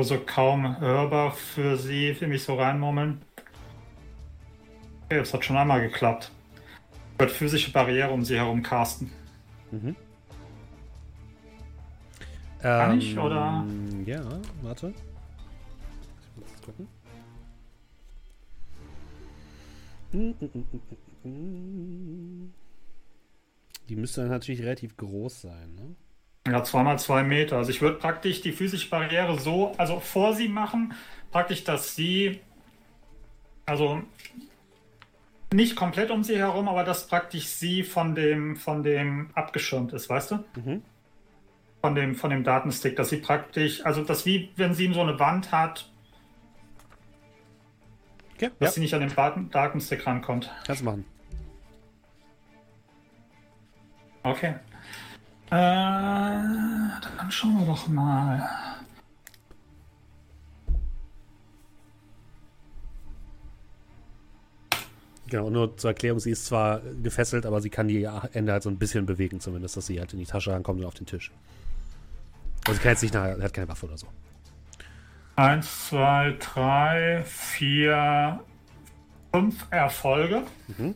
[0.01, 3.26] So, kaum hörbar für sie, für mich so reinmummeln.
[5.07, 6.31] Okay, das hat schon einmal geklappt.
[7.13, 9.09] Ich würde physische Barriere um sie herum casten.
[9.71, 9.95] Mhm.
[12.61, 13.65] Kann ich, oder?
[14.05, 14.21] Ja,
[14.61, 14.93] warte.
[16.35, 16.87] Ich muss gucken.
[20.11, 20.33] Mm,
[21.23, 22.53] mm, mm.
[23.87, 25.95] Die müsste dann natürlich relativ groß sein, ne?
[26.51, 27.57] Ja, zweimal zwei Meter.
[27.57, 30.93] Also ich würde praktisch die physische Barriere so, also vor sie machen,
[31.31, 32.39] praktisch, dass sie,
[33.65, 34.01] also
[35.53, 40.09] nicht komplett um sie herum, aber dass praktisch sie von dem, von dem abgeschirmt ist,
[40.09, 40.35] weißt du?
[40.55, 40.81] Mhm.
[41.81, 45.19] Von dem, von dem Datenstick, dass sie praktisch, also das wie, wenn sie so eine
[45.19, 45.89] Wand hat,
[48.35, 50.51] Okay, dass ja, sie nicht an den Daten- Datenstick rankommt.
[50.65, 51.05] kannst du machen.
[54.23, 54.53] Okay.
[55.49, 58.47] Äh, dann schauen wir doch mal.
[65.29, 68.69] Genau, nur zur Erklärung, sie ist zwar gefesselt, aber sie kann die Hände halt so
[68.69, 71.31] ein bisschen bewegen, zumindest, dass sie halt in die Tasche rankommt und auf den Tisch.
[72.65, 74.07] Also sie kann jetzt nicht nach, hat keine Waffe oder so.
[75.35, 78.39] Eins, zwei, drei, vier,
[79.31, 80.43] fünf Erfolge.
[80.67, 80.95] Mhm.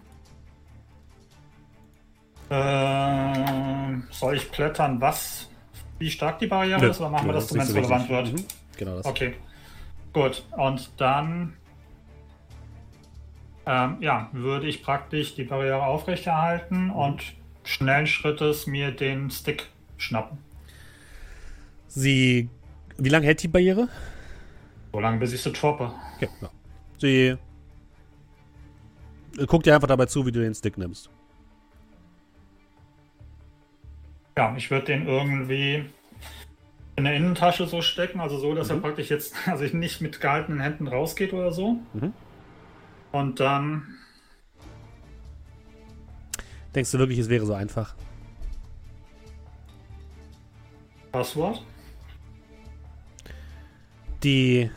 [2.50, 5.48] Ähm, soll ich klettern, was?
[6.00, 8.34] Wie stark die Barriere ist, oder machen wir Nö, das, es so relevant wird?
[8.34, 8.46] Mhm.
[8.78, 9.06] Genau das.
[9.06, 9.36] Okay.
[10.12, 11.54] Gut, und dann
[13.66, 17.22] ähm, ja, würde ich praktisch die Barriere aufrechterhalten und
[17.64, 19.68] schnellen Schrittes mir den Stick
[19.98, 20.38] schnappen.
[21.88, 22.50] Sie.
[22.98, 23.88] Wie lange hält die Barriere?
[24.94, 25.92] So lange, bis ich sie droppe.
[26.18, 26.50] Okay, ja.
[26.98, 27.38] Sie.
[29.38, 31.10] äh, Guckt dir einfach dabei zu, wie du den Stick nimmst.
[34.38, 35.86] Ja, ich würde den irgendwie
[36.96, 38.82] in der Innentasche so stecken, also so, dass er Mhm.
[38.82, 41.78] praktisch jetzt, also ich nicht mit gehaltenen Händen rausgeht oder so.
[41.94, 42.14] Mhm.
[43.12, 43.98] Und dann,
[46.74, 47.96] Denkst du wirklich, es wäre so einfach?
[51.12, 51.62] Passwort.
[54.24, 54.72] Die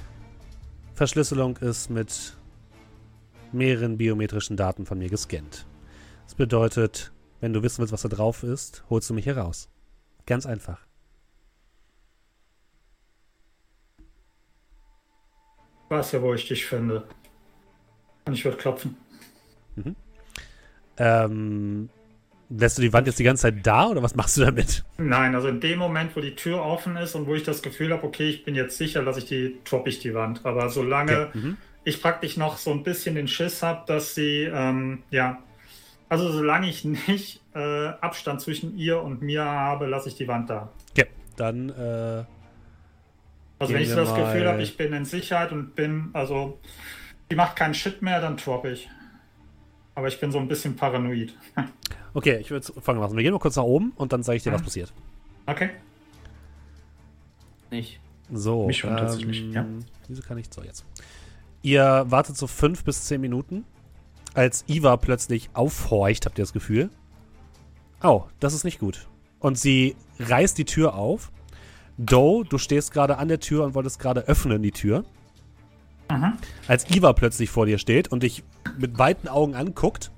[0.95, 2.37] Verschlüsselung ist mit
[3.53, 5.67] mehreren biometrischen Daten von mir gescannt.
[6.25, 9.69] Das bedeutet, Wenn du wissen willst, was da drauf ist, holst du mich hier raus.
[10.25, 10.87] Ganz einfach.
[13.99, 17.07] Ich weiß ja, wo ich dich finde.
[18.27, 18.97] Und ich würde klopfen.
[20.97, 21.91] Ähm,
[22.49, 24.85] lässt du die Wand jetzt die ganze Zeit da oder was machst du damit?
[24.97, 27.93] Nein, also in dem Moment, wo die Tür offen ist und wo ich das Gefühl
[27.93, 30.45] habe, okay, ich bin jetzt sicher, lasse ich die, droppe ich die Wand.
[30.45, 31.57] Aber solange Okay, mhm.
[31.85, 35.43] ich praktisch noch so ein bisschen den Schiss habe, dass sie, ähm, ja,
[36.09, 40.51] also solange ich nicht äh, Abstand zwischen ihr und mir habe, lasse ich die Wand
[40.51, 40.73] da.
[40.93, 41.07] Okay,
[41.37, 42.25] dann, äh,
[43.59, 46.61] Also wenn ich so das Gefühl habe, ich bin in Sicherheit und bin, also
[47.31, 48.89] die macht keinen Shit mehr, dann droppe ich.
[49.95, 51.35] Aber ich bin so ein bisschen paranoid.
[52.15, 53.17] okay, ich würde fangen lassen.
[53.17, 54.65] Wir gehen mal kurz nach oben und dann sage ich dir, was Mhm.
[54.65, 54.93] passiert.
[55.47, 55.71] Okay.
[57.71, 58.01] Nicht.
[58.33, 58.67] So.
[58.67, 59.67] Mich schon tatsächlich, ähm, ja.
[60.09, 60.85] Wieso kann ich so jetzt?
[61.63, 63.65] Ihr wartet so fünf bis zehn Minuten,
[64.35, 66.91] als Iva plötzlich aufhorcht, habt ihr das Gefühl?
[68.03, 69.07] Oh, das ist nicht gut.
[69.39, 71.31] Und sie reißt die Tür auf.
[71.97, 75.05] Doe, du stehst gerade an der Tür und wolltest gerade öffnen die Tür.
[76.19, 76.33] Mhm.
[76.69, 78.45] Als Iva plötzlich vor dir steht und dich
[78.79, 80.11] mit weiten Augen anguckt.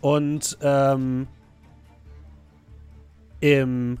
[0.00, 1.28] Und ähm,
[3.40, 3.98] im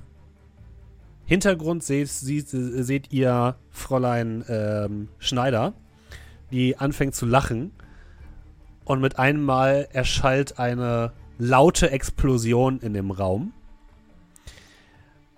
[1.26, 5.72] Hintergrund seht, seht, seht ihr Fräulein ähm, Schneider,
[6.50, 7.72] die anfängt zu lachen.
[8.84, 13.52] Und mit einem Mal erschallt eine laute Explosion in dem Raum.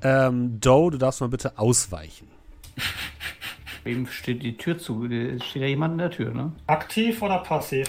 [0.03, 2.29] Ähm, Doe, du darfst mal bitte ausweichen.
[3.85, 5.05] Wem steht die Tür zu?
[5.05, 6.53] Steht da jemand in der Tür, ne?
[6.67, 7.89] Aktiv oder passiv?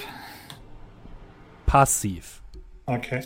[1.66, 2.42] Passiv.
[2.86, 3.22] Okay.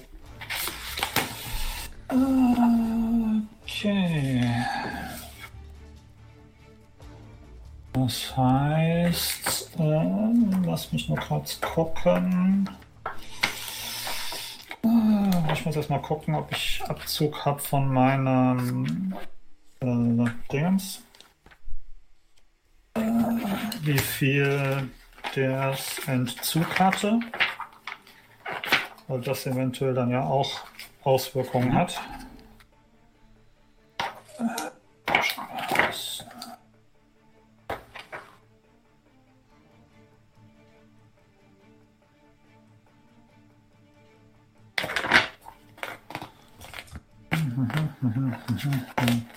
[3.64, 4.44] Okay.
[7.94, 12.70] Das heißt, äh, lass mich nur kurz gucken.
[14.84, 19.16] Äh, Ich muss erst mal gucken, ob ich Abzug habe von meinem
[19.82, 21.02] äh, Dingens.
[23.82, 24.90] Wie viel
[25.36, 25.76] der
[26.08, 27.20] Entzug hatte.
[29.08, 30.62] Weil das eventuell dann ja auch
[31.04, 32.00] Auswirkungen hat.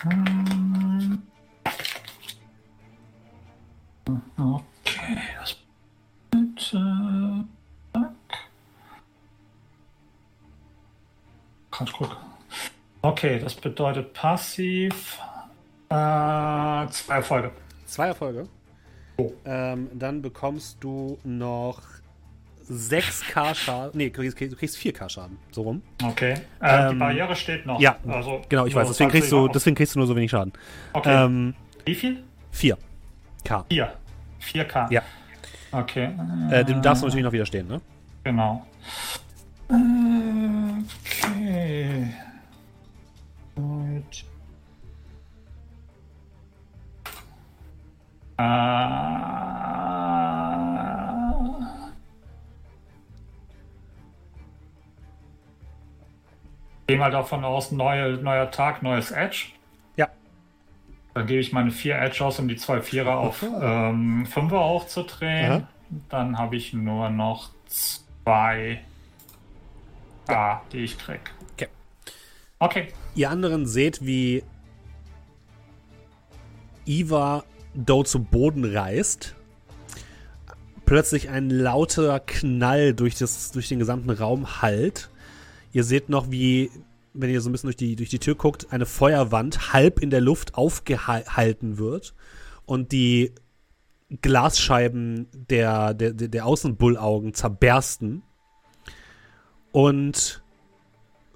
[0.05, 1.32] Mal.
[4.07, 5.57] Okay, das
[6.31, 7.45] bitte.
[11.71, 12.17] Ganz gut.
[13.01, 15.19] Okay, das bedeutet passiv.
[15.89, 15.95] Äh,
[16.89, 17.51] zwei Erfolge.
[17.87, 18.47] Zwei Erfolge.
[19.17, 19.33] Oh.
[19.45, 21.81] Ähm, dann bekommst du noch
[22.71, 23.91] 6k Schaden.
[23.99, 25.39] Nee, du kriegst, du kriegst 4k Schaden.
[25.51, 25.83] So rum.
[26.03, 26.33] Okay.
[26.61, 27.81] Äh, die Ähm, Barriere steht noch.
[27.81, 28.89] Ja, also, genau, ich weiß.
[28.89, 30.53] Deswegen kriegst, du, die- deswegen kriegst du nur so wenig Schaden.
[30.93, 31.25] Okay.
[31.25, 31.55] Ähm,
[31.85, 32.23] Wie viel?
[32.53, 32.79] 4.
[33.45, 33.65] K.
[33.69, 33.93] 4.
[34.41, 34.93] 4K.
[34.93, 35.03] Ja.
[35.73, 36.11] Okay.
[36.51, 37.81] Äh, dem darfst du natürlich noch widerstehen, ne?
[38.25, 38.67] Genau.
[39.69, 42.09] Okay.
[43.55, 44.25] Gut.
[48.39, 48.43] Äh,
[56.87, 59.47] Geh mal davon aus, neue, neuer Tag, neues Edge.
[61.15, 65.53] Dann gebe ich meine vier Edge aus, um die zwei Vierer auf ähm, Fünfer hochzudrehen.
[65.53, 65.69] Aha.
[66.09, 68.81] Dann habe ich nur noch zwei
[70.27, 71.21] A, die ich krieg.
[71.53, 71.69] Okay.
[72.59, 72.89] Okay.
[73.15, 74.43] Ihr anderen seht, wie
[76.87, 77.45] Iva
[77.75, 79.35] Doe zu Boden reißt.
[80.87, 85.11] Plötzlich ein lauter Knall durch, das, durch den gesamten Raum hallt.
[85.73, 86.71] Ihr seht noch, wie,
[87.15, 90.11] wenn ihr so ein bisschen durch die, durch die Tür guckt, eine Feuerwand halb in
[90.11, 92.15] der Luft aufgehalten wird
[92.65, 93.33] und die
[94.21, 98.23] Glasscheiben der, der, der Außenbullaugen zerbersten
[99.73, 100.43] und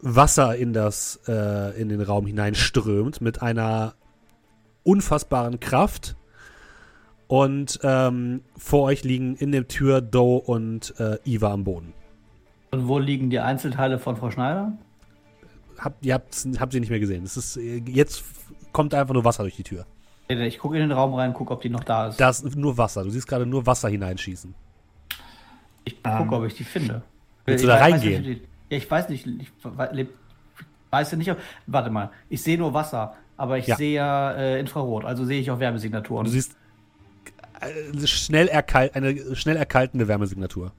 [0.02, 3.94] Wasser in, das, äh, in den Raum hineinströmt mit einer
[4.82, 6.16] unfassbaren Kraft.
[7.28, 11.92] Und ähm, vor euch liegen in der Tür Doe und äh, Iva am Boden.
[12.70, 14.78] Und wo liegen die Einzelteile von Frau Schneider?
[15.78, 17.24] Habt, ihr habt, habt sie nicht mehr gesehen.
[17.24, 18.24] Es ist, äh, jetzt
[18.72, 19.86] kommt einfach nur Wasser durch die Tür.
[20.28, 22.20] Ich gucke in den Raum rein, gucke, ob die noch da ist.
[22.20, 23.04] Da ist nur Wasser.
[23.04, 24.54] Du siehst gerade nur Wasser hineinschießen.
[25.84, 27.02] Ich gucke, ob ich die finde.
[27.44, 28.22] Willst Ich du da weiß reingehen?
[28.22, 29.26] nicht, ob die- Ja, ich weiß nicht.
[29.26, 29.52] Ich
[30.90, 31.38] weiß ja nicht, ob.
[31.66, 32.10] Warte mal.
[32.28, 33.76] Ich sehe nur Wasser, aber ich Ja.
[33.76, 35.04] sehe ja äh, Infrarot.
[35.04, 36.24] Also sehe ich auch Wärmesignaturen.
[36.24, 36.56] Du siehst
[37.60, 40.72] äh, schnell eine schnell erkaltende Wärmesignatur.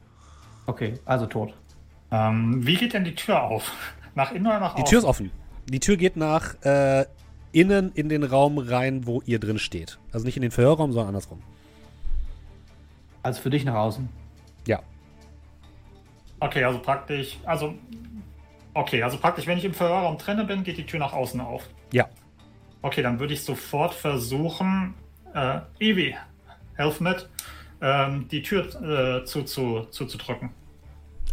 [0.65, 1.53] okay, also tot.
[2.11, 3.71] Ähm, wie geht denn die Tür auf?
[4.17, 4.89] Nach innen oder nach Die außen?
[4.89, 5.31] Tür ist offen.
[5.69, 7.05] Die Tür geht nach äh,
[7.51, 9.99] innen in den Raum rein, wo ihr drin steht.
[10.11, 11.43] Also nicht in den Verhörraum, sondern andersrum.
[13.21, 14.09] Also für dich nach außen.
[14.65, 14.79] Ja.
[16.39, 17.75] Okay, also praktisch, also
[18.73, 21.69] okay, also praktisch, wenn ich im Verhörraum drinne bin, geht die Tür nach außen auf.
[21.91, 22.07] Ja.
[22.81, 24.95] Okay, dann würde ich sofort versuchen,
[25.35, 26.15] äh, Evi,
[26.73, 27.29] helf mit,
[27.81, 28.65] ähm, die Tür
[29.21, 30.49] äh, zu, zu, zuzudrücken.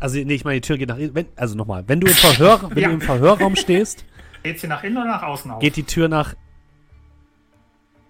[0.00, 1.14] Also, nee, ich meine, die Tür geht nach innen.
[1.14, 2.88] Wenn, also nochmal, wenn du im, Verhör, wenn Ja.
[2.88, 4.04] du im Verhörraum stehst,
[4.42, 5.60] Geht sie nach innen oder nach außen auf?
[5.60, 6.34] geht die Tür nach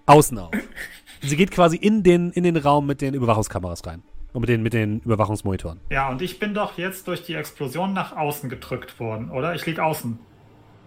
[0.06, 0.50] außen auf.
[1.22, 4.02] Sie geht quasi in den, in den Raum mit den Überwachungskameras rein.
[4.32, 5.78] Und mit den, mit den Überwachungsmonitoren.
[5.90, 9.54] Ja, und ich bin doch jetzt durch die Explosion nach außen gedrückt worden, oder?
[9.54, 10.18] Ich lieg außen.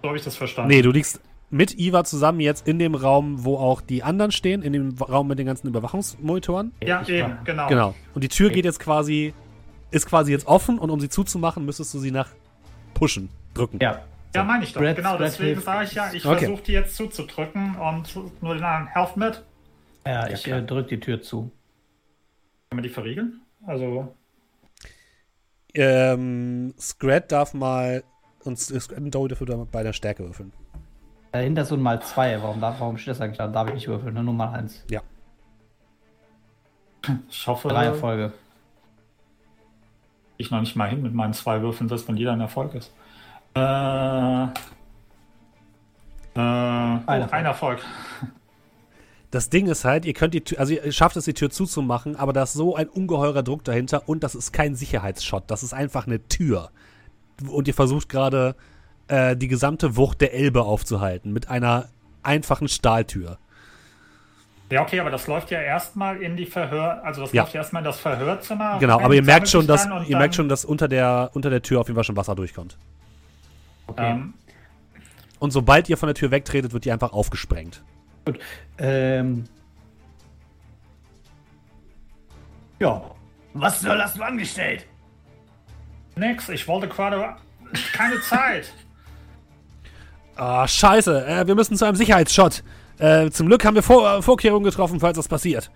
[0.01, 0.69] So habe ich das verstanden.
[0.69, 4.61] Nee, du liegst mit Iva zusammen jetzt in dem Raum, wo auch die anderen stehen,
[4.63, 6.73] in dem Raum mit den ganzen Überwachungsmonitoren.
[6.83, 7.67] Ja, Ich eben, genau.
[7.69, 7.95] Genau.
[8.13, 9.33] Und die Tür geht jetzt quasi,
[9.91, 12.30] ist quasi jetzt offen und um sie zuzumachen, müsstest du sie nach
[12.93, 13.80] pushen, drücken.
[13.81, 14.01] Ja.
[14.35, 14.81] Ja, meine ich doch.
[14.81, 16.39] Brad- genau, Brad deswegen sage ich ja, ich Okay.
[16.39, 19.43] versuche die jetzt zuzudrücken und nur den anderen helft mit.
[20.05, 21.51] Ja, ich äh, drück die Tür zu.
[22.69, 23.41] Können wir die verriegeln?
[23.65, 24.14] Also,
[25.73, 28.03] Ähm, Scrat darf mal,
[28.43, 30.51] und Scrat und Doe dürfen bei der Stärke würfeln.
[31.31, 32.41] Dahinter ist so ein mal zwei.
[32.41, 33.47] Warum, darf, warum steht das eigentlich da?
[33.47, 34.23] Darf ich nicht würfeln, ne?
[34.23, 34.84] nur mal eins.
[34.89, 35.01] Ja.
[37.30, 38.34] ich hoffe, Drei Erfolge.
[40.38, 42.91] Ich noch nicht mal hin mit meinen zwei Würfeln, selbst wenn jeder ein Erfolg ist.
[43.55, 44.47] Äh, äh,
[46.35, 47.34] ein, Erfolg.
[47.34, 47.80] ein Erfolg.
[49.30, 52.15] Das Ding ist halt, ihr könnt die Tür, also ihr schafft es, die Tür zuzumachen,
[52.15, 55.43] aber da ist so ein ungeheurer Druck dahinter und das ist kein Sicherheitsshot.
[55.47, 56.72] Das ist einfach eine Tür.
[57.45, 58.55] Und ihr versucht gerade,
[59.07, 61.89] äh, die gesamte Wucht der Elbe aufzuhalten mit einer
[62.23, 63.38] einfachen Stahltür.
[64.69, 67.44] Ja, okay, aber das läuft ja erstmal in die Verhör, also das Ja.
[67.44, 68.77] läuft ja erstmal in das Verhörzimmer.
[68.80, 71.80] Genau, aber ihr merkt schon, dass, ihr merkt schon, dass unter der, unter der Tür
[71.80, 72.77] auf jeden Fall schon Wasser durchkommt.
[73.95, 74.34] Ähm,
[75.39, 77.81] Und sobald ihr von der Tür wegtretet, wird die einfach aufgesprengt.
[78.77, 79.45] Ähm.
[82.80, 83.02] Ja.
[83.53, 84.85] Was soll hast du angestellt?
[86.15, 87.35] nix, ich wollte gerade.
[87.94, 88.73] Keine Zeit.
[90.39, 92.64] Ah, scheiße, äh, wir müssen zu einem Sicherheitsshot.
[92.99, 95.69] Äh, zum Glück haben wir Vor äh, Vorkehrungen getroffen, falls das passiert.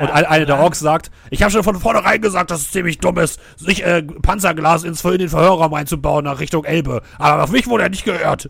[0.00, 2.98] Und ein, eine der Orks sagt, ich habe schon von vornherein gesagt, dass es ziemlich
[2.98, 7.02] dumm ist, sich äh, Panzerglas ins, in den Verhörraum einzubauen nach Richtung Elbe.
[7.18, 8.48] Aber auf mich wurde er nicht gehört.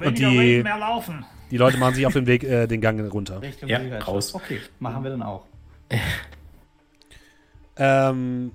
[0.00, 1.24] Die- reden, mehr laufen.
[1.50, 3.40] Die Leute machen sich auf den Weg äh, den Gang runter.
[3.42, 4.14] Richtung Ja, Sicherheitsschutz.
[4.14, 4.34] raus.
[4.34, 5.44] Okay, machen wir dann auch.
[7.78, 8.52] Ähm,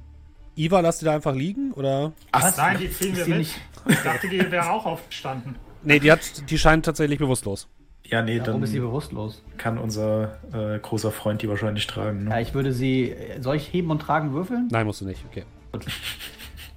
[0.55, 2.11] Iva, lass die da einfach liegen, oder?
[2.31, 2.57] Was?
[2.57, 3.39] Nein, die ziehen wir die mit.
[3.39, 5.55] nicht- Ich dachte, die wäre auch aufgestanden.
[5.83, 7.67] Nee, die, hat, die scheint tatsächlich bewusstlos.
[8.05, 9.43] Ja, nee, Warum ist sie dann bewusstlos?
[9.57, 12.27] kann unser äh, großer Freund die wahrscheinlich tragen.
[12.29, 12.41] Ja, Ne?
[12.41, 13.15] ich würde sie.
[13.39, 14.67] Soll ich heben und tragen würfeln?
[14.71, 15.45] Nein, musst du nicht, okay.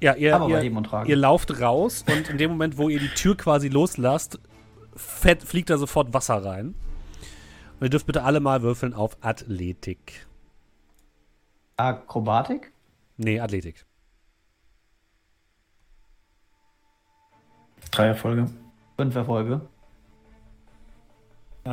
[0.01, 1.09] Ja, ihr, Aber bei ihr, heben und tragen.
[1.09, 4.39] ihr lauft raus und in dem Moment, wo ihr die Tür quasi loslasst,
[4.94, 6.74] fett, fliegt da sofort Wasser rein.
[7.81, 10.26] Und ihr dürft bitte alle mal würfeln auf Athletik.
[11.76, 12.72] Akrobatik?
[13.16, 13.85] Nee, Athletik.
[17.90, 18.48] Drei Erfolge.
[18.97, 19.61] Fünf Erfolge.
[21.65, 21.71] Äh,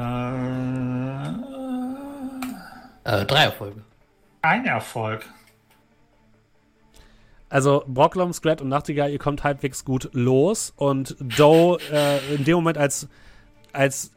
[3.04, 3.82] Äh, drei Erfolge.
[4.44, 5.26] ein Erfolg.
[7.50, 12.56] Also Brocklom, Scrat und Nachtigall, ihr kommt halbwegs gut los und Doe, äh, in dem
[12.56, 13.10] Moment, als,
[13.74, 14.12] als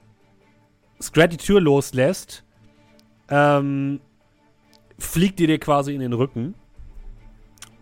[1.03, 2.45] Scrat die Tür loslässt,
[3.29, 4.01] ähm,
[4.99, 6.55] fliegt ihr dir quasi in den Rücken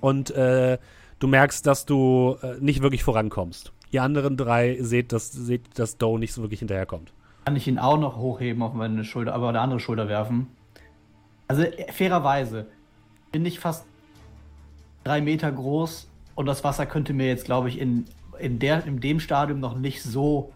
[0.00, 0.78] und äh,
[1.18, 3.72] du merkst, dass du äh, nicht wirklich vorankommst.
[3.92, 7.12] Ihr anderen drei seht, dass, seht, dass Doe nicht so wirklich hinterherkommt.
[7.44, 10.48] Kann ich ihn auch noch hochheben auf meine Schulter, aber eine andere Schulter werfen?
[11.48, 12.66] Also fairerweise
[13.30, 13.84] bin ich fast
[15.04, 18.06] drei Meter groß und das Wasser könnte mir jetzt, glaube ich, in,
[18.38, 20.52] in, der, in dem Stadium noch nicht so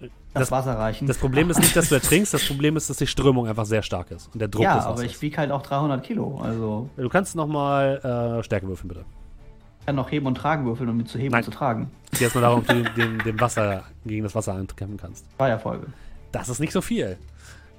[0.00, 1.06] das, Das- Wasser reichen.
[1.06, 3.82] Das Problem ist nicht, dass du ertrinkst, das Problem ist, dass die Strömung einfach sehr
[3.82, 5.06] stark ist und der Druck ja, des aber Wassers.
[5.12, 6.38] ich wiege halt auch 300 Kilo.
[6.42, 9.04] Also Du kannst nochmal äh, Stärke würfeln, bitte.
[9.88, 11.40] Kann noch heben und tragen würfeln, um mich zu heben Nein.
[11.40, 11.90] und zu tragen.
[12.10, 15.24] Geht erstmal darum, ob du dem, dem Wasser, gegen das Wasser ankämpfen kannst.
[15.38, 15.86] Zwei Erfolge.
[16.30, 17.16] Das ist nicht so viel.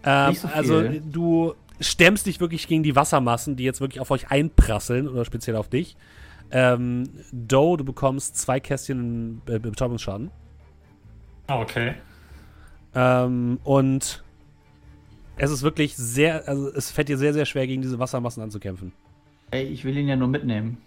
[0.03, 0.57] Ähm, Nicht so viel.
[0.57, 0.81] Also
[1.11, 5.55] du stemmst dich wirklich gegen die Wassermassen, die jetzt wirklich auf euch einprasseln oder speziell
[5.55, 5.95] auf dich.
[6.49, 10.31] Ähm, Doe, du bekommst zwei Kästchen Be- Betäubungsschaden.
[11.47, 11.93] Okay.
[12.95, 14.23] Ähm, und
[15.37, 18.93] es ist wirklich sehr, also es fällt dir sehr, sehr schwer, gegen diese Wassermassen anzukämpfen.
[19.51, 20.77] Ey, ich will ihn ja nur mitnehmen.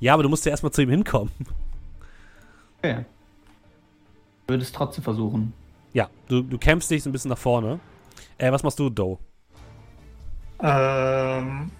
[0.00, 1.32] Ja, aber du musst ja erstmal zu ihm hinkommen.
[2.78, 3.04] Okay.
[4.46, 5.52] Würde es trotzdem versuchen.
[5.92, 7.80] Ja, du, du kämpfst dich so ein bisschen nach vorne.
[8.38, 9.18] Äh, was machst du, Doe?
[10.60, 11.70] Ähm,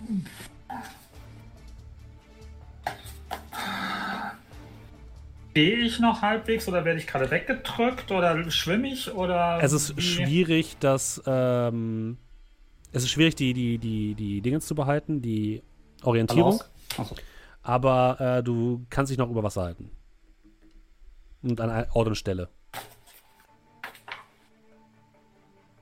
[5.54, 9.58] ich noch halbwegs oder werde ich gerade weggedrückt oder schwimme ich oder.
[9.62, 10.02] Es ist wie?
[10.02, 12.18] schwierig, das, ähm,
[12.92, 15.62] es ist schwierig, die, die, die, die Dinge zu behalten, die
[16.02, 16.62] Orientierung,
[16.98, 17.14] Achso.
[17.66, 19.90] Aber äh, du kannst dich noch über Wasser halten.
[21.42, 22.48] Und an Ort und Stelle.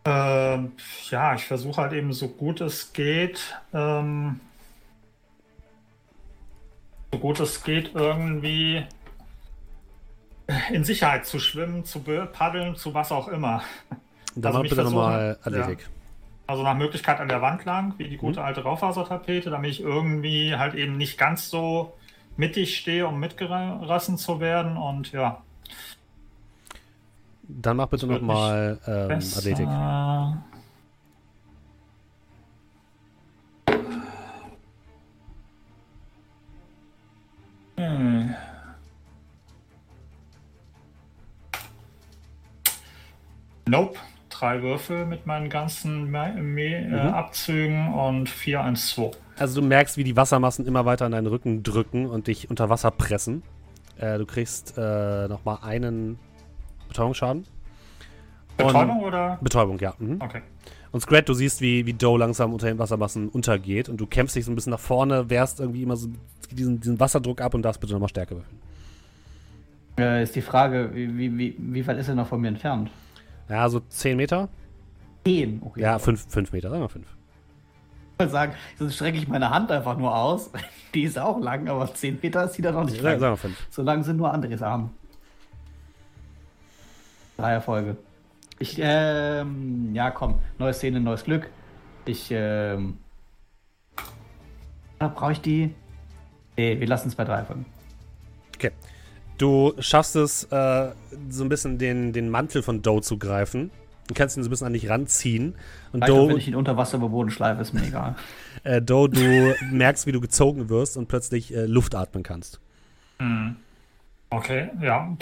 [0.07, 0.73] Ähm,
[1.11, 4.41] ja, ich versuche halt eben so gut es geht, ähm,
[7.13, 8.85] so gut es geht, irgendwie
[10.71, 13.63] in Sicherheit zu schwimmen, zu paddeln, zu was auch immer.
[14.35, 15.89] Dann Also mach bitte nochmal Athletik.
[16.47, 18.47] Also nach Möglichkeit an der Wand lang, wie die gute Mhm.
[18.47, 21.95] alte Raufasertapete, damit ich irgendwie halt eben nicht ganz so
[22.37, 24.77] mittig stehe, um mitgerissen zu werden.
[24.77, 25.43] Und ja,
[27.49, 29.13] Dann mach bitte nochmal ähm.
[29.13, 29.69] Athletik.
[37.77, 38.35] Hm.
[43.67, 43.99] Nope.
[44.39, 47.15] Drei Würfel mit meinen ganzen Me Me äh, Mhm.
[47.15, 49.11] Abzügen und 4, 1, 2.
[49.39, 52.69] Also du merkst, wie die Wassermassen immer weiter an deinen Rücken drücken und dich unter
[52.69, 53.43] Wasser pressen.
[53.97, 56.19] Äh, du kriegst äh, nochmal einen
[56.89, 57.45] Betäubungsschaden.
[58.57, 59.39] Betäubung oder?
[59.41, 59.95] Betäubung, ja.
[59.99, 60.19] Mhm.
[60.21, 60.43] Okay.
[60.93, 64.37] Und Scrat, du siehst, wie, wie Doe langsam unter den Wassermassen untergeht und du kämpfst
[64.37, 66.09] dich so ein bisschen nach vorne, wehrst irgendwie immer so
[66.51, 68.59] diesen, diesen Wasserdruck ab und darfst bitte nochmal Stärke würfeln.
[69.99, 72.91] Äh, ist die Frage, wie, wie, wie weit ist er noch von mir entfernt?
[73.49, 74.49] Ja, so 10 Meter?
[75.27, 75.63] 10.
[75.65, 75.81] Okay.
[75.81, 77.07] Ja, 5 fünf Meter, sagen wir 5.
[77.07, 80.51] Ich würde sagen, sonst strecke ich meine Hand einfach nur aus.
[80.95, 83.33] Die ist auch lang, aber 10 Meter ist die dann noch nicht Sagen lang.
[83.33, 83.67] wir 5.
[83.71, 84.91] So lang sind nur Andres Arme.
[87.37, 87.97] Drei Erfolge.
[88.61, 90.39] Ich, ähm, ja, komm.
[90.59, 91.51] Neue Szene, neues Glück.
[92.07, 92.99] Ich, ähm.
[95.01, 95.75] Da brauche ich die.
[96.57, 97.67] Nee, wir lassen es bei drei Erfolgen.
[98.55, 98.71] Okay.
[99.39, 100.93] Du schaffst es, äh,
[101.29, 103.71] so ein bisschen den, den Mantel von Doe zu greifen.
[104.07, 105.55] Du kannst ihn so ein bisschen an dich ranziehen.
[105.93, 108.17] Und Vielleicht auch, wenn Doe, ich ihn unter Wasser über Boden schleife, ist mir egal.
[108.65, 112.61] äh, Doe, du merkst, wie du gezogen wirst und plötzlich äh, Luft atmen kannst.
[113.19, 113.57] Hm.
[114.31, 115.17] Okay, ja.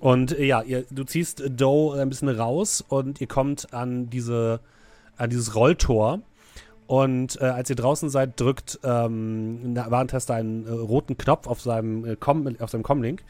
[0.00, 4.60] Und äh, ja, ihr, du ziehst Doe ein bisschen raus und ihr kommt an diese,
[5.16, 6.20] an dieses Rolltor.
[6.86, 11.60] Und äh, als ihr draußen seid, drückt ähm, der Warentester einen äh, roten Knopf auf
[11.60, 13.22] seinem, äh, Com auf seinem Comlink.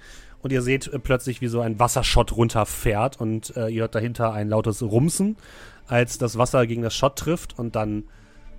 [0.42, 3.20] Und ihr seht äh, plötzlich, wie so ein Wasserschott runterfährt.
[3.20, 5.36] Und äh, ihr hört dahinter ein lautes Rumsen,
[5.86, 7.58] als das Wasser gegen das Schott trifft.
[7.58, 8.04] Und dann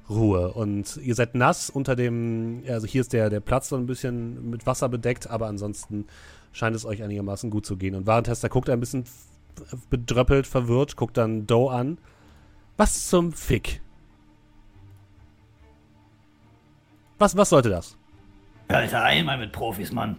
[0.09, 0.53] Ruhe.
[0.53, 4.49] Und ihr seid nass unter dem, also hier ist der, der Platz so ein bisschen
[4.49, 6.05] mit Wasser bedeckt, aber ansonsten
[6.51, 7.95] scheint es euch einigermaßen gut zu gehen.
[7.95, 9.05] Und Warentester guckt ein bisschen
[9.89, 11.97] bedröppelt, verwirrt, guckt dann Doe an.
[12.77, 13.81] Was zum Fick?
[17.17, 17.97] Was, was sollte das?
[18.67, 20.17] Alter, einmal mit Profis, Mann.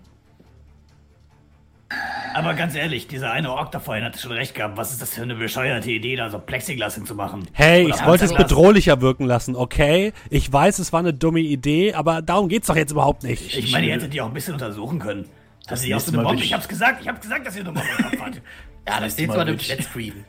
[2.34, 4.76] Aber ganz ehrlich, dieser eine Ork da vorhin hatte schon recht gehabt.
[4.76, 7.46] Was ist das für eine bescheuerte Idee, da so Plexiglas hinzumachen?
[7.52, 10.12] Hey, Oder ich wollte es bedrohlicher wirken lassen, okay?
[10.30, 13.56] Ich weiß, es war eine dumme Idee, aber darum geht's doch jetzt überhaupt nicht.
[13.56, 15.26] Ich meine, ihr hättet die auch ein bisschen untersuchen können.
[15.68, 16.38] Das die auch so eine Bombe?
[16.40, 18.42] ich- Ich hab's gesagt, ich hab's gesagt, dass ihr eine Bombe hattet.
[18.88, 20.24] Ja, das nächste Mal Mal im Flatscreen.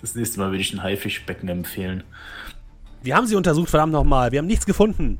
[0.00, 2.04] Das nächste Mal würde ich ein Haifischbecken empfehlen.
[3.02, 4.32] Wir haben sie untersucht, verdammt nochmal.
[4.32, 5.18] Wir haben nichts gefunden.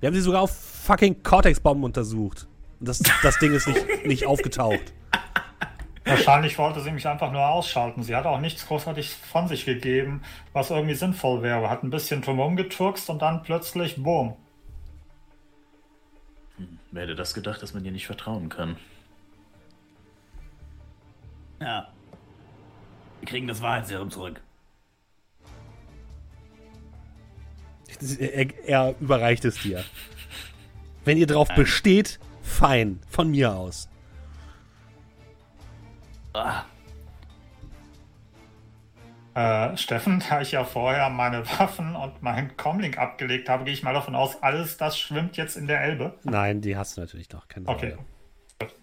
[0.00, 2.46] Wir haben sie sogar auf fucking Cortex-Bomben untersucht.
[2.80, 4.92] Und das, das Ding ist nicht, nicht aufgetaucht.
[6.04, 8.02] Wahrscheinlich wollte sie mich einfach nur ausschalten.
[8.02, 10.22] Sie hat auch nichts großartig von sich gegeben,
[10.54, 11.68] was irgendwie sinnvoll wäre.
[11.68, 14.34] Hat ein bisschen drumherum geturkst und dann plötzlich, boom.
[16.90, 18.76] Wer hätte das gedacht, dass man ihr nicht vertrauen kann?
[21.60, 21.88] Ja.
[23.20, 24.40] Wir kriegen das Wahrheitsserum zurück.
[28.18, 29.84] Er, er überreicht es dir.
[31.04, 33.00] Wenn ihr drauf besteht, fein.
[33.08, 33.88] Von mir aus.
[36.34, 36.62] Ah,
[39.34, 43.84] Äh, Steffen, da ich ja vorher meine Waffen und meinen Comlink abgelegt habe, gehe ich
[43.84, 46.18] mal davon aus, alles das schwimmt jetzt in der Elbe.
[46.24, 47.46] Nein, die hast du natürlich noch.
[47.46, 47.90] Keine Okay.
[48.60, 48.74] Sorge.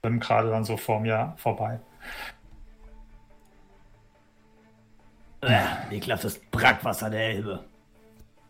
[0.00, 1.80] Schwimmen gerade dann so vor mir vorbei.
[5.42, 7.64] äh, ekelhaftes Brackwasser der Elbe.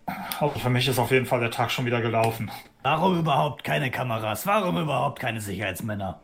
[0.06, 2.51] Also für mich ist auf jeden Fall der Tag schon wieder gelaufen.
[2.82, 4.47] Warum überhaupt keine Kameras?
[4.47, 6.20] Warum überhaupt keine Sicherheitsmänner?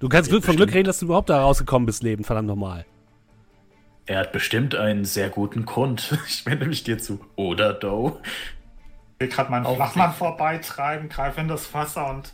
[0.00, 0.56] Du kannst Glück, von.
[0.56, 2.24] Glück reden, dass du überhaupt da rausgekommen bist, Leben.
[2.24, 2.84] Verdammt nochmal.
[4.06, 6.18] Er hat bestimmt einen sehr guten Grund.
[6.26, 7.24] Ich wende mich dir zu.
[7.36, 8.20] Oder Doe?
[9.14, 12.32] Ich will gerade meinen Flachmann vorbeitreiben, greife in das Wasser und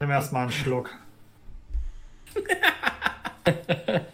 [0.00, 0.90] nehme erstmal einen Schluck.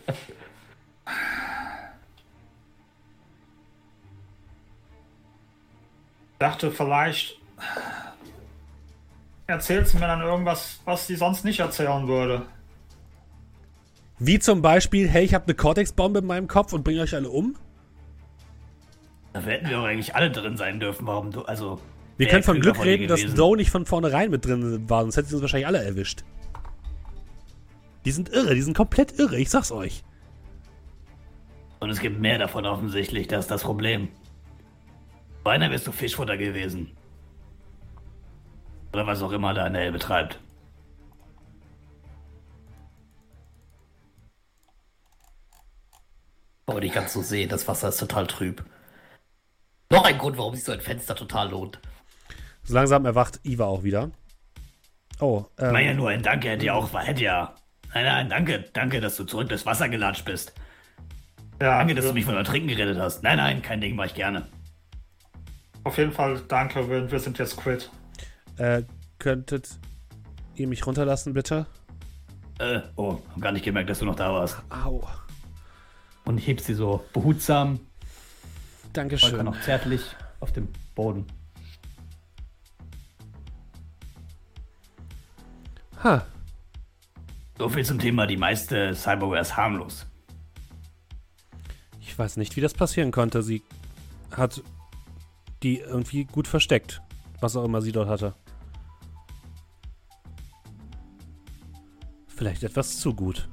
[6.41, 7.39] dachte, vielleicht
[9.47, 12.43] erzählt sie mir dann irgendwas, was sie sonst nicht erzählen würde.
[14.19, 17.29] Wie zum Beispiel, hey, ich habe eine Cortex-Bombe in meinem Kopf und bringe euch alle
[17.31, 17.57] um?
[19.33, 21.07] Da hätten wir doch eigentlich alle drin sein dürfen.
[21.07, 21.81] Warum du, also.
[22.17, 23.23] Wir können von Glück reden, dass?
[23.35, 26.25] Doe nicht von vornherein mit drin war, sonst hätte sie uns wahrscheinlich alle erwischt.
[28.05, 30.03] Die sind irre, die sind komplett irre, ich sag's euch.
[31.81, 34.09] Und es gibt mehr davon offensichtlich, das ist das Problem.
[35.43, 36.97] Beinahe bist du Fischfutter gewesen.
[38.93, 40.39] Oder was auch immer da in der Elbe betreibt.
[46.67, 48.65] Aber nicht ganz so sehen, das Wasser ist total trüb.
[49.91, 51.81] Noch ein Grund, warum sich so ein Fenster total lohnt.
[52.62, 54.11] So langsam erwacht Iva auch wieder.
[55.19, 57.55] Oh, ähm, Naja, nur ein Danke hätte ja auch, hätte ja.
[57.93, 60.53] Nein, nein, danke, danke, dass du zurück durchs Wasser gelatscht bist.
[61.61, 63.23] Ja, Danke, dass du mich von Ertrinken gerettet hast.
[63.23, 64.47] Nein, nein, kein Ding, mach ich gerne.
[65.85, 67.90] Auf jeden Fall danke, wir, wir sind jetzt quit.
[68.59, 68.82] äh,
[69.19, 69.69] könntet
[70.55, 71.66] ihr mich runterlassen, bitte?
[72.59, 74.59] Äh, oh, hab gar nicht gemerkt, dass du noch da warst.
[74.69, 75.07] Au.
[76.24, 79.44] Und hebt sie so behutsam, Volker Dankeschön.
[79.44, 80.02] noch zärtlich
[80.40, 81.27] auf dem Boden.
[86.02, 86.24] Ha.
[87.59, 90.07] So viel zum Thema, die meiste Cyberware ist harmlos.
[92.01, 93.43] Ich weiß nicht, wie das passieren konnte.
[93.43, 93.62] Sie
[94.35, 94.62] hat
[95.62, 97.03] die irgendwie gut versteckt,
[97.41, 98.35] was auch immer sie dort hatte.
[102.28, 103.49] Vielleicht etwas zu gut.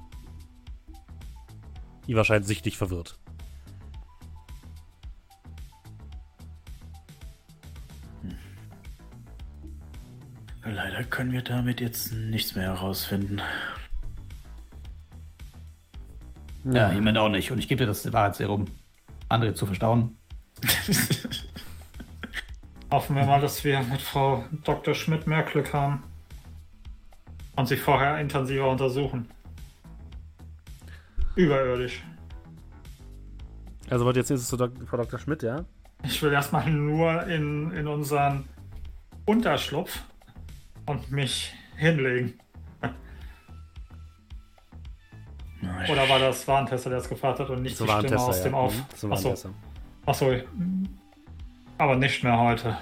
[2.07, 3.19] Iva scheint sichtlich verwirrt.
[10.63, 13.41] Leider können wir damit jetzt nichts mehr herausfinden.
[16.65, 17.51] Ja, jemand auch nicht.
[17.51, 18.65] Und ich gebe dir das Wahrheitsserum,
[19.29, 20.17] andere zu verstauen.
[22.91, 24.93] Hoffen wir mal, dass wir mit Frau Dr.
[24.93, 26.03] Schmidt mehr Glück haben.
[27.55, 29.29] Und sie vorher intensiver untersuchen.
[31.35, 32.03] Überirdisch.
[33.89, 35.19] Also wollt ihr jetzt nächstes zu Dok Frau Dr.
[35.19, 35.65] Schmidt, ja?
[36.03, 38.45] Ich will erstmal nur in, in unseren
[39.25, 39.99] Unterschlupf
[40.85, 42.39] und mich hinlegen.
[45.89, 48.43] Oder war das Warentester, der es gefragt hat und nicht So die Stimme aus ja.
[48.43, 48.75] dem Auf?
[48.75, 49.53] Mhm, So Achso,
[50.05, 50.35] achso.
[51.77, 52.77] Aber nicht mehr heute.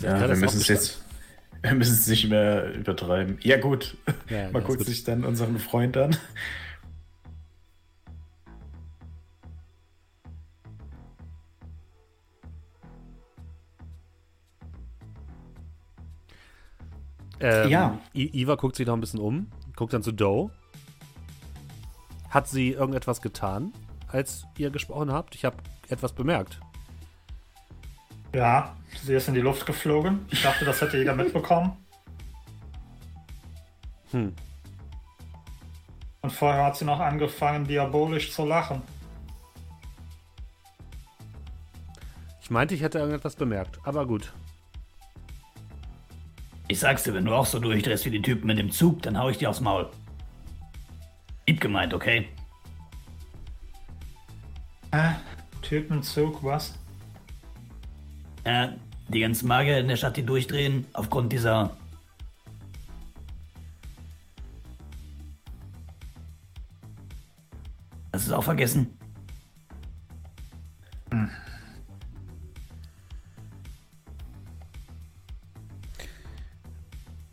[0.00, 1.04] Ja, wir müssen es jetzt.
[1.60, 3.36] Wir müssen es nicht mehr übertreiben.
[3.42, 3.96] Ja, gut.
[4.30, 6.16] Ja, ist guckt sich dann unseren Freund an.
[17.40, 17.98] Ähm, Ja.
[18.14, 20.50] I Iva guckt sich noch ein bisschen um, guckt dann zu Doe.
[22.30, 23.72] Hat sie irgendetwas getan,
[24.08, 25.34] als ihr gesprochen habt?
[25.34, 25.56] Ich habe
[25.88, 26.60] etwas bemerkt.
[28.34, 30.26] Ja, sie ist in die Luft geflogen.
[30.30, 31.76] Ich dachte, das hätte jeder mitbekommen.
[34.10, 34.32] Hm.
[36.22, 38.80] Und vorher hat sie noch angefangen, diabolisch zu lachen.
[42.40, 44.32] Ich meinte, ich hätte irgendetwas bemerkt, aber gut.
[46.68, 49.18] Ich sag's dir, wenn du auch so durchdrehst wie die Typen in dem Zug, dann
[49.18, 49.90] hau ich dir aufs Maul.
[51.46, 52.28] Lieb gemeint, okay?
[54.90, 55.10] Äh,
[55.62, 56.74] Typenzug, was?
[58.46, 58.72] Ja,
[59.08, 61.76] die ganzen Magier in der Stadt, die durchdrehen, aufgrund dieser.
[68.12, 68.98] Hast du es auch vergessen?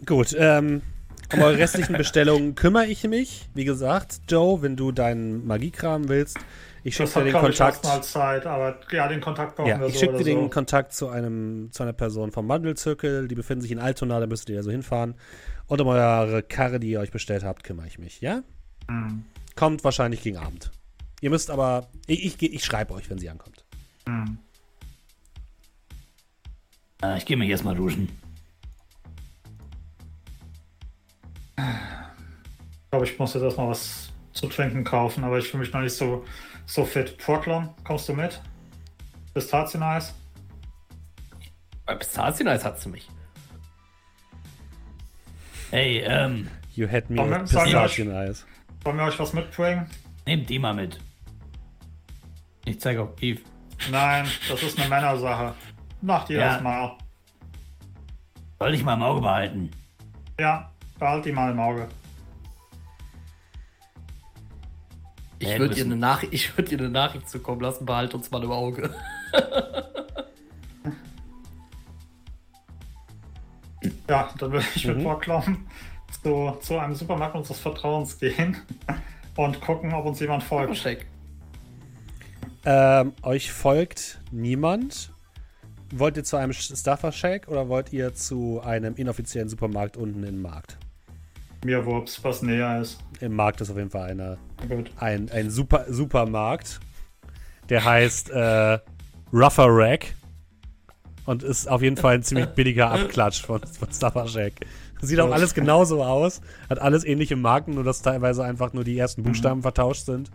[0.06, 0.84] Gut, ähm,
[1.34, 3.50] um eure restlichen Bestellungen kümmere ich mich.
[3.56, 6.38] Wie gesagt, Joe, wenn du deinen Magiekram willst,
[6.88, 7.84] ich schicke dir den Kontakt.
[8.06, 10.50] Zeit, aber ja, den Kontakt brauchen Ja, wir ich so schicke dir den so.
[10.50, 13.28] Kontakt zu, einem, zu einer Person vom Wandelzirkel.
[13.28, 15.16] Die befinden sich in Altona, da müsst ihr ja so hinfahren.
[15.66, 18.44] Und um eure Karre, die ihr euch bestellt habt, kümmere ich mich, ja?
[18.88, 19.26] Hm,
[19.56, 20.72] Kommt wahrscheinlich gegen Abend.
[21.22, 23.66] Ihr müsst aber, ich, ich, ich schreibe euch, wenn sie ankommt.
[24.06, 24.38] hm.
[27.02, 28.10] Äh, ich gehe mich erstmal duschen.
[31.58, 35.82] Ich glaube, ich muss jetzt erstmal was zu trinken kaufen, aber ich fühle mich noch
[35.82, 36.24] nicht so,
[36.66, 37.18] so fit.
[37.18, 38.42] Portlon, kommst du mit?
[39.34, 40.14] Pistazieneis?
[41.86, 43.10] Bei Pistazieneis hat sie mich.
[45.72, 48.46] Hey, ähm, You had me with Pistachien-Eis.
[48.84, 49.88] Wollen wir euch was mitbringen?
[50.26, 51.00] nehmt die mal mit.
[52.66, 53.42] Ich zeige auf Eve.
[53.92, 55.54] Nein, das ist eine Männersache.
[56.02, 56.54] Macht ihr Ja.
[56.54, 56.98] das mal.
[58.60, 59.72] Soll ich mal im Auge behalten.
[60.40, 61.88] Ja, behalt die mal im Auge.
[65.46, 68.90] Ich würde Nachricht- ich würd ihr eine Nachricht zukommen lassen, behalt uns mal im Auge.
[74.10, 75.02] Ja, dann würde ich mit Mhm.
[75.04, 75.68] Vorklauen
[76.24, 78.58] zu, zu einem Supermarkt unseres Vertrauens gehen
[79.36, 80.76] und gucken, ob uns jemand folgt.
[80.76, 81.06] Check.
[82.66, 85.12] Ähm, euch folgt niemand.
[85.94, 90.42] Wollt ihr zu einem Stuffer Shack oder wollt ihr zu einem inoffiziellen Supermarkt unten im
[90.42, 90.78] Markt?
[91.66, 93.00] Mir Wurps, was näher ist.
[93.20, 94.38] Im Markt ist auf jeden Fall eine,
[94.70, 94.92] Gut.
[94.98, 96.80] ein, ein Super, Supermarkt.
[97.70, 98.78] Der heißt äh,
[99.34, 100.14] Rougher Rack.
[101.26, 104.54] Und ist auf jeden Fall ein ziemlich billiger Abklatsch von, von Stuffer Shack.
[105.02, 106.40] Sieht auch alles genauso aus.
[106.70, 110.30] Hat alles ähnliche Marken, nur dass teilweise einfach nur die ersten Buchstaben vertauscht sind.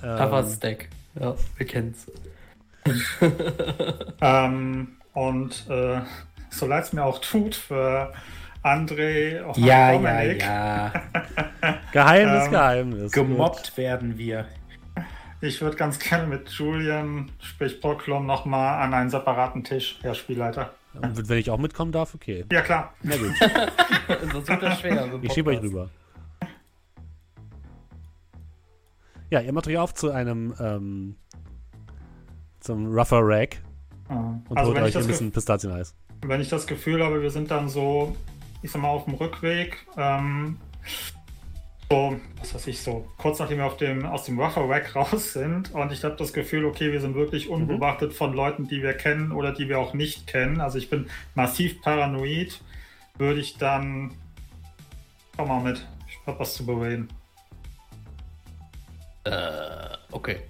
[0.00, 0.88] Cover Ähm, Stack.
[1.20, 2.06] Ja, wir kennen's.
[4.22, 6.00] Ähm, und äh,
[6.48, 8.12] so leid es mir auch tut für
[8.68, 10.92] André und Ja, ja, Dominik, ja.
[11.92, 13.12] Geheimnis, Ähm, Geheimnis.
[13.12, 14.46] Gemobbt werden wir.
[15.40, 20.74] ich würde ganz gerne mit Julian, sprich Poklum, nochmal an einen separaten Tisch, Herr Spielleiter.
[20.94, 22.44] Und wenn ich auch mitkommen darf, okay.
[22.50, 22.94] Ja, klar.
[23.02, 23.32] Na gut,
[24.32, 25.04] Sonst wird das schwer.
[25.04, 25.90] im ich schiebe euch rüber.
[29.30, 31.16] Ja, ihr macht euch auf zu einem ähm,
[32.60, 33.58] zum Rougher Rack
[34.08, 35.94] und Also, holt euch ein bisschen Pistazieneis.
[36.22, 38.16] wenn ich das Gefühl habe, wir sind dann so,
[38.62, 40.58] ich sag mal, auf dem Rückweg, ähm,
[41.90, 45.32] so, was weiß ich, so, kurz nachdem wir auf dem, aus dem Rougher Rack raus
[45.32, 48.92] sind und ich habe das Gefühl, okay, wir sind wirklich unbeobachtet von Leuten, die wir
[48.92, 50.60] kennen oder die wir auch nicht kennen.
[50.60, 52.60] Also ich bin massiv paranoid,
[53.16, 54.12] würde ich dann,
[55.36, 57.08] komm mal mit, ich hab was zu bereden.
[59.24, 60.40] Äh, okay.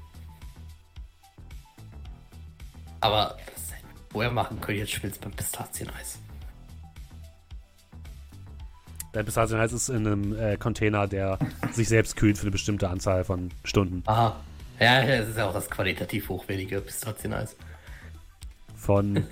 [3.01, 6.18] Aber das hätten wir vorher machen können, jetzt spielst beim Pistazieneis.
[9.19, 11.40] Dein Pistazieneis ist in einem äh, Container, der
[11.73, 14.05] sich selbst kühlt für eine bestimmte Anzahl von Stunden.
[14.07, 14.36] Aha.
[14.78, 17.57] Ja, das ist ja auch das qualitativ hochwertige Pistazieneis.
[18.77, 19.27] Von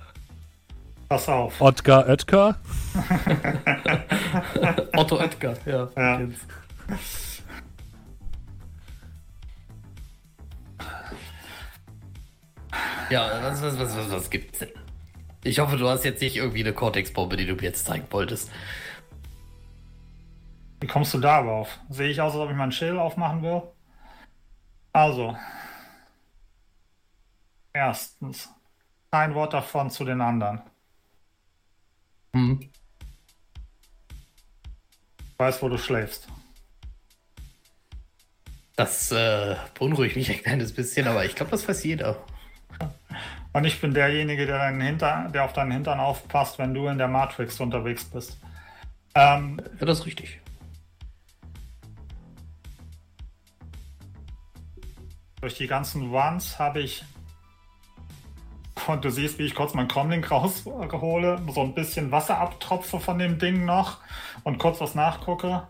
[1.10, 1.60] Pass auf.
[1.60, 2.56] Otkar Oetker.
[4.96, 5.90] Otto Oetker, ja.
[5.94, 6.20] Ja.
[13.10, 14.70] Ja, was, was, was, was, was gibt's denn?
[15.44, 18.50] Ich hoffe, du hast jetzt nicht irgendwie eine Cortex-Bombe, die du mir jetzt zeigen wolltest.
[20.80, 21.78] Wie kommst du da drauf?
[21.88, 23.62] Sehe ich aus, als ob ich meinen Schild aufmachen will?
[24.92, 25.36] Also.
[27.72, 28.48] Erstens.
[29.10, 30.60] Kein Wort davon zu den anderen.
[32.34, 32.60] Hm.
[35.18, 36.28] Ich weiß, wo du schläfst.
[38.76, 42.22] Das äh, beunruhigt mich ein kleines bisschen, aber ich glaube, das weiß jeder.
[43.52, 46.98] Und ich bin derjenige, der, deinen Hinter, der auf deinen Hintern aufpasst, wenn du in
[46.98, 48.38] der Matrix unterwegs bist.
[49.14, 50.40] Ähm, Ja, das ist richtig.
[55.40, 57.02] Durch die ganzen Runs habe ich.
[58.86, 63.18] Und du siehst, wie ich kurz meinen Comlink raushole, so ein bisschen Wasser abtropfe von
[63.18, 63.98] dem Ding noch
[64.44, 65.64] und kurz was nachgucke.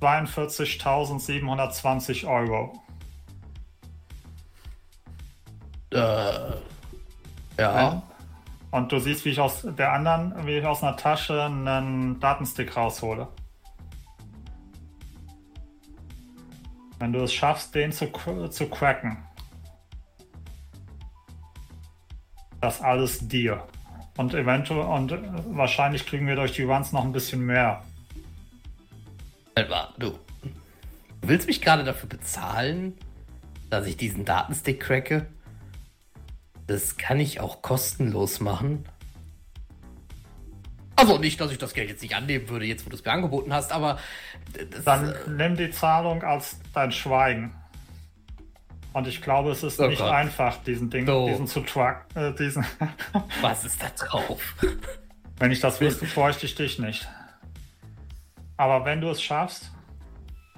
[0.00, 2.80] 42.720 Euro.
[5.92, 6.52] Äh,
[7.58, 8.02] ja.
[8.70, 12.76] Und du siehst, wie ich aus der anderen, wie ich aus einer Tasche einen Datenstick
[12.76, 13.26] raushole.
[17.00, 18.06] Wenn du es schaffst, den zu,
[18.50, 19.16] zu cracken.
[22.60, 23.66] Das alles dir.
[24.18, 25.12] Und eventuell und
[25.56, 27.82] wahrscheinlich kriegen wir durch die Runs noch ein bisschen mehr.
[29.98, 30.10] Du.
[31.22, 32.98] Du willst mich gerade dafür bezahlen,
[33.70, 35.26] dass ich diesen Datenstick cracke?
[36.66, 38.84] Das kann ich auch kostenlos machen.
[41.00, 43.12] Also nicht, dass ich das Geld jetzt nicht annehmen würde, jetzt wo du es mir
[43.12, 43.98] angeboten hast, aber
[44.70, 47.54] das, Dann äh, nimm die Zahlung als dein Schweigen.
[48.92, 50.10] Und ich glaube, es ist Oh nicht Gott.
[50.12, 51.28] einfach, diesen Ding, So.
[51.28, 52.64] diesen zu truck, äh, diesen.
[53.40, 54.54] was ist da drauf?
[55.38, 57.08] Wenn ich das wüsste, bräuchte ich dich nicht.
[58.56, 59.70] Aber wenn du es schaffst,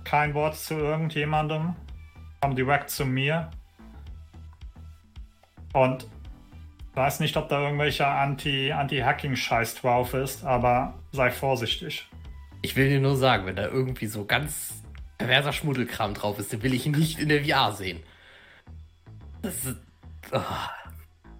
[0.05, 1.77] kein Wort zu irgendjemandem,
[2.40, 3.51] komm direkt zu mir.
[5.73, 6.06] Und
[6.94, 12.09] weiß nicht, ob da irgendwelcher Anti- Anti-Hacking-Scheiß drauf ist, aber sei vorsichtig.
[12.62, 14.82] Ich will dir nur sagen, wenn da irgendwie so ganz
[15.19, 18.01] perverser Schmuddelkram drauf ist, den will ich nicht in der VR sehen.
[19.43, 19.77] Das ist.
[20.32, 20.69] ah.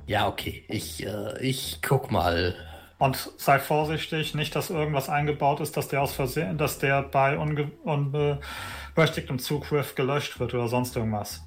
[0.07, 0.65] Ja, okay.
[0.69, 2.57] Ich, äh, ich guck mal.
[2.99, 7.39] Und sei vorsichtig, nicht, dass irgendwas eingebaut ist, dass der aus Versehen, dass der bei
[7.39, 11.45] unberechtigtem Zugriff gelöscht wird oder sonst irgendwas.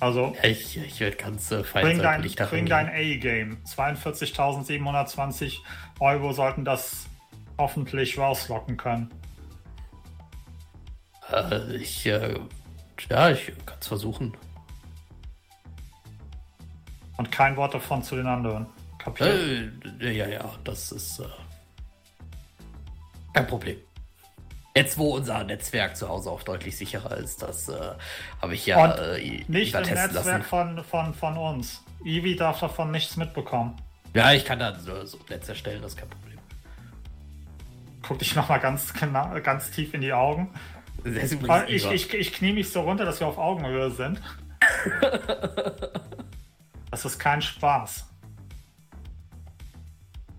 [0.00, 3.58] Also Ich, ich werde ganz äh, bring dein, daran bring dein A-Game.
[3.64, 5.58] 42.720
[6.00, 7.06] Euro sollten das
[7.58, 9.10] hoffentlich rauslocken können.
[11.32, 12.38] Äh, ich, äh,
[13.08, 14.36] ja, ich kann es versuchen.
[17.16, 18.66] Und kein Wort davon zu den anderen.
[18.98, 19.72] Kapiert?
[20.00, 21.24] Äh, ja, ja, das ist äh,
[23.32, 23.78] kein Problem.
[24.76, 27.94] Jetzt, wo unser Netzwerk zu Hause auch deutlich sicherer ist, das äh,
[28.42, 30.42] habe ich ja Und äh, Nicht im Netzwerk lassen.
[30.42, 31.82] von, von, von uns.
[32.04, 33.74] Ivi darf davon nichts mitbekommen.
[34.12, 36.38] Ja, ich kann da so, so Netz erstellen, das ist kein Problem.
[38.02, 40.52] Guck dich nochmal ganz, genau- ganz tief in die Augen.
[41.68, 44.20] Ich, ich, ich knie mich so runter, dass wir auf Augenhöhe sind.
[46.90, 48.06] Das ist kein Spaß.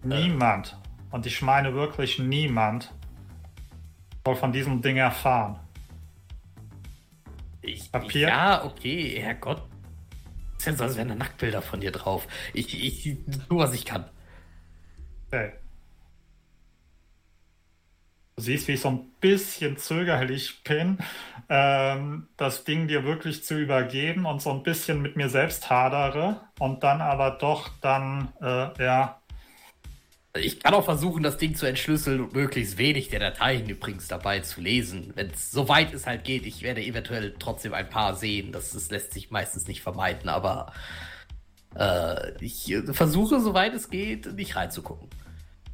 [0.03, 0.75] Niemand,
[1.11, 2.91] und ich meine wirklich niemand,
[4.27, 5.57] soll von diesem Ding erfahren.
[7.61, 8.27] Ich, Papier?
[8.27, 9.61] Ja, okay, Herrgott.
[10.57, 12.27] Ist ja so, als wären da Nacktbilder von dir drauf.
[12.53, 13.17] Ich, ich
[13.47, 14.03] tu, was ich kann.
[15.27, 15.53] Okay.
[18.35, 20.97] Du siehst, wie ich so ein bisschen zögerlich bin,
[21.47, 26.41] ähm, das Ding dir wirklich zu übergeben und so ein bisschen mit mir selbst hadere
[26.59, 29.21] und dann aber doch dann, äh, ja,
[30.39, 34.39] Ich kann auch versuchen, das Ding zu entschlüsseln und möglichst wenig der Dateien übrigens dabei
[34.39, 35.11] zu lesen.
[35.15, 38.51] Wenn es so weit es halt geht, ich werde eventuell trotzdem ein paar sehen.
[38.51, 40.73] Das, das lässt sich meistens nicht vermeiden, aber
[41.75, 45.09] äh, ich äh, versuche, soweit es geht, nicht reinzugucken.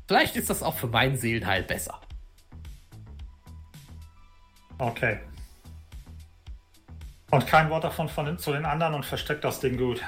[0.08, 2.00] Vielleicht ist das auch für meinen Seelenheil besser.
[4.78, 5.20] okay.
[7.32, 10.02] Und kein Wort davon von, zu den anderen und versteckt das Ding gut.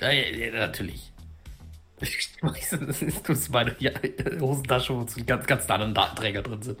[0.00, 1.11] Ja, ja, ja, natürlich.
[2.02, 3.76] Ich weiß, das ist das ist meine
[4.40, 6.78] Hosentasche, wo ganz, ganz anderen Datenträger drin sind.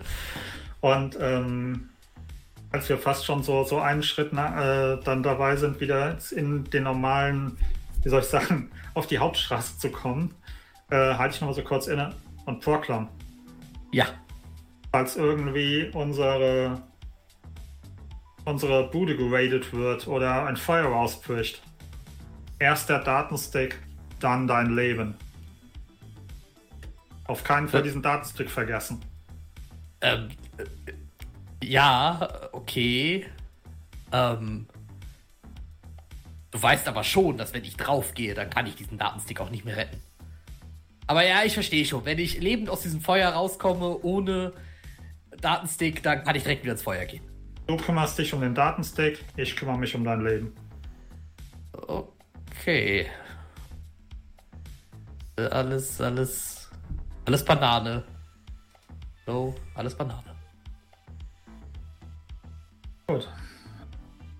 [0.80, 1.90] Und ähm,
[2.72, 6.64] als wir fast schon so, so einen Schritt na, äh, dann dabei sind, wieder in
[6.64, 7.56] den normalen,
[8.02, 10.34] wie soll ich sagen, auf die Hauptstraße zu kommen,
[10.90, 12.14] äh, halte ich noch mal so kurz inne
[12.46, 13.08] und Proclam,
[13.92, 14.06] Ja,
[14.90, 16.82] falls irgendwie unsere,
[18.44, 21.62] unsere Bude geradet wird oder ein Feuer ausbricht.
[22.58, 23.78] Erst der Datenstick,
[24.22, 25.14] dann dein Leben.
[27.24, 27.84] Auf keinen Fall Äh.
[27.84, 29.00] diesen Datenstick vergessen.
[30.00, 30.28] ähm,
[30.58, 30.64] äh,
[31.64, 33.26] ja, okay.
[34.12, 34.66] Ähm,
[36.50, 39.64] du weißt aber schon, dass wenn ich draufgehe, dann kann ich diesen Datenstick auch nicht
[39.64, 40.00] mehr retten.
[41.06, 42.04] Aber ja, ich verstehe schon.
[42.04, 44.52] Wenn ich lebend aus diesem Feuer rauskomme, ohne
[45.40, 47.22] Datenstick, dann kann ich direkt wieder ins Feuer gehen.
[47.66, 50.52] Du kümmerst dich um den Datenstick, ich kümmere mich um dein Leben.
[51.72, 53.06] Okay.
[55.36, 56.70] Äh, Alles, alles,
[57.24, 58.04] alles Banane.
[59.26, 60.34] So, alles Banane.
[63.06, 63.28] Gut.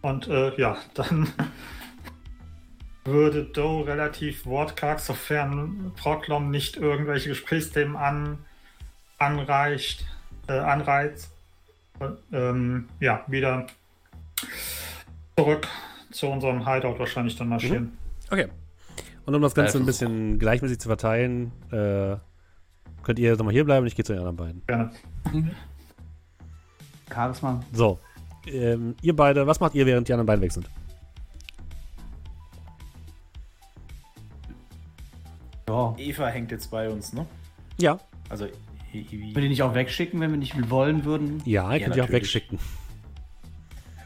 [0.03, 1.29] Und äh, ja, dann
[3.05, 8.45] würde Doe relativ wortkarg, sofern Proclom nicht irgendwelche Gesprächsthemen an,
[9.19, 10.05] anreicht,
[10.49, 11.33] äh, anreizt,
[12.01, 13.67] äh, ähm, ja, wieder
[15.37, 15.69] zurück
[16.11, 17.97] zu unserem Hideout wahrscheinlich dann marschieren.
[18.31, 18.49] Okay.
[19.25, 22.17] Und um das Ganze ein bisschen gleichmäßig zu verteilen, äh,
[23.03, 24.63] könnt ihr nochmal hier bleiben und ich gehe zu den anderen beiden.
[24.67, 24.91] Gerne.
[27.13, 27.61] Charisma.
[27.73, 27.99] So.
[28.47, 30.69] Ähm, ihr beide, was macht ihr, während die anderen beiden weg sind?
[35.69, 35.95] Ja.
[35.97, 37.25] Eva hängt jetzt bei uns, ne?
[37.79, 37.99] Ja.
[38.29, 38.47] Also,
[38.93, 39.35] I- Ivi.
[39.35, 41.41] Würde ich nicht auch wegschicken, wenn wir nicht wollen würden?
[41.45, 42.59] Ja, ihr Ja, könnt ihr auch wegschicken.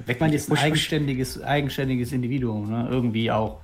[0.04, 2.86] Weg Ich meine, die ist ein eigenständiges, eigenständiges Individuum, ne?
[2.90, 3.60] Irgendwie auch.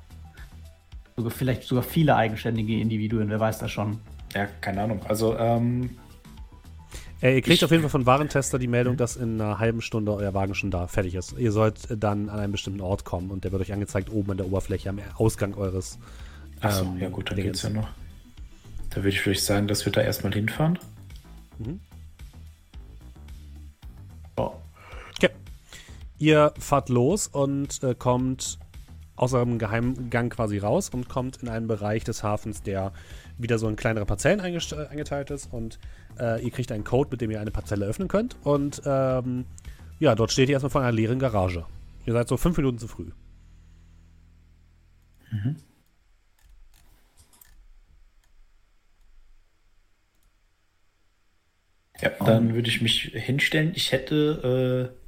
[1.16, 3.98] Sogar, vielleicht sogar viele eigenständige Individuen, wer weiß das schon.
[4.34, 5.00] Ja, keine Ahnung.
[5.08, 5.90] Also, ähm,
[7.20, 9.80] Äh, ihr kriegt Ich- auf jeden Fall von Warentester die Meldung, dass in einer halben
[9.80, 11.38] Stunde euer Wagen schon da fertig ist.
[11.38, 14.38] Ihr sollt dann an einen bestimmten Ort kommen und der wird euch angezeigt oben an
[14.38, 16.00] der Oberfläche am Ausgang eures.
[16.60, 17.62] achso, ähm, ja gut, dann Dingens.
[17.62, 17.88] geht's ja noch.
[18.90, 20.78] Da würde ich vielleicht sagen, dass wir da erstmal hinfahren.
[24.38, 24.52] Ja.
[25.16, 25.30] Okay.
[26.18, 28.58] Ihr fahrt los und äh, kommt
[29.16, 32.92] aus eurem Geheimgang quasi raus und kommt in einen Bereich des Hafens, der
[33.38, 35.52] wieder so in kleinere Parzellen äh, eingeteilt ist.
[35.52, 35.78] Und
[36.18, 38.36] äh, ihr kriegt einen Code, mit dem ihr eine Parzelle öffnen könnt.
[38.42, 39.44] Und ähm,
[39.98, 41.66] ja, dort steht ihr erstmal vor einer leeren Garage.
[42.06, 43.10] Ihr seid so fünf Minuten zu früh.
[52.00, 53.72] Ja, dann würde ich mich hinstellen.
[53.74, 55.01] Ich hätte äh,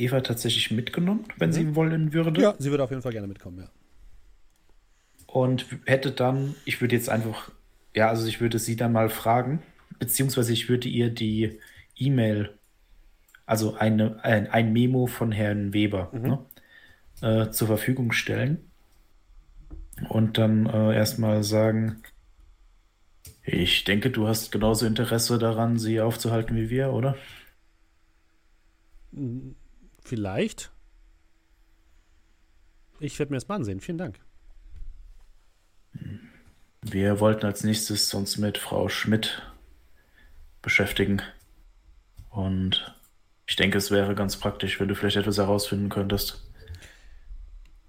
[0.00, 2.40] Eva tatsächlich mitgenommen, wenn sie wollen würde.
[2.40, 3.70] Ja, sie würde auf jeden Fall gerne mitkommen, ja.
[5.26, 7.52] Und hätte dann, ich würde jetzt einfach,
[7.94, 9.62] ja, also ich würde sie dann mal fragen,
[9.98, 11.60] beziehungsweise ich würde ihr die
[11.96, 12.58] E-Mail,
[13.46, 16.38] also eine, ein, ein Memo von Herrn Weber ne,
[17.20, 18.70] äh, zur Verfügung stellen.
[20.08, 22.02] Und dann äh, erstmal sagen,
[23.44, 27.16] ich denke, du hast genauso Interesse daran, sie aufzuhalten wie wir, oder?
[30.02, 30.70] Vielleicht.
[32.98, 33.80] Ich werde mir das mal ansehen.
[33.80, 34.20] Vielen Dank.
[36.82, 39.42] Wir wollten als nächstes uns mit Frau Schmidt
[40.62, 41.22] beschäftigen.
[42.30, 42.94] Und
[43.46, 46.48] ich denke, es wäre ganz praktisch, wenn du vielleicht etwas herausfinden könntest.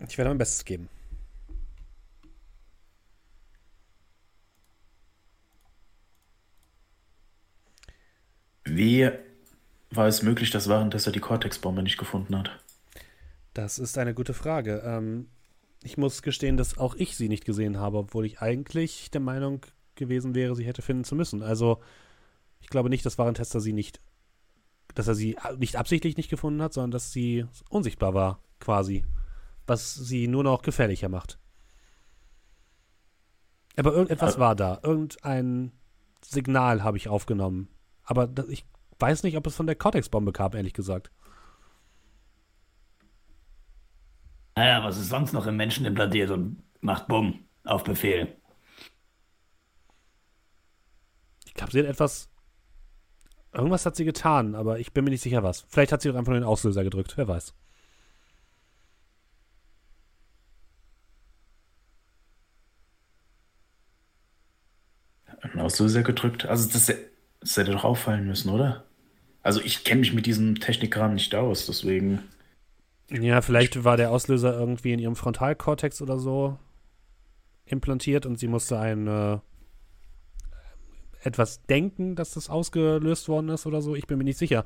[0.08, 0.90] Ich werde mein Bestes geben.
[8.64, 9.12] Wie
[9.92, 12.52] war es möglich, dass Warentester die Cortex-Bombe nicht gefunden hat?
[13.54, 14.82] Das ist eine gute Frage.
[14.86, 15.28] Ähm,
[15.84, 19.66] ich muss gestehen, dass auch ich sie nicht gesehen habe, obwohl ich eigentlich der Meinung
[19.96, 21.44] gewesen wäre, sie hätte finden zu müssen.
[21.44, 21.82] Also,
[22.60, 24.00] ich glaube nicht, dass Warentester sie nicht,
[24.96, 29.04] dass er sie nicht absichtlich nicht gefunden hat, sondern dass sie unsichtbar war, quasi.
[29.68, 31.38] Was sie nur noch gefährlicher macht.
[33.78, 34.80] Aber irgendetwas war da.
[34.84, 35.72] Irgendein
[36.22, 37.70] Signal habe ich aufgenommen.
[38.04, 38.66] Aber ich
[39.02, 41.12] weiß nicht, ob es von der Cortex-Bombe kam, ehrlich gesagt.
[44.56, 48.36] Naja, was ist sonst noch im Menschen implantiert und macht Bumm auf Befehl?
[51.46, 52.30] Ich glaube, sie hat etwas.
[53.54, 55.66] Irgendwas hat sie getan, aber ich bin mir nicht sicher was.
[55.70, 57.54] Vielleicht hat sie auch einfach nur den Auslöser gedrückt, wer weiß.
[65.42, 66.46] Einen Auslöser gedrückt?
[66.46, 66.94] Also, das,
[67.40, 68.86] das hätte doch auffallen müssen, oder?
[69.44, 72.20] Also, ich kenne mich mit diesem Technikkram nicht aus, deswegen.
[73.10, 76.58] Ja, vielleicht war der Auslöser irgendwie in ihrem Frontalkortex oder so
[77.66, 79.40] implantiert und sie musste ein äh,
[81.24, 83.96] etwas denken, dass das ausgelöst worden ist oder so.
[83.96, 84.66] Ich bin mir nicht sicher.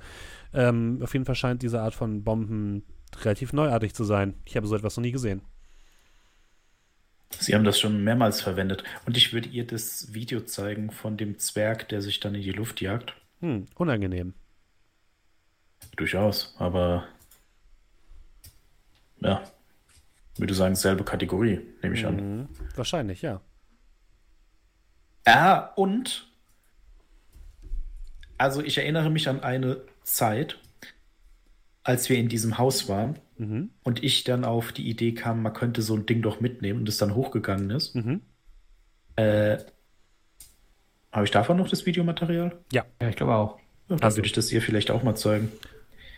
[0.53, 2.84] Ähm, auf jeden Fall scheint diese Art von Bomben
[3.22, 4.35] relativ neuartig zu sein.
[4.45, 5.41] Ich habe so etwas noch nie gesehen.
[7.39, 8.84] Sie haben das schon mehrmals verwendet.
[9.06, 12.52] Und ich würde ihr das Video zeigen von dem Zwerg, der sich dann in die
[12.52, 13.14] Luft jagt.
[13.41, 14.34] Hm, unangenehm.
[15.95, 17.06] Durchaus, aber
[19.22, 19.41] ja,
[20.38, 22.16] würde sagen, selbe Kategorie, nehme ich an.
[22.40, 23.41] Mhm, wahrscheinlich, ja.
[25.26, 26.28] Ja, und
[28.38, 30.60] also ich erinnere mich an eine Zeit,
[31.84, 33.70] als wir in diesem Haus waren Mhm.
[33.84, 36.90] und ich dann auf die Idee kam, man könnte so ein Ding doch mitnehmen und
[36.90, 37.94] es dann hochgegangen ist.
[37.95, 38.22] Mhm.
[39.18, 39.57] Äh,
[41.12, 42.57] habe ich davon noch das Videomaterial?
[42.72, 43.60] Ja, ich glaube auch.
[43.90, 44.16] Ja, dann du.
[44.18, 45.52] würde ich das ihr vielleicht auch mal zeigen,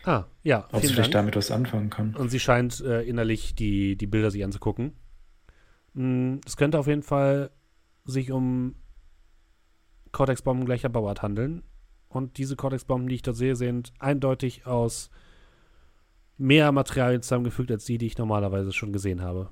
[0.04, 0.68] Ah, ja.
[0.72, 1.24] ob sie vielleicht Dank.
[1.24, 2.14] damit was anfangen kann.
[2.14, 4.92] Und sie scheint äh, innerlich die, die Bilder sich anzugucken.
[5.94, 7.50] Mm, Es könnte auf jeden Fall
[8.04, 8.74] sich um
[10.12, 11.62] Cortex-Bomben gleicher Bauart handeln.
[12.08, 15.10] Und diese Cortex-Bomben, die ich dort sehe, sind eindeutig aus
[16.38, 19.50] mehr Materialien zusammengefügt als die, die ich normalerweise schon gesehen habe.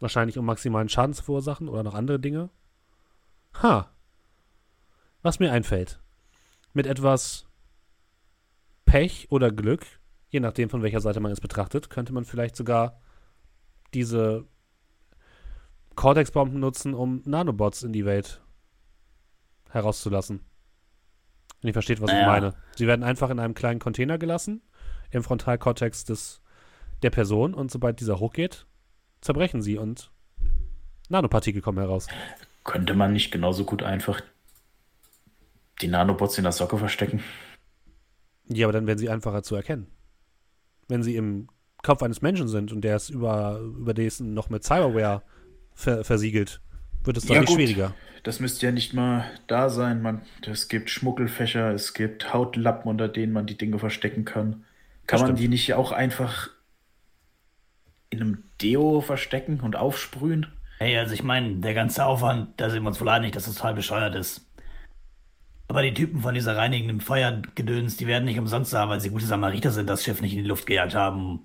[0.00, 2.50] Wahrscheinlich um maximalen Schaden zu verursachen oder noch andere Dinge.
[3.62, 3.90] Ha.
[5.22, 6.00] Was mir einfällt.
[6.72, 7.46] Mit etwas
[8.86, 9.84] Pech oder Glück,
[10.30, 13.00] je nachdem von welcher Seite man es betrachtet, könnte man vielleicht sogar
[13.92, 14.46] diese
[15.96, 18.40] Cortex-Bomben nutzen, um Nanobots in die Welt
[19.70, 20.40] herauszulassen.
[21.60, 22.26] Wenn ihr versteht, was ich Naja.
[22.28, 22.54] meine.
[22.76, 24.62] Sie werden einfach in einem kleinen Container gelassen,
[25.10, 26.42] im Frontalkortex des,
[27.02, 28.66] der Person, und sobald dieser hochgeht,
[29.20, 30.10] zerbrechen sie und
[31.08, 32.06] Nanopartikel kommen heraus.
[32.64, 34.20] Könnte man nicht genauso gut einfach
[35.80, 37.22] die Nanobots in der Socke verstecken?
[38.48, 39.86] Ja, aber dann werden sie einfacher zu erkennen.
[40.88, 41.48] Wenn sie im
[41.82, 45.22] Kopf eines Menschen sind und der ist über, überdies noch mit Cyberware
[45.74, 46.60] ver versiegelt,
[47.04, 47.56] wird es Ja, deutlich gut.
[47.56, 47.96] schwieriger.
[48.22, 50.02] Das müsste ja nicht mal da sein.
[50.02, 54.64] Man, es gibt Schmuggelfächer, es gibt Hautlappen, unter denen man die Dinge verstecken kann.
[55.06, 55.38] Kann Das man stimmt.
[55.38, 56.50] die nicht auch einfach
[58.10, 60.46] in einem Deo verstecken und aufsprühen?
[60.78, 63.54] Hey, also ich meine, der ganze Aufwand, da sind wir uns wohl einig, dass das
[63.56, 64.46] total bescheuert ist.
[65.68, 69.26] Aber die Typen von dieser reinigenden Feuergedöns, die werden nicht umsonst da, weil sie gute
[69.26, 71.44] Samariter sind, das Schiff nicht in die Luft gejagt haben.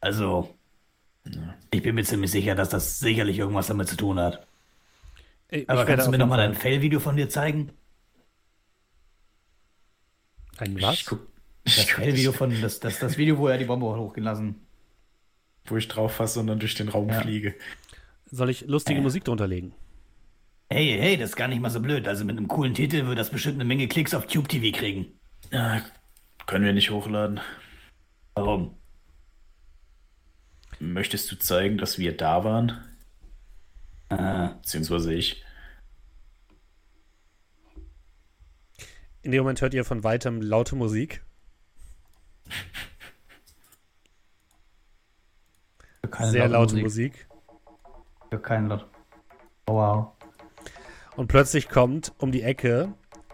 [0.00, 0.54] Also,
[1.70, 4.46] ich bin mir ziemlich sicher, dass das sicherlich irgendwas damit zu tun hat.
[5.48, 7.70] Ich Aber kannst du mir nochmal dein Fail-Video von dir zeigen?
[10.58, 11.04] Ein Ich was?
[11.06, 11.26] guck,
[11.64, 14.56] Das ich guck, Video von, das, das, das Video, wo er die Bombe hochgelassen.
[15.66, 17.20] wo ich drauf fasse und dann durch den Raum Ja.
[17.22, 17.54] fliege.
[18.30, 19.02] Soll ich lustige Äh.
[19.02, 19.72] Musik drunter legen?
[20.74, 22.08] Hey, hey, das ist gar nicht mal so blöd.
[22.08, 25.20] Also mit einem coolen Titel würde das bestimmt eine Menge Klicks auf Tube TV kriegen.
[25.52, 25.80] Ja,
[26.46, 27.38] können wir nicht hochladen.
[28.34, 28.76] Warum?
[30.80, 32.84] Möchtest du zeigen, dass wir da waren?
[34.08, 35.44] Äh, Beziehungsweise ich.
[39.22, 41.24] In dem Moment hört ihr von weitem laute Musik.
[46.10, 47.12] Keine Sehr laute Musik.
[47.12, 47.28] Musik.
[48.28, 48.90] Für keinen laut.
[49.68, 50.13] Oh, wow.
[51.16, 52.92] Und plötzlich kommt um die Ecke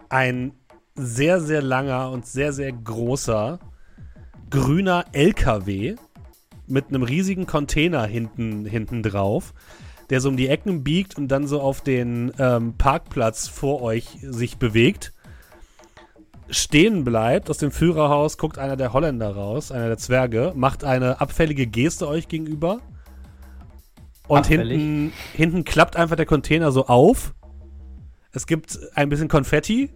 [0.09, 0.53] ein
[0.95, 3.59] sehr, sehr langer und sehr, sehr großer
[4.49, 5.95] grüner LKW
[6.67, 9.53] mit einem riesigen Container hinten, hinten drauf,
[10.09, 14.17] der so um die Ecken biegt und dann so auf den ähm, Parkplatz vor euch
[14.21, 15.13] sich bewegt.
[16.49, 21.21] Stehen bleibt, aus dem Führerhaus guckt einer der Holländer raus, einer der Zwerge, macht eine
[21.21, 22.81] abfällige Geste euch gegenüber.
[24.27, 24.77] Und Abfällig?
[24.77, 27.33] hinten, hinten klappt einfach der Container so auf.
[28.33, 29.89] Es gibt ein bisschen Konfetti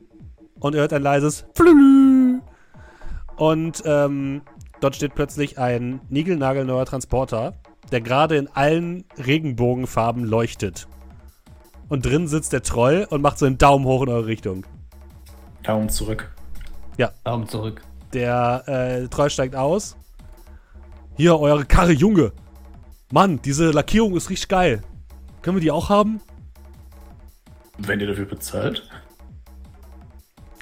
[0.59, 2.41] und ihr hört ein leises Flülü.
[3.37, 4.41] Und ähm,
[4.81, 7.53] dort steht plötzlich ein niegelnagelneuer Transporter,
[7.91, 10.87] der gerade in allen Regenbogenfarben leuchtet.
[11.87, 14.65] Und drin sitzt der Troll und macht so einen Daumen hoch in eure Richtung.
[15.63, 16.33] Daumen zurück.
[17.23, 17.81] Daumen zurück.
[18.13, 19.95] Der äh, Troll steigt aus.
[21.15, 22.33] Hier, eure Karre, Junge.
[23.11, 24.83] Mann, diese Lackierung ist richtig geil.
[25.41, 26.19] Können wir die auch haben?
[27.77, 28.89] Wenn ihr dafür bezahlt.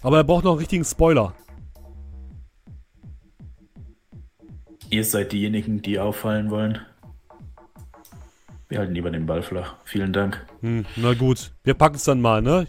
[0.02, 1.34] Aber er braucht noch einen richtigen Spoiler.
[4.90, 6.80] Ihr seid diejenigen, die auffallen wollen.
[8.70, 9.76] Wir halten lieber den Ball flach.
[9.86, 10.46] Vielen Dank.
[10.62, 11.52] Hm, na gut.
[11.64, 12.68] Wir packen es dann mal, ne?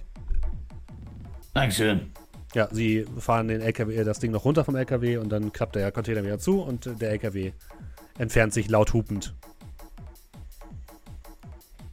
[1.55, 2.13] Dankeschön.
[2.55, 5.75] Ja, sie fahren den LKW, äh, das Ding noch runter vom LKW und dann klappt
[5.77, 7.53] der Container wieder zu und der LKW
[8.19, 9.35] entfernt sich laut hupend.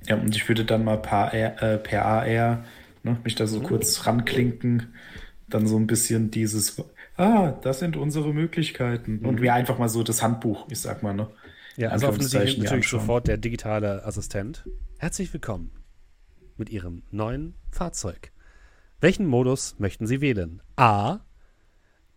[0.08, 2.64] Ja, und ich würde dann mal per, AR, äh, per AR
[3.04, 4.94] ne, mich da so kurz ranklinken.
[5.48, 6.82] Dann so ein bisschen dieses,
[7.18, 9.20] ah, das sind unsere Möglichkeiten.
[9.26, 11.30] Und wir einfach mal so das Handbuch, ich sag mal, ne?
[11.78, 13.00] Ja, also Anführungszeichen natürlich anschauen.
[13.02, 14.66] sofort der digitale Assistent.
[14.98, 15.72] Herzlich willkommen
[16.58, 18.32] mit Ihrem neuen Fahrzeug.
[19.00, 20.62] Welchen Modus möchten Sie wählen?
[20.76, 21.20] A.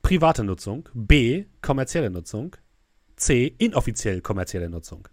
[0.03, 0.89] Private Nutzung.
[0.93, 1.47] B.
[1.63, 2.57] Kommerzielle Nutzung.
[3.17, 3.55] C.
[3.59, 5.09] Inoffiziell kommerzielle Nutzung.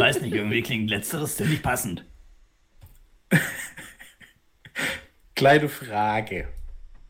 [0.00, 2.04] Weiß nicht, irgendwie klingt letzteres ziemlich passend.
[5.34, 6.48] Kleine Frage.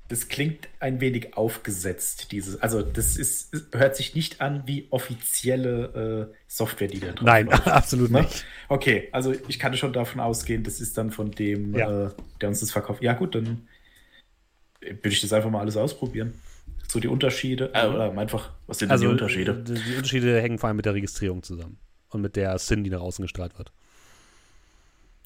[0.08, 2.60] Das klingt ein wenig aufgesetzt, dieses.
[2.60, 7.46] Also, das ist, hört sich nicht an wie offizielle äh, Software, die da drauf Nein,
[7.46, 7.66] läuft.
[7.68, 8.22] absolut Ne?
[8.22, 8.44] nicht.
[8.68, 12.06] Okay, also ich kann schon davon ausgehen, das ist dann von dem, Ja.
[12.06, 12.10] äh,
[12.40, 13.02] der uns das verkauft.
[13.02, 13.68] Ja, gut, dann
[14.80, 16.34] würde ich das einfach mal alles ausprobieren.
[16.88, 17.70] So die Unterschiede.
[17.72, 19.54] Äh, oder einfach, was sind denn Also die Unterschiede?
[19.62, 21.78] Die, die Unterschiede hängen vor allem mit der Registrierung zusammen
[22.10, 23.72] und mit der SIN, die nach außen gestrahlt wird.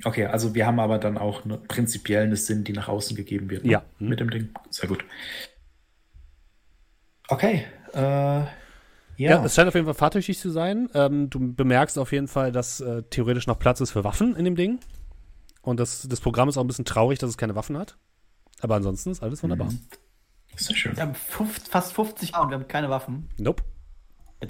[0.03, 3.49] Okay, also wir haben aber dann auch eine, prinzipiell eine Sinn, die nach außen gegeben
[3.51, 3.65] wird.
[3.65, 3.73] ne?
[3.73, 3.85] Ja.
[3.99, 4.09] Mhm.
[4.09, 4.49] Mit dem Ding.
[4.71, 5.05] Sehr gut.
[7.29, 7.65] Okay.
[7.93, 8.51] Äh, ja.
[9.17, 9.45] Ja.
[9.45, 10.91] es scheint auf jeden Fall fahrtüchtig zu sein.
[10.95, 14.45] Ähm, du bemerkst auf jeden Fall, dass äh, theoretisch noch Platz ist für Waffen in
[14.45, 14.81] dem Ding.
[15.63, 17.97] Und das, das Programm ist auch ein bisschen traurig, dass es keine Waffen hat.
[18.61, 19.71] Aber ansonsten ist alles wunderbar.
[19.71, 19.81] Mhm.
[20.57, 20.97] Sehr schön.
[20.97, 23.29] Wir haben fünf, fast 50 Jahre und wir haben keine Waffen.
[23.39, 23.63] Nope.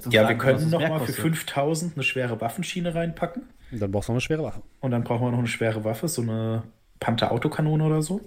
[0.05, 1.21] Ja, wir sagen, was können das noch mehr mal für kostet.
[1.23, 3.43] 5000 eine schwere Waffenschiene reinpacken.
[3.71, 4.61] Und dann brauchst du noch eine schwere Waffe.
[4.81, 6.63] Und dann brauchen wir noch eine schwere Waffe, so eine
[6.99, 8.21] Panther-Autokanone oder so.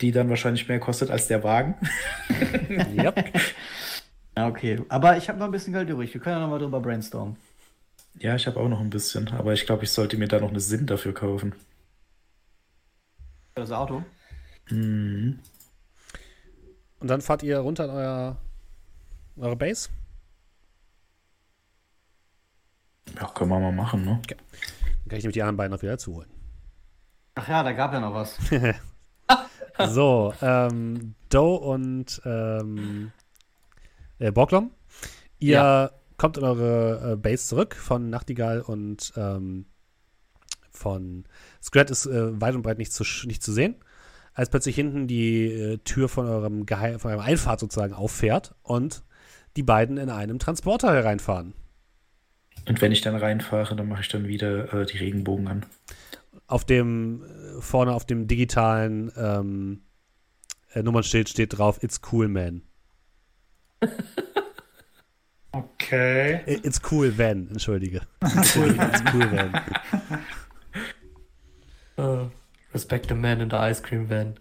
[0.00, 1.74] Die dann wahrscheinlich mehr kostet als der Wagen.
[4.36, 4.80] Ja, okay.
[4.88, 6.14] Aber ich habe noch ein bisschen Geld übrig.
[6.14, 7.36] Wir können ja noch mal drüber brainstormen.
[8.18, 10.50] Ja, ich habe auch noch ein bisschen, aber ich glaube, ich sollte mir da noch
[10.50, 11.54] eine Sinn dafür kaufen.
[13.54, 14.02] Das Auto.
[14.70, 15.38] Mhm.
[17.00, 18.36] Und dann fahrt ihr runter in euer,
[19.36, 19.88] eure Base.
[23.18, 24.20] Ja, können wir mal machen, ne?
[24.28, 24.38] Dann
[25.08, 26.28] kann ich nämlich die anderen beiden noch wieder zuholen.
[27.34, 28.38] Ach ja, da gab ja noch was.
[29.88, 33.12] So, ähm, Doe und ähm,
[34.18, 34.72] äh, Borglom,
[35.38, 35.90] ihr Ja.
[36.18, 39.64] kommt in eure äh, Base zurück von Nachtigall und ähm,
[40.70, 41.24] von
[41.62, 43.76] Scrat ist äh, weit und breit nicht zu, nicht zu sehen,
[44.34, 49.02] als plötzlich hinten die äh, Tür von eurem Geheim von eurem Einfahrt sozusagen auffährt und
[49.56, 51.54] die beiden in einem Transporter hereinfahren.
[52.68, 55.66] Und wenn ich dann reinfahre, dann mache ich dann wieder äh, die Regenbogen an.
[56.46, 59.82] Auf dem, äh, vorne auf dem digitalen ähm,
[60.72, 62.62] äh, Nummernschild steht drauf, It's cool, man.
[65.52, 66.40] Okay.
[66.46, 68.02] Äh, It's cool, Van, entschuldige.
[68.22, 69.54] It's cool, it's cool Van.
[71.96, 72.28] Äh,
[72.72, 74.38] respect the man in the ice cream van.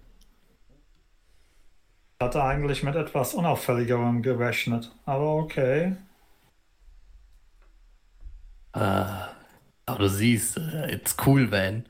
[2.19, 4.91] Ich hatte eigentlich mit etwas Unauffälligerem gerechnet.
[5.05, 5.95] Aber okay.
[8.73, 8.79] Äh,
[9.85, 11.85] aber du siehst, äh, it's cool van.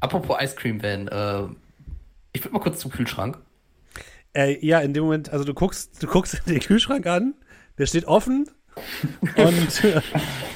[0.00, 1.48] Apropos Ice Cream Van, äh,
[2.32, 3.38] ich will mal kurz zum Kühlschrank.
[4.32, 7.34] Äh, ja, in dem Moment, also du guckst, du guckst den Kühlschrank an,
[7.78, 8.48] der steht offen
[9.36, 9.82] und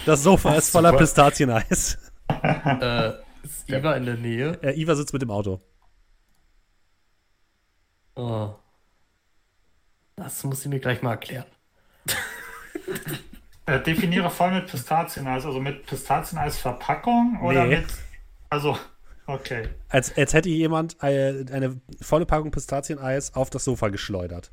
[0.07, 0.97] das Sofa ist voller.
[0.97, 1.99] Pistazieneis.
[2.29, 4.59] äh, ist Iva in der Nähe?
[4.63, 5.61] Äh, Iva sitzt mit dem Auto.
[8.15, 8.55] Oh.
[10.17, 11.47] Das muss sie mir gleich mal erklären.
[13.67, 17.77] Äh, definiere voll mit Pistazieneis, also mit Pistazieneis-Verpackung oder Nee.
[17.77, 17.87] mit.
[18.51, 18.77] Also,
[19.27, 19.69] okay.
[19.89, 24.51] Als, als hätte jemand eine, eine volle Packung Pistazieneis auf das Sofa geschleudert.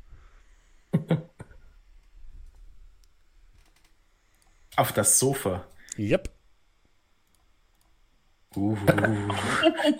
[4.76, 5.64] Auf das Sofa.
[5.98, 6.30] Yep.
[8.56, 8.74] Uh,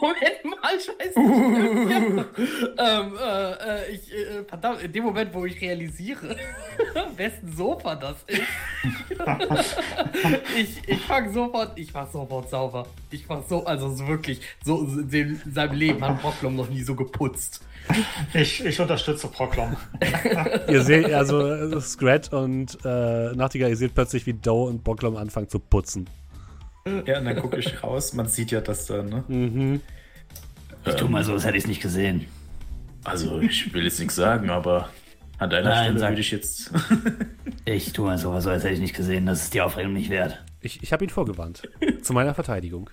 [0.01, 1.15] Moment mal, scheiße.
[2.79, 6.35] ähm, äh, äh, ich, äh, verdammt, in dem Moment, wo ich realisiere,
[7.17, 8.43] wessen Sofa das ist,
[10.59, 12.89] ich, ich fang sofort, ich mach sofort sauber.
[13.13, 16.97] Ich mach so, also so wirklich, so in seinem Leben hat Brocklom noch nie so
[16.97, 17.63] geputzt.
[18.35, 19.77] Ich, ich unterstütze Proklom.
[20.67, 25.49] Ihr seht, also Scrat und äh, Nachtigall, ihr seht plötzlich, wie Doe und Bocklom anfangen
[25.49, 26.09] zu putzen.
[27.07, 28.13] Ja, und dann gucke ich raus.
[28.15, 29.25] Man sieht ja das da, ne?
[29.29, 29.81] Mhm.
[30.87, 32.27] Ich tu mal so, als hätte ich es nicht gesehen.
[33.05, 34.89] Also, ich will jetzt nichts sagen, aber
[35.39, 36.71] an deiner Nein, Stelle sag- würde ich jetzt.
[37.67, 39.27] Ich tu mal so, als hätte ich nicht gesehen.
[39.27, 40.43] Das ist die Aufregung nicht wert.
[40.61, 41.63] Ich, ich habe ihn vorgewarnt.
[42.03, 42.91] zu meiner Verteidigung.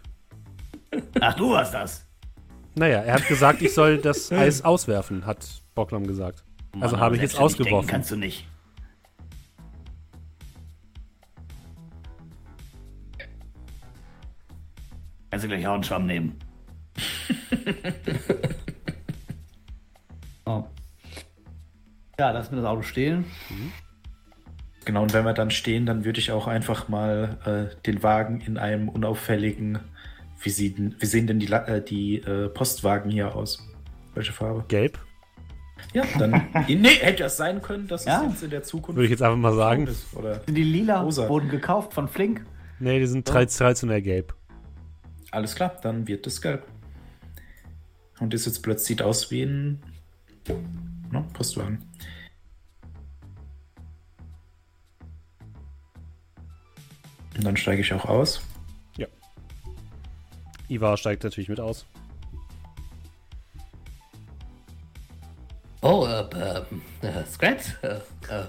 [1.19, 2.06] Ach, du warst das.
[2.76, 6.44] Naja, er hat gesagt, ich soll das Eis auswerfen, hat Bocklom gesagt.
[6.80, 7.88] Also Mann, habe ich jetzt selbstständig denken ausgeworfen.
[7.90, 8.45] Kannst du nicht.
[15.30, 16.36] Kannst du gleich auch einen Schwamm nehmen.
[20.45, 20.64] Oh.
[22.18, 23.26] Ja, lass mir das Auto stehen.
[24.86, 27.38] Genau, und wenn wir dann stehen, dann würde ich auch einfach mal
[27.76, 29.80] äh, den Wagen in einem unauffälligen.
[30.41, 33.60] Wie, sieht, wie sehen denn die, äh, die äh, Postwagen hier aus?
[34.16, 34.64] Welche Farbe?
[34.70, 34.98] Gelb,
[35.94, 36.48] Ja, dann.
[36.70, 38.22] nee, hätte es sein können, dass Ja.
[38.24, 39.86] es jetzt in der Zukunft würde ich jetzt einfach mal sagen.
[39.88, 40.16] ist.
[40.16, 41.28] Oder Die lila Rosa.
[41.28, 42.45] wurden gekauft von Flink.
[42.80, 44.34] Nee, die sind tra- traditionell gelb.
[45.32, 46.66] Alles klar, dann wird es gelb.
[48.20, 49.82] Und das jetzt plötzlich sieht aus wie ein
[51.12, 51.84] ne, Postwagen.
[57.36, 58.41] Und dann steige ich auch aus.
[60.70, 61.86] Ivar steigt natürlich mit aus.
[65.82, 67.78] Oh, äh, äh, äh Scrat?
[67.82, 67.88] Äh,
[68.30, 68.41] äh,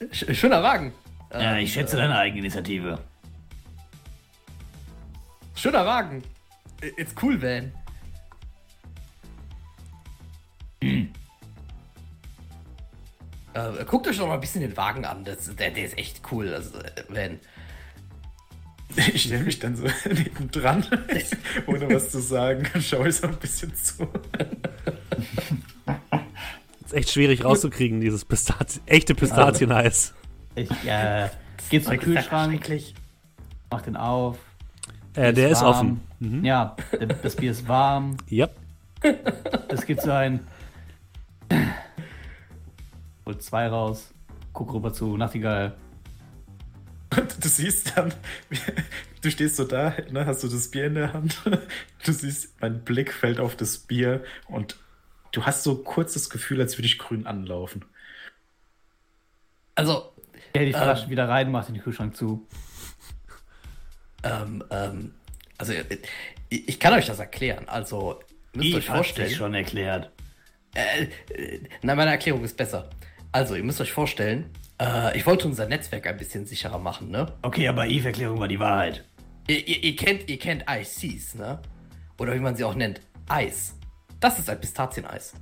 [0.00, 0.92] äh, sch- schöner Wagen.
[1.30, 2.98] Äh, Ja, ich schätze deine Eigeninitiative.
[5.60, 6.22] Schöner Wagen.
[6.96, 7.72] It's cool, Van.
[13.52, 15.24] Äh, guckt euch doch mal ein bisschen den Wagen an.
[15.24, 16.78] Das, der, der ist echt cool, also,
[17.08, 17.40] Van.
[19.12, 20.86] Ich stelle mich dann so nebendran,
[21.66, 24.08] ohne was zu sagen, und schaue so ein bisschen zu.
[26.84, 30.14] Ist echt schwierig rauszukriegen, dieses Pistaz echte Pistazieneis.
[30.54, 31.28] Ich äh,
[31.70, 32.64] geh zum Kühlschrank,
[33.68, 34.38] mach den auf.
[35.14, 36.00] Äh, der ist warm.
[36.20, 36.44] offen.
[36.44, 36.76] Ja,
[37.22, 38.16] das Bier ist warm.
[38.30, 38.56] Yep.
[39.68, 40.40] Es gibt so ein.
[43.26, 44.12] Hol zwei raus.
[44.52, 45.76] Guck rüber zu Nachtigall.
[47.16, 48.12] Und du siehst dann,
[49.20, 51.40] du stehst so da, ne, hast du das Bier in der Hand.
[52.04, 54.76] Du siehst, mein Blick fällt auf das Bier und
[55.32, 57.84] du hast so kurz das Gefühl, als würde ich grün anlaufen.
[59.74, 60.12] Also,
[60.54, 62.46] Ja, die Flasche wieder rein, macht den Kühlschrank zu.
[64.22, 65.14] Ähm, ähm,
[65.58, 65.84] also, äh,
[66.48, 67.68] ich ich kann euch das erklären.
[67.68, 68.20] Also,
[68.54, 69.30] müsst ihr Ich euch vorstellen.
[69.30, 70.10] schon erklärt.
[70.74, 72.88] Äh, äh, nein, meine Erklärung ist besser.
[73.32, 77.32] Also, ihr müsst euch vorstellen, äh, ich wollte unser Netzwerk ein bisschen sicherer machen, ne?
[77.42, 79.04] Okay, aber Eve-Erklärung war die Wahrheit.
[79.46, 81.60] Ihr, ihr, ihr kennt, ihr kennt ICs, ne?
[82.18, 83.74] Oder wie man sie auch nennt, Eis.
[84.20, 85.34] Das ist ein Pistazieneis.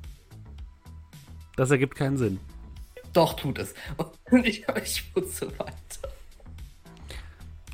[1.56, 2.38] Das ergibt keinen Sinn.
[3.12, 3.74] Doch, tut es.
[4.30, 6.07] Und ich, ich putze weiter.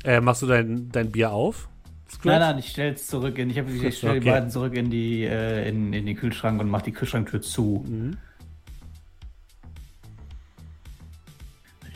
[0.05, 1.67] Äh, machst du dein, dein Bier auf?
[2.23, 3.49] Nein, nein, ich stell's zurück in.
[3.49, 4.29] Ich, hab- ich stell die Okay.
[4.29, 7.83] beiden zurück in, die, äh, in, in den Kühlschrank und mach die Kühlschranktür zu.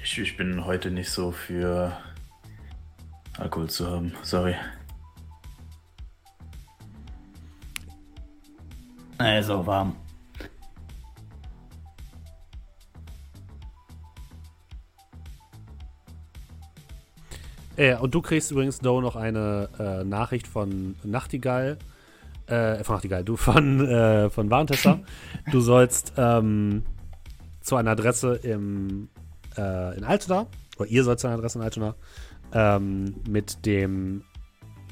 [0.04, 1.96] Ich, ich bin heute nicht so für
[3.38, 4.56] Alkohol zu haben, sorry.
[9.20, 9.96] Na, ist auch warm.
[17.80, 21.78] Äh, und du kriegst übrigens, Doe, noch eine äh, Nachricht von Nachtigall.
[22.46, 25.00] Äh, von Nachtigall, du von, äh, von Warentester.
[25.52, 26.84] du sollst ähm,
[27.62, 29.08] zu einer Adresse im,
[29.58, 30.48] äh, in Altona,
[30.78, 31.96] oder ihr sollt zu einer Adresse in Altona,
[32.52, 34.24] ähm, mit dem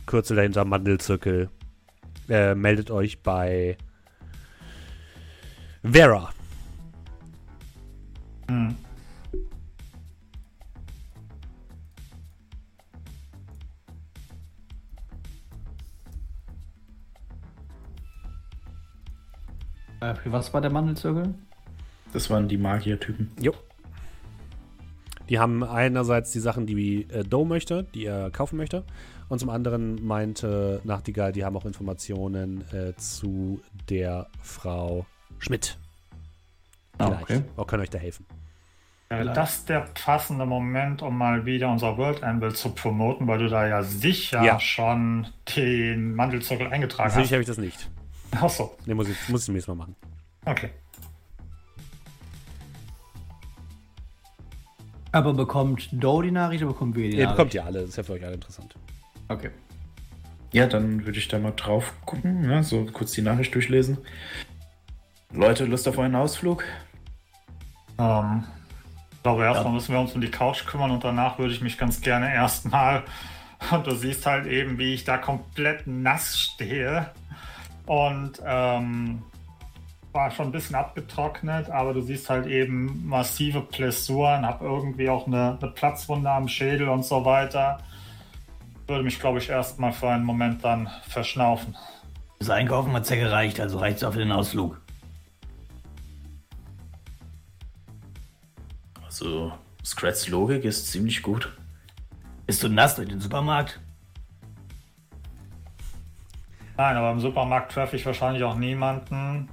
[0.05, 1.49] Kürzel dahinter Mandelzirkel.
[2.29, 3.77] Äh, meldet euch bei
[5.83, 6.29] Vera.
[20.07, 21.33] Äh, für was war der Mandelzirkel?
[22.13, 23.31] Das waren die Magier-Typen.
[23.39, 23.53] Jo.
[25.29, 28.83] Die haben einerseits die Sachen, die äh, Doe möchte, die er kaufen möchte.
[29.27, 33.59] Und zum anderen meinte Nachtigall, die haben auch Informationen äh, zu
[33.89, 35.05] der Frau
[35.39, 35.77] Schmidt.
[36.97, 37.23] Ah, Vielleicht.
[37.23, 37.41] okay.
[37.57, 38.25] Auch können euch da helfen.
[39.09, 43.47] Wäre das der passende Moment, um mal wieder unser World Anvil zu promoten, weil du
[43.49, 44.59] da ja sicher Ja.
[44.59, 47.31] schon den Mandelzirkel eingetragen Sicher hast?
[47.31, 47.89] habe ich das nicht.
[48.41, 49.95] Achso, Ne, muss ich, muss ich nächstes Mal machen.
[50.45, 50.69] okay.
[55.11, 57.37] Aber bekommt Doe die Nachricht oder bekommen wir die Ihr Nachricht?
[57.37, 58.75] bekommt ja alle, das ist ja für euch alle interessant.
[59.29, 59.49] Okay.
[60.53, 63.97] Ja, dann würde ich da mal drauf gucken, ja, so kurz die Nachricht durchlesen.
[65.33, 66.63] Leute, Lust auf einen Ausflug?
[67.97, 68.43] Ähm,
[69.11, 71.77] ich glaube, erstmal müssen wir uns um die Couch kümmern und danach würde ich mich
[71.77, 73.03] ganz gerne erstmal.
[73.71, 77.09] Und du siehst halt eben, wie ich da komplett nass stehe.
[77.87, 79.23] Und ähm,
[80.11, 85.27] war schon ein bisschen abgetrocknet, aber du siehst halt eben massive Blessuren, hab irgendwie auch
[85.27, 87.79] eine, eine Platzwunde am Schädel und so weiter.
[88.87, 91.75] Würde mich, glaube ich, erstmal für einen Moment dann verschnaufen.
[92.39, 94.79] Das Einkaufen hat's ja gereicht, also reicht's auch für den Ausflug.
[99.05, 99.51] Also,
[99.83, 101.51] Scrats Logik ist ziemlich gut.
[102.45, 103.79] Bist du nass durch den Supermarkt?
[106.77, 109.49] Nein, aber im Supermarkt treffe ich wahrscheinlich auch niemanden,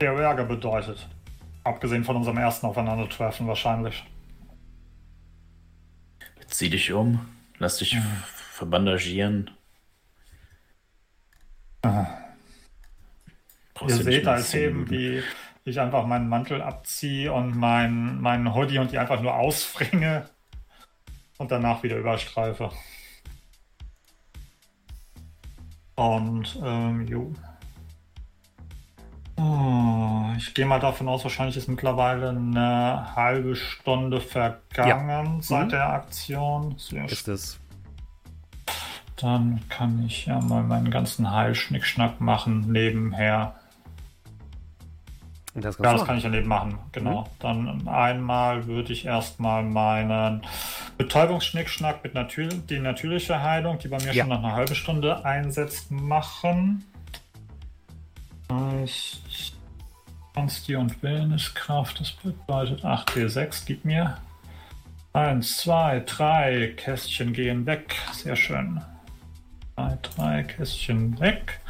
[0.00, 1.08] der Ärger bedeutet.
[1.62, 4.04] Abgesehen von unserem ersten Aufeinandertreffen wahrscheinlich.
[6.48, 7.24] Zieh dich um,
[7.58, 7.96] lass dich
[8.52, 9.50] verbandagieren.
[13.74, 15.22] Brauchst Ihr seht als eben, wie
[15.64, 20.28] ich einfach meinen Mantel abziehe und meinen meinen Hoodie und die einfach nur ausfringe
[21.38, 22.70] und danach wieder überstreife.
[26.00, 27.30] Und, ähm, jo.
[29.36, 35.70] Oh, ich gehe mal davon aus, wahrscheinlich ist mittlerweile eine halbe Stunde vergangen seit Mhm.
[35.70, 36.74] der Aktion.
[36.78, 37.60] Sehr Ist es.
[39.16, 43.56] Dann kann ich ja mal meinen ganzen Heilschnickschnack machen nebenher.
[45.54, 47.28] Das Ja, das kann ich daneben machen, genau.
[47.40, 50.42] Dann einmal würde ich erstmal meinen
[50.96, 54.22] Betäubungsschnickschnack mit natür die natürliche Heilung, die bei mir Ja.
[54.22, 56.84] schon nach einer halben Stunde einsetzt, machen.
[60.34, 64.18] Konsti und Willenskraft, das bedeutet 8d6, gib mir.
[65.12, 67.96] 1, 2, 3, Kästchen gehen weg.
[68.12, 68.80] Sehr schön.
[69.74, 71.60] 2, 3, Kästchen weg.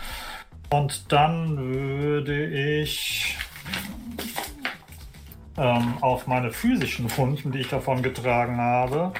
[0.69, 3.36] Und dann würde ich
[5.56, 9.12] ähm, auf meine physischen Wunden, die ich davon getragen habe,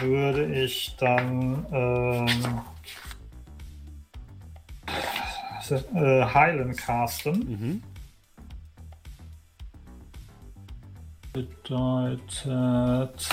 [0.00, 2.60] würde ich dann ähm,
[5.70, 7.38] äh, heilen casten.
[7.38, 7.82] Mhm.
[11.32, 13.28] Bedeutet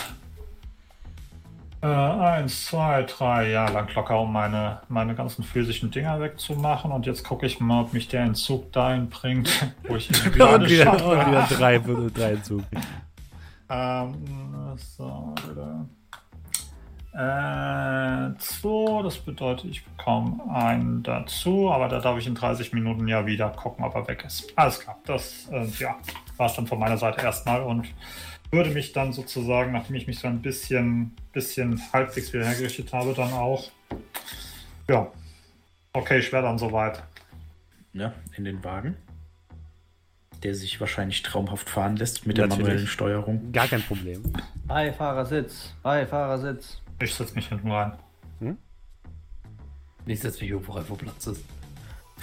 [1.83, 6.91] äh, eins, zwei, drei, ja, lang locker, um meine, meine ganzen physischen Dinger wegzumachen.
[6.91, 9.49] Und jetzt gucke ich mal, ob mich der Entzug dahin bringt,
[9.87, 11.05] wo ich ihn Und gerade wieder, schaffe.
[11.05, 12.61] und wieder drei, drei Entzug.
[13.69, 14.15] Ähm,
[14.77, 15.85] so, wieder.
[17.15, 23.07] Äh, zwei, das bedeutet, ich bekomme einen dazu, aber da darf ich in 30 Minuten
[23.07, 24.51] ja wieder gucken, ob er weg ist.
[24.57, 25.95] Alles klar, das äh, ja,
[26.37, 27.85] war es dann von meiner Seite erstmal und
[28.53, 33.13] würde mich dann sozusagen, nachdem ich mich so ein bisschen, bisschen halbwegs wieder hergerichtet habe,
[33.13, 33.71] dann auch,
[34.87, 35.11] ja,
[35.91, 37.03] okay, ich wäre dann soweit.
[37.93, 38.95] Ja, in den Wagen.
[40.43, 42.67] Der sich wahrscheinlich traumhaft fahren lässt mit der Natürlich.
[42.67, 43.51] manuellen Steuerung.
[43.51, 44.21] Gar kein Problem.
[44.65, 46.81] Beifahrersitz, Beifahrersitz.
[47.01, 47.93] Ich setze mich hinten rein.
[50.05, 51.43] Ich setze mich irgendwo rein, wo Platz ist.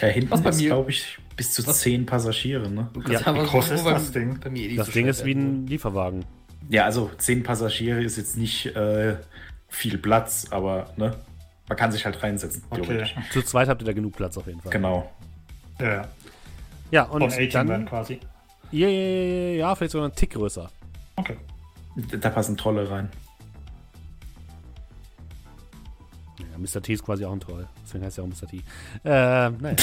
[0.00, 1.80] Ja, hinten Was bei ist, mir- glaube ich, bis zu Was?
[1.80, 2.88] zehn Passagiere, ne?
[3.08, 4.38] Ja, wie groß ist das Ding?
[4.40, 6.24] Bei mir Das so Ding ist wie ein Lieferwagen.
[6.68, 9.16] Ja, also zehn Passagiere ist jetzt nicht äh,
[9.68, 11.16] viel Platz, aber ne,
[11.68, 12.62] man kann sich halt reinsetzen.
[12.70, 12.82] Okay.
[12.82, 13.14] theoretisch.
[13.32, 14.70] Zu zweit habt ihr da genug Platz auf jeden Fall.
[14.72, 15.10] Genau.
[15.80, 16.08] Ja,
[16.90, 17.04] ja.
[17.06, 17.86] Von und 18 dann.
[17.86, 18.20] quasi.
[18.72, 20.70] Ja, ja, ja, ja, vielleicht sogar einen Tick größer.
[21.16, 21.36] Okay.
[22.20, 23.08] Da passen Trolle rein.
[26.60, 26.82] Mr.
[26.82, 27.66] T ist quasi auch ein Troll.
[27.84, 28.46] Deswegen heißt er auch Mr.
[28.46, 28.56] T.
[29.04, 29.76] Äh, naja.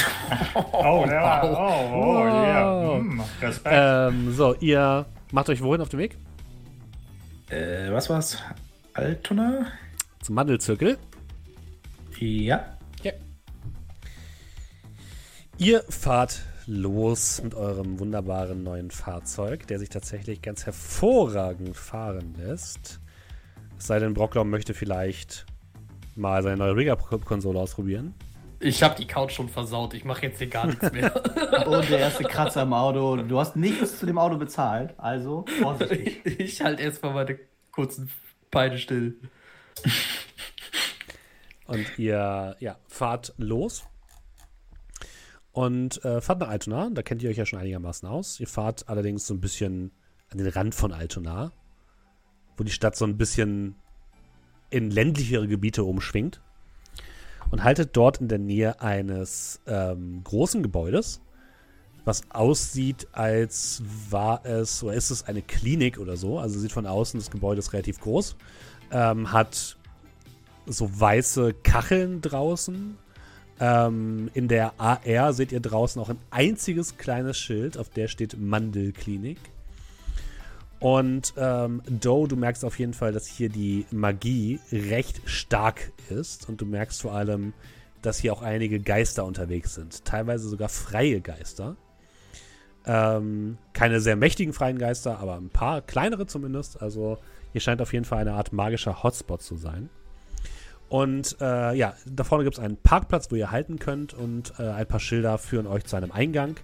[0.72, 1.44] Oh, ja.
[1.44, 2.66] Oh, oh, yeah.
[2.66, 3.00] Wow.
[3.00, 3.76] Hm, Respekt.
[3.78, 6.18] ähm, so, ihr macht euch wohin auf dem Weg?
[7.50, 8.38] Äh, was war's?
[8.94, 9.68] Altona?
[10.22, 10.98] Zum Mandelzirkel.
[12.20, 12.66] Ja.
[15.60, 23.00] Ihr fahrt los mit eurem wunderbaren neuen Fahrzeug, der sich tatsächlich ganz hervorragend fahren lässt.
[23.80, 25.48] Es sei denn, Brocklau möchte vielleicht
[26.18, 28.14] mal seine neue Rigger-Konsole ausprobieren.
[28.60, 29.94] Ich habe die Couch schon versaut.
[29.94, 31.14] Ich mache jetzt hier gar nichts mehr.
[31.68, 33.18] Und der erste Kratzer im Auto.
[33.18, 36.26] Du hast nichts zu dem Auto bezahlt, also vorsichtig.
[36.40, 37.40] ich halte erstmal meine
[37.72, 38.10] kurzen
[38.50, 39.20] Beine still.
[41.68, 43.84] Und ihr ja, fahrt los.
[45.52, 46.90] Und äh, fahrt nach Altona.
[46.92, 48.40] Da kennt ihr euch ja schon einigermaßen aus.
[48.40, 49.92] Ihr fahrt allerdings so ein bisschen
[50.30, 51.52] an den Rand von Altona,
[52.58, 53.76] wo die Stadt so ein bisschen
[54.70, 56.42] in ländlichere Gebiete umschwingt.
[57.50, 61.22] Und haltet dort in der Nähe eines ähm, großen Gebäudes,
[62.04, 66.40] was aussieht, als war es, oder ist es eine Klinik oder so.
[66.40, 68.36] Also sieht von außen das Gebäude ist relativ groß.
[68.92, 69.78] Ähm, hat
[70.66, 72.98] so weiße Kacheln draußen.
[73.60, 78.38] Ähm, in der AR seht ihr draußen auch ein einziges kleines Schild, auf der steht
[78.38, 79.40] Mandelklinik.
[80.80, 86.48] Und ähm, Doe, du merkst auf jeden Fall, dass hier die Magie recht stark ist.
[86.48, 87.54] Und du merkst vor allem,
[88.02, 90.06] dass hier auch einige Geister unterwegs sind.
[90.06, 91.76] Teilweise sogar freie Geister.
[92.86, 96.82] Ähm, keine sehr mächtigen freien Geister, aber ein paar kleinere zumindest.
[96.82, 97.18] Also
[97.52, 99.90] hier scheint auf jeden Fall eine Art magischer Hotspot zu sein.
[100.90, 104.70] Und äh, ja, da vorne gibt es einen Parkplatz, wo ihr halten könnt und äh,
[104.70, 106.56] ein paar Schilder führen euch zu einem Eingang,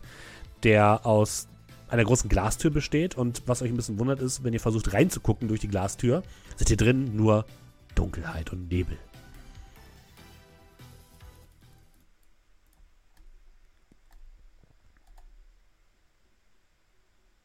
[0.63, 1.49] der aus
[1.93, 3.15] einer großen Glastür besteht.
[3.15, 6.23] Und was euch ein bisschen wundert ist, wenn ihr versucht reinzugucken durch die Glastür,
[6.57, 7.45] seht ihr drin nur
[7.95, 8.97] Dunkelheit und Nebel.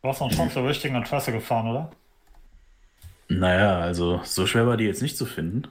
[0.02, 1.90] Du hast uns schon zur richtigen Adresse gefahren, oder?
[3.28, 5.68] Naja, also so schwer war die jetzt nicht zu finden.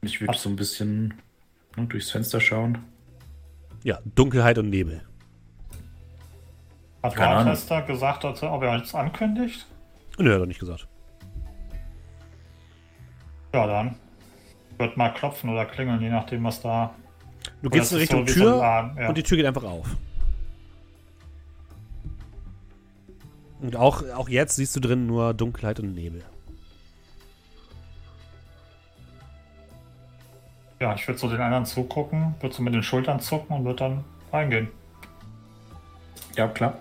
[0.00, 1.14] Ich würde so ein bisschen
[1.76, 2.84] ne, durchs Fenster schauen.
[3.86, 5.00] Ja, Dunkelheit und Nebel.
[7.04, 7.16] Hat.
[7.16, 9.64] Wartester gesagt, dass er- ob er jetzt ankündigt?
[10.18, 10.88] Nö, hat er nicht gesagt.
[13.54, 13.94] Ja, dann.
[14.76, 16.96] Wird mal klopfen oder klingeln, je nachdem, was da.
[17.62, 19.08] Du gehst in so Richtung so Tür Laden, ja.
[19.08, 19.86] und die Tür geht einfach auf.
[23.60, 26.24] Und auch, auch jetzt siehst du drin nur Dunkelheit und Nebel.
[30.78, 33.78] Ja, ich würde so den anderen zugucken, würde so mit den Schultern zucken und würde
[33.78, 34.68] dann reingehen.
[36.36, 36.78] Ja, klar.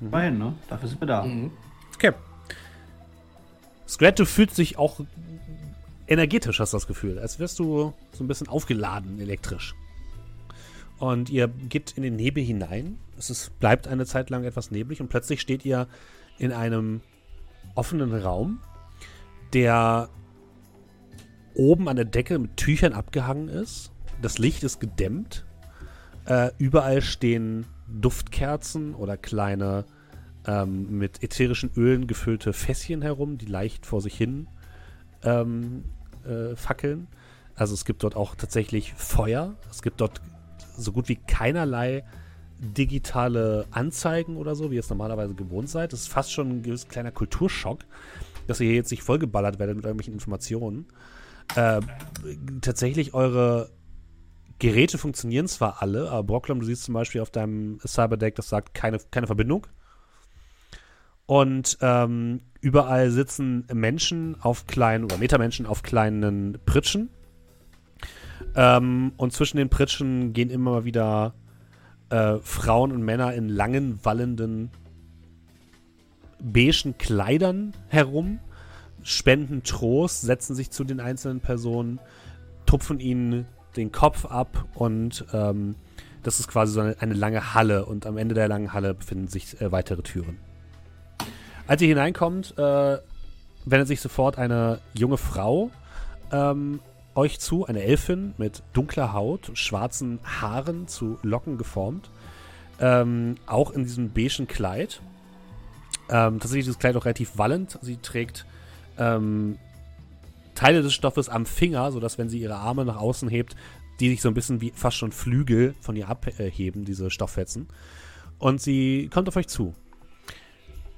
[0.00, 0.54] Mal hin, ne?
[0.68, 1.24] Dafür sind wir da.
[1.24, 1.50] Mhm.
[1.94, 2.12] Okay.
[3.88, 5.00] Scrat, du fühlst dich auch
[6.06, 7.18] energetisch, hast du das Gefühl.
[7.18, 9.74] Als wärst du so ein bisschen aufgeladen elektrisch.
[10.98, 12.98] Und ihr geht in den Nebel hinein.
[13.16, 15.88] Es ist, bleibt eine Zeit lang etwas neblig und plötzlich steht ihr
[16.38, 17.00] in einem
[17.74, 18.60] offenen Raum,
[19.52, 20.08] der
[21.58, 23.92] oben an der Decke mit Tüchern abgehangen ist.
[24.22, 25.44] Das Licht ist gedämmt.
[26.24, 29.84] Äh, überall stehen Duftkerzen oder kleine
[30.46, 34.46] ähm, mit ätherischen Ölen gefüllte Fässchen herum, die leicht vor sich hin
[35.22, 35.84] ähm,
[36.26, 37.08] äh, fackeln.
[37.54, 39.56] Also es gibt dort auch tatsächlich Feuer.
[39.70, 40.20] Es gibt dort
[40.76, 42.04] so gut wie keinerlei
[42.60, 45.92] digitale Anzeigen oder so, wie ihr es normalerweise gewohnt seid.
[45.92, 47.84] Das ist fast schon ein kleiner Kulturschock,
[48.46, 50.86] dass ihr hier jetzt nicht vollgeballert werdet mit irgendwelchen Informationen.
[51.56, 51.80] Äh,
[52.60, 53.70] tatsächlich eure
[54.58, 58.74] Geräte funktionieren zwar alle, aber Brocklom, du siehst zum Beispiel auf deinem Cyberdeck, das sagt
[58.74, 59.66] keine, keine Verbindung.
[61.26, 67.10] Und ähm, überall sitzen Menschen auf kleinen, oder Metamenschen auf kleinen Pritschen.
[68.56, 71.34] Ähm, und zwischen den Pritschen gehen immer mal wieder
[72.10, 74.70] äh, Frauen und Männer in langen, wallenden,
[76.40, 78.40] beigen Kleidern herum,
[79.08, 81.98] spenden Trost, setzen sich zu den einzelnen Personen,
[82.66, 85.76] tupfen ihnen den Kopf ab und ähm,
[86.22, 89.28] das ist quasi so eine, eine lange Halle und am Ende der langen Halle befinden
[89.28, 90.38] sich äh, weitere Türen.
[91.66, 92.98] Als ihr hineinkommt, äh,
[93.64, 95.70] wendet sich sofort eine junge Frau
[96.30, 96.80] ähm,
[97.14, 102.10] euch zu, eine Elfin mit dunkler Haut, schwarzen Haaren zu Locken geformt,
[102.78, 105.00] ähm, auch in diesem beigen Kleid.
[106.10, 107.78] Ähm, tatsächlich ist das Kleid auch relativ wallend.
[107.80, 108.46] Sie trägt
[108.98, 109.58] ähm,
[110.54, 113.56] Teile des Stoffes am Finger, sodass, wenn sie ihre Arme nach außen hebt,
[114.00, 117.68] die sich so ein bisschen wie fast schon Flügel von ihr abheben, diese Stofffetzen.
[118.38, 119.74] Und sie kommt auf euch zu.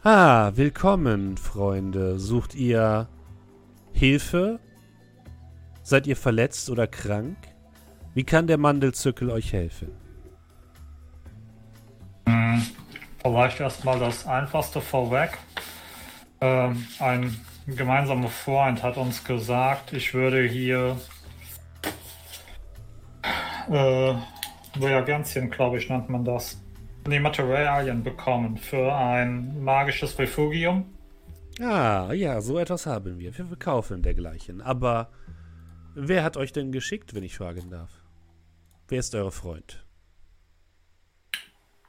[0.03, 2.19] Ah, willkommen, Freunde.
[2.19, 3.09] Sucht ihr
[3.93, 4.61] Hilfe?
[5.83, 7.37] Seid ihr verletzt oder krank?
[8.15, 9.93] Wie kann der Mandelzirkel euch helfen?
[12.27, 12.63] Hm,
[13.23, 15.37] Vielleicht erstmal das Einfachste vorweg.
[16.41, 20.97] Ähm, ein gemeinsamer Freund hat uns gesagt, ich würde hier
[23.71, 24.15] äh,
[24.79, 26.61] Reagenzien, glaube ich, nennt man das.
[27.07, 30.85] Nee, Materialien bekommen für ein magisches Refugium.
[31.61, 33.37] Ah, ja, so etwas haben wir.
[33.37, 34.61] Wir verkaufen dergleichen.
[34.61, 35.11] Aber
[35.95, 37.91] Wer hat euch denn geschickt, wenn ich fragen darf?
[38.89, 39.85] Wer ist euer Freund?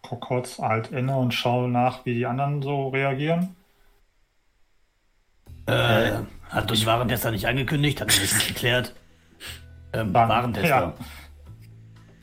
[0.01, 3.55] Guck kurz alt inne und schau nach, wie die anderen so reagieren.
[5.67, 6.11] Äh,
[6.49, 8.93] hat uns Warentester nicht angekündigt, hat uns das nicht geklärt.
[9.93, 10.67] Ähm, Warentester.
[10.67, 10.93] ja.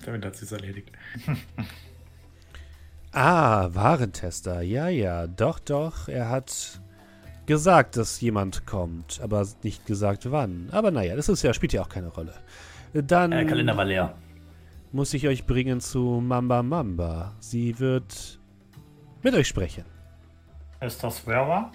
[0.04, 0.90] Damit hat sie es erledigt.
[3.12, 4.60] Ah, Warentester.
[4.60, 6.08] Ja, ja, doch, doch.
[6.08, 6.80] Er hat
[7.46, 10.68] gesagt, dass jemand kommt, aber nicht gesagt wann.
[10.72, 12.34] Aber naja, das ist ja, spielt ja auch keine Rolle.
[12.92, 14.14] Dann Äh, Kalender war leer.
[14.92, 17.32] muss ich euch bringen zu Mamba Mamba.
[17.40, 18.38] Sie wird
[19.22, 19.84] mit euch sprechen.
[20.80, 21.72] Ist das Vera?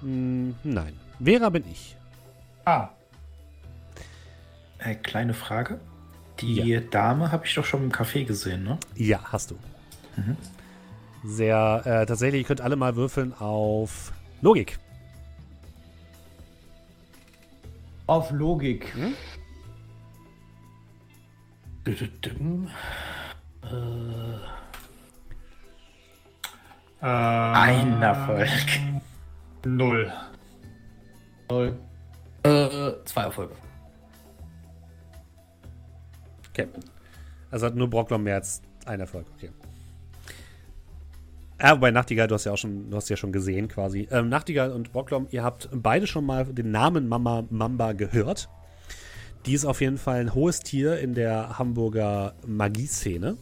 [0.00, 0.98] Hm, nein.
[1.22, 1.96] Vera bin ich.
[2.64, 2.88] Ah,
[4.78, 5.80] Äh, kleine Frage.
[6.40, 8.78] Die Dame habe ich doch schon im Café gesehen, ne?
[8.94, 9.58] Ja, hast du.
[11.24, 14.78] Sehr, äh, tatsächlich, ihr könnt alle mal würfeln auf Logik.
[18.06, 18.94] Auf Logik.
[21.84, 22.68] Düdüdüm.
[27.00, 28.48] äh, Ein Erfolg.
[29.64, 30.12] Null.
[31.48, 31.78] Toll.
[32.42, 33.54] Äh, zwei Erfolge.
[36.50, 36.68] Okay.
[37.50, 39.26] Also hat nur Brocklom mehr als ein Erfolg.
[39.36, 39.50] Okay.
[41.60, 44.06] Ja, wobei Nachtigall, du hast ja auch schon, du hast ja schon gesehen quasi.
[44.10, 48.48] Ähm, Nachtigall und Brocklom, ihr habt beide schon mal den Namen Mama Mamba gehört.
[49.46, 53.38] Die ist auf jeden Fall ein hohes Tier in der Hamburger Magieszene.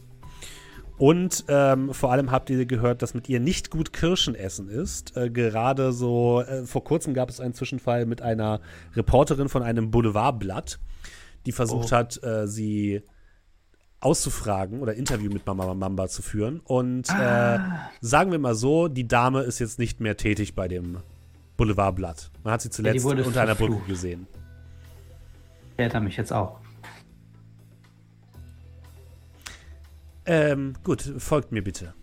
[0.97, 5.15] Und ähm, vor allem habt ihr gehört, dass mit ihr nicht gut Kirschen essen ist.
[5.15, 8.61] Äh, gerade so, äh, vor kurzem gab es einen Zwischenfall mit einer
[8.95, 10.79] Reporterin von einem Boulevardblatt,
[11.45, 13.03] die versucht hat, äh, sie
[13.99, 16.61] auszufragen oder Interview mit Mama Mamba zu führen.
[16.63, 17.59] Und äh,
[18.01, 20.97] sagen wir mal so, die Dame ist jetzt nicht mehr tätig bei dem
[21.57, 22.31] Boulevardblatt.
[22.43, 24.27] Man hat sie zuletzt wurde unter einer Brücke gesehen.
[25.77, 26.59] Der hat mich jetzt auch.
[30.27, 31.93] Ähm, gut, folgt mir bitte.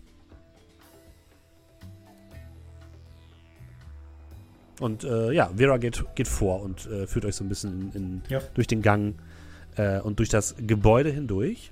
[4.81, 8.03] Und äh, ja, Vera geht, geht vor und äh, führt euch so ein bisschen in,
[8.03, 8.41] in, Ja.
[8.55, 9.15] durch den Gang
[9.77, 11.71] äh, und durch das Gebäude hindurch.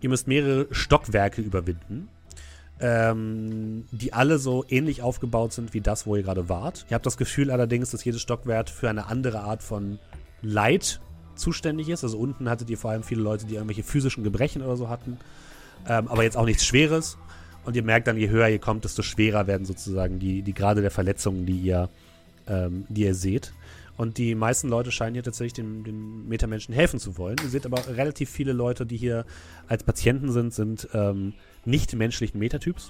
[0.00, 2.08] Ihr müsst mehrere Stockwerke überwinden,
[2.80, 6.86] ähm, die alle so ähnlich aufgebaut sind wie das, wo ihr gerade wart.
[6.88, 9.98] Ihr habt das Gefühl allerdings, dass jedes Stockwerk für eine andere Art von
[10.40, 11.00] Leid
[11.36, 12.04] zuständig ist.
[12.04, 15.18] Also unten hattet ihr vor allem viele Leute, die irgendwelche physischen Gebrechen oder so hatten.
[15.88, 17.18] Ähm, aber jetzt auch nichts Schweres.
[17.64, 20.82] Und ihr merkt dann, je höher ihr kommt, desto schwerer werden sozusagen die, die Grade
[20.82, 21.88] der Verletzungen, die ihr,
[22.46, 23.52] ähm, die ihr seht.
[23.96, 27.36] Und die meisten Leute scheinen hier tatsächlich den, den Metamenschen helfen zu wollen.
[27.42, 29.24] Ihr seht aber relativ viele Leute, die hier
[29.68, 31.32] als Patienten sind, sind ähm,
[31.64, 32.88] nicht menschlichen Metatyps.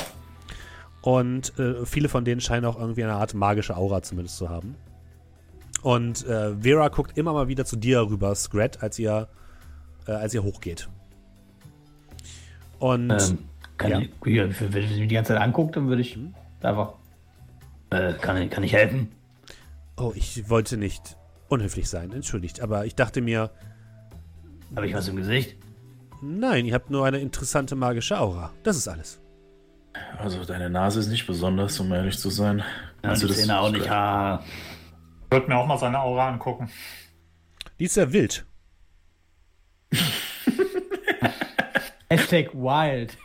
[1.02, 4.74] Und äh, viele von denen scheinen auch irgendwie eine Art magische Aura zumindest zu haben.
[5.84, 9.28] Und äh, Vera guckt immer mal wieder zu dir rüber, Scrat, als ihr,
[10.08, 10.88] äh, als ihr hochgeht.
[12.78, 13.38] Und Ähm,
[13.76, 13.98] kann Ja.
[14.00, 16.18] ich, Wenn ich mich die ganze Zeit anguckt, dann würde ich
[16.62, 16.94] einfach.
[17.90, 19.12] äh, kann, ich- kann ich helfen?
[19.96, 21.16] oh, ich wollte nicht
[21.48, 23.50] unhöflich sein, entschuldigt, aber ich dachte mir,
[24.74, 25.56] Habe ich was im Gesicht?
[26.20, 28.50] nein, ihr habt nur eine interessante magische Aura.
[28.64, 29.20] Das ist alles.
[30.18, 32.64] Also deine Nase ist nicht besonders, um ehrlich zu sein.
[33.04, 33.88] Ja, Also die das- Zähne auch nicht.
[33.88, 34.73] Ah, Ich
[35.34, 36.70] würde mir auch mal seine Aura angucken.
[37.78, 38.46] Die ist sehr wild.
[42.08, 43.18] Hashtag wild.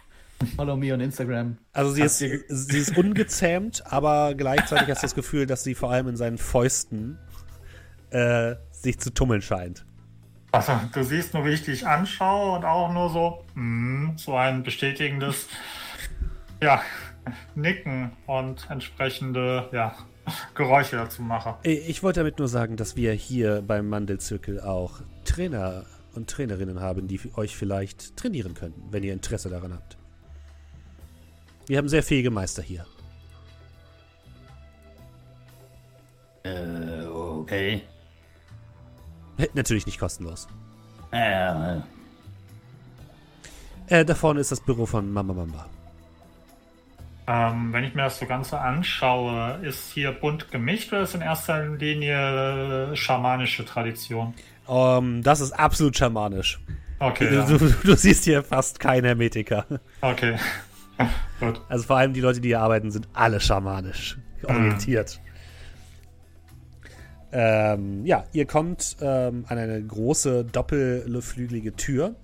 [0.56, 1.58] Follow me on Instagram.
[1.72, 5.92] Also sie ist, sie ist ungezähmt, aber gleichzeitig hast du das Gefühl, dass sie vor
[5.92, 7.20] allem in seinen Fäusten
[8.10, 9.86] äh, sich zu tummeln scheint.
[10.52, 14.64] Also, du siehst nur, wie ich dich anschaue und auch nur so, mm, so ein
[14.64, 15.48] bestätigendes,
[16.64, 16.82] ja,
[17.54, 19.96] Nicken und entsprechende, ja,
[20.56, 21.56] Geräusche dazu mache.
[21.64, 25.86] Ich wollte damit nur sagen, dass wir hier beim Mandelzirkel auch Trainer
[26.16, 29.98] und Trainerinnen haben, die euch vielleicht trainieren könnten, wenn ihr Interesse daran habt.
[31.68, 32.86] Wir haben sehr fähige Meister hier.
[36.44, 37.82] äh, okay.
[39.54, 40.48] Natürlich nicht kostenlos.
[41.12, 41.82] Äh, äh,
[43.88, 45.70] Äh, da vorne ist das Büro von Mama Mamba.
[47.30, 51.22] Ähm, wenn ich mir das so Ganze anschaue, ist hier bunt gemischt oder ist in
[51.22, 54.34] erster Linie äh, schamanische Tradition?
[54.68, 56.60] Ähm, das ist absolut schamanisch.
[56.98, 57.46] Okay, ja.
[57.46, 59.66] Du, du siehst hier fast keinen Hermetiker.
[60.02, 60.38] okay.
[61.40, 61.62] Gut.
[61.70, 65.22] Also vor allem die Leute, die hier arbeiten, sind alle schamanisch orientiert.
[67.32, 72.16] Ähm, ja, ihr kommt ähm, an eine große doppelflügelige Tür,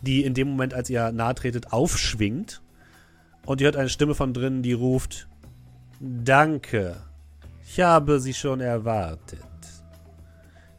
[0.00, 2.62] die in dem Moment, als ihr nahe tretet, aufschwingt.
[3.46, 5.28] Und ihr hört eine Stimme von drinnen, die ruft:
[6.00, 7.02] Danke,
[7.66, 9.40] ich habe sie schon erwartet.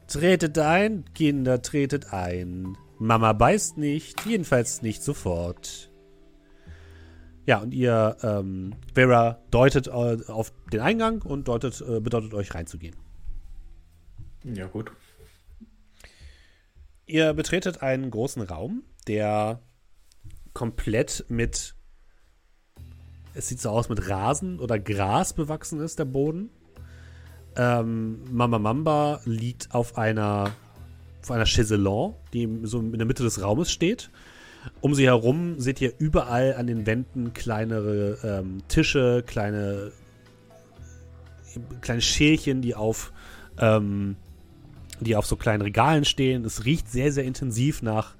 [0.08, 2.78] Tretet ein, Kinder, tretet ein.
[3.00, 5.92] Mama beißt nicht, jedenfalls nicht sofort.
[7.46, 12.56] Ja, und ihr, ähm, Vera deutet äh, auf den Eingang und deutet, äh, bedeutet euch
[12.56, 12.96] reinzugehen.
[14.44, 14.92] Ja, gut.
[17.06, 19.62] Ihr betretet einen großen Raum, der
[20.54, 21.75] komplett mit,
[23.36, 26.50] es sieht so aus, mit Rasen oder Gras bewachsen ist, der Boden.
[27.58, 30.52] Ähm, Mama Mamba liegt auf einer,
[31.22, 34.10] auf einer Chaiselon, die so in der Mitte des Raumes steht.
[34.82, 39.92] Um sie herum seht ihr überall an den Wänden kleinere ähm, Tische, kleine,
[41.82, 43.14] kleine Schälchen, die auf,
[43.60, 44.16] ähm,
[45.00, 46.44] die auf so kleinen Regalen stehen.
[46.46, 48.16] Es riecht sehr, sehr intensiv nach,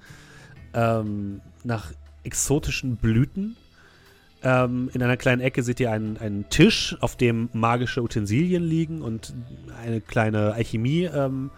[0.74, 1.92] ähm, nach
[2.24, 3.56] exotischen Blüten.
[4.46, 9.02] Ähm, in einer kleinen Ecke seht ihr einen, einen Tisch, auf dem magische Utensilien liegen
[9.02, 9.34] und
[9.84, 11.50] eine kleine Alchemie, ähm,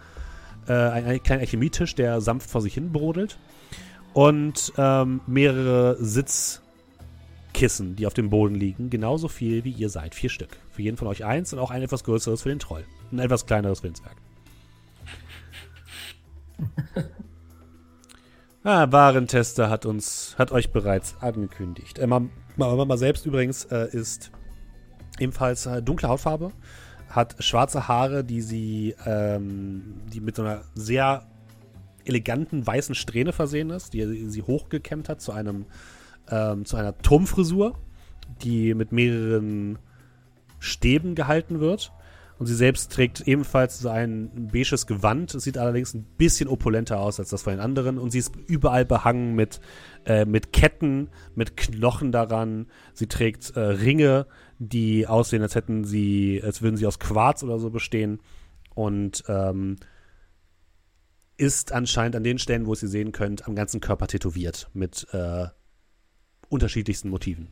[0.66, 3.38] äh, ein, ein kleiner Alchemietisch, der sanft vor sich hin brodelt.
[4.14, 6.64] Und ähm, mehrere Sitzkissen,
[7.94, 8.88] die auf dem Boden liegen.
[8.88, 10.14] Genauso viel wie ihr seid.
[10.14, 10.56] Vier Stück.
[10.70, 12.86] Für jeden von euch eins und auch ein etwas größeres für den Troll.
[13.12, 14.16] Ein etwas kleineres für den Zwerg.
[18.64, 21.98] ah, Warentester hat uns, hat euch bereits angekündigt.
[21.98, 22.06] Äh,
[22.58, 24.32] Mama, Mama selbst übrigens äh, ist
[25.20, 26.50] ebenfalls äh, dunkle Hautfarbe,
[27.08, 31.24] hat schwarze Haare, die sie, ähm, die mit so einer sehr
[32.04, 35.66] eleganten weißen Strähne versehen ist, die sie hochgekämmt hat zu einem,
[36.30, 37.78] ähm, zu einer Turmfrisur,
[38.42, 39.78] die mit mehreren
[40.58, 41.92] Stäben gehalten wird.
[42.38, 45.34] Und sie selbst trägt ebenfalls so ein beiges Gewand.
[45.34, 47.98] Es sieht allerdings ein bisschen opulenter aus als das von den anderen.
[47.98, 49.60] Und sie ist überall behangen mit,
[50.06, 52.66] äh, mit Ketten, mit Knochen daran.
[52.94, 54.26] Sie trägt äh, Ringe,
[54.58, 58.20] die aussehen, als hätten sie, als würden sie aus Quarz oder so bestehen.
[58.74, 59.76] Und ähm,
[61.36, 65.06] ist anscheinend an den Stellen, wo ihr sie sehen könnt, am ganzen Körper tätowiert mit
[65.12, 65.46] äh,
[66.48, 67.48] unterschiedlichsten Motiven.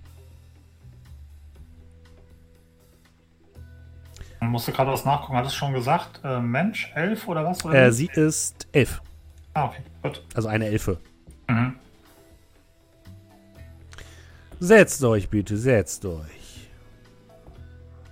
[4.47, 5.37] Musste gerade was nachgucken.
[5.37, 6.21] Hat es schon gesagt?
[6.25, 7.65] Äh, Mensch, Elf oder was?
[7.65, 9.01] Oder Äh, sie ist elf,
[9.55, 10.23] ah, okay, gut.
[10.35, 10.99] also eine Elfe.
[11.49, 11.77] Mhm.
[14.59, 16.69] Setzt euch bitte, setzt euch.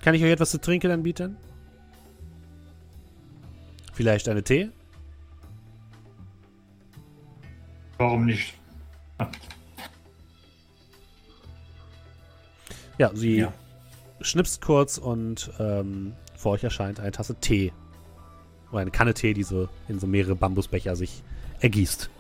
[0.02, 1.36] Kann ich euch etwas zu trinken anbieten?
[3.94, 4.70] Vielleicht eine Tee?
[7.96, 8.54] Warum nicht?
[12.98, 13.52] Ja, sie Ja.
[14.20, 16.12] schnipst kurz und ähm,
[16.44, 17.72] vor euch erscheint eine Tasse Tee.
[18.70, 21.22] Oder eine Kanne Tee, die so in so mehrere Bambusbecher sich
[21.60, 22.10] ergießt.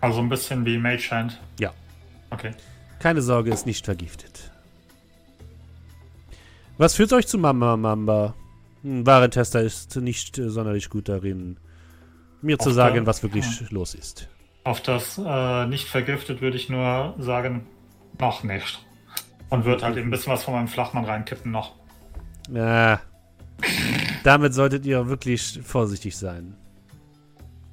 [0.00, 1.38] Also ein bisschen wie Mage Hand.
[1.58, 1.74] Ja.
[2.30, 2.52] Okay.
[2.98, 4.50] Keine Sorge, ist nicht vergiftet.
[6.78, 8.34] Was führt euch zu Mama Mamba?
[8.82, 11.58] Ein Warentester ist nicht äh, sonderlich gut darin,
[12.40, 14.28] mir zu Auch sagen, da- was wirklich los ist.
[14.64, 17.66] Auf das äh, nicht vergiftet würde ich nur sagen,
[18.18, 18.82] noch nicht.
[19.50, 21.74] Und würde halt eben ein bisschen was von meinem Flachmann reinkippen noch.
[22.48, 23.00] Ja.
[24.24, 26.56] Damit solltet ihr wirklich vorsichtig sein.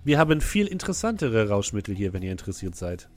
[0.04, 3.10] Wir haben viel interessantere Rauschmittel hier, wenn ihr interessiert seid.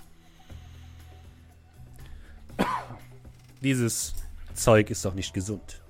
[3.63, 4.15] Dieses
[4.55, 5.81] Zeug ist doch nicht gesund.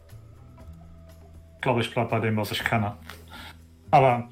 [1.57, 2.97] Ich glaube, ich bleib bei dem, was ich kenne.
[3.91, 4.29] Aber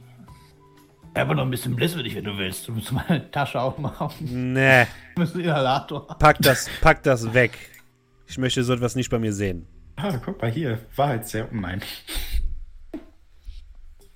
[1.14, 2.66] Aber noch ein bisschen blisswürdig, wenn du willst.
[2.68, 4.52] Du musst meine Tasche aufmachen.
[4.52, 6.06] Nee, Du musst einen Inhalator.
[6.18, 7.52] pack das, pack das weg.
[8.26, 9.66] Ich möchte so etwas nicht bei mir sehen.
[10.00, 10.78] Ah, guck mal hier.
[10.94, 11.60] Wahrheitsserum.
[11.60, 11.82] Nein.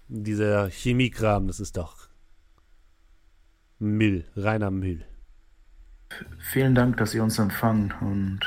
[0.07, 2.09] Dieser Chemiekram, das ist doch
[3.81, 5.05] Müll, reiner Müll.
[6.39, 8.41] Vielen Dank, dass Sie uns empfangen und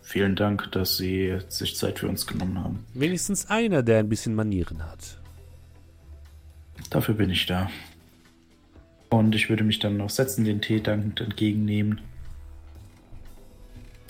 [0.00, 2.86] vielen Dank, dass Sie sich Zeit für uns genommen haben.
[2.94, 5.20] Wenigstens einer, der ein bisschen Manieren hat.
[6.88, 7.70] Dafür bin ich da.
[9.10, 12.00] Und ich würde mich dann noch setzen, den Tee dankend entgegennehmen.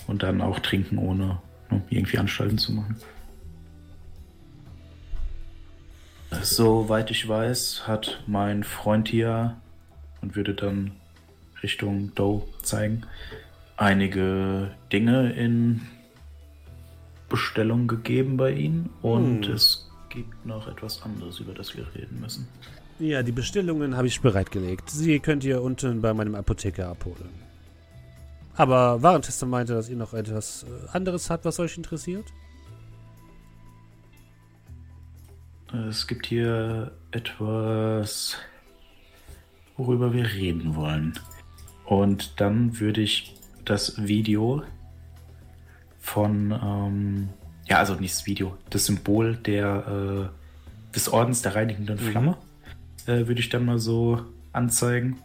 [0.07, 1.41] Und dann auch trinken, ohne
[1.73, 2.95] ne, irgendwie Anstalten zu machen.
[6.41, 9.55] Soweit ich weiß, hat mein Freund hier
[10.21, 10.91] und würde dann
[11.61, 13.03] Richtung Doe zeigen,
[13.77, 15.81] einige Dinge in
[17.29, 19.53] Bestellung gegeben bei Ihnen und Hm.
[19.53, 22.47] es gibt noch etwas anderes, über das wir reden müssen.
[22.99, 24.89] Ja, die Bestellungen habe ich bereitgelegt.
[24.89, 27.42] Sie könnt ihr unten bei meinem Apotheker abholen.
[28.55, 32.25] Aber Warentester meinte, dass ihr noch etwas äh, anderes habt, was euch interessiert?
[35.89, 38.37] Es gibt hier etwas,
[39.75, 41.13] worüber wir reden wollen.
[41.85, 43.33] Und dann würde ich
[43.65, 44.61] das Video
[45.99, 47.29] von, ähm,
[47.65, 50.29] ja, also nicht das Video, das Symbol der,
[50.93, 52.11] des Ordens der reinigenden Mhm.
[52.11, 52.37] Flamme.
[53.07, 54.21] Äh, Würde ich dann mal so
[54.53, 55.17] anzeigen.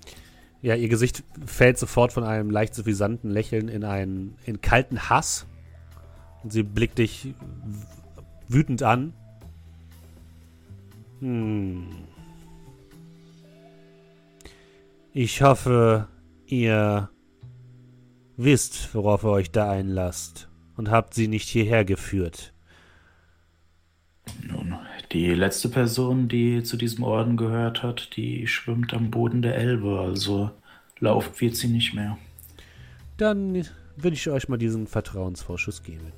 [0.60, 5.46] Ja, ihr Gesicht fällt sofort von einem leicht suffisanten Lächeln in einen in kalten Hass.
[6.42, 7.34] Und sie blickt dich
[8.48, 9.12] wütend an.
[11.20, 11.86] Hm.
[15.12, 16.08] Ich hoffe,
[16.46, 17.10] ihr
[18.36, 22.52] wisst, worauf ihr euch da einlasst und habt sie nicht hierher geführt.
[24.42, 24.78] Nun,
[25.12, 29.98] die letzte Person, die zu diesem Orden gehört hat, die schwimmt am Boden der Elbe,
[30.00, 30.50] also
[30.98, 32.18] laufen wird sie nicht mehr.
[33.16, 33.64] Dann
[33.96, 36.12] will ich euch mal diesen Vertrauensvorschuss geben.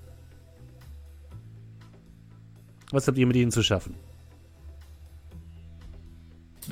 [2.91, 3.95] Was habt ihr mit ihnen zu schaffen?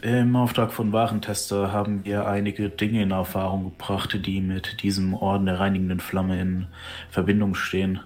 [0.02, 5.46] Im Auftrag von Warentester haben wir einige Dinge in Erfahrung gebracht, die mit diesem Orden
[5.46, 6.66] der reinigenden Flamme in
[7.10, 8.00] Verbindung stehen.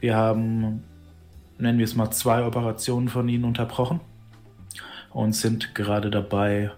[0.00, 0.82] Wir haben,
[1.58, 4.00] nennen wir es mal, zwei Operationen von ihnen unterbrochen
[5.10, 6.70] und sind gerade dabei,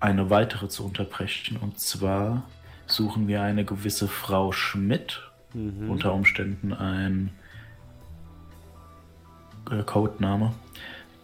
[0.00, 1.56] eine weitere zu unterbrechen.
[1.58, 2.44] Und zwar
[2.86, 5.20] suchen wir eine gewisse Frau Schmidt,
[5.52, 7.30] unter Umständen ein
[9.70, 10.52] äh, Codename,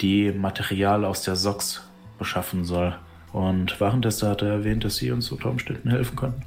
[0.00, 1.82] die Material aus der SOX
[2.18, 2.96] beschaffen soll.
[3.32, 6.42] Und Warentester hatte erwähnt, dass sie uns unter Umständen helfen könnten.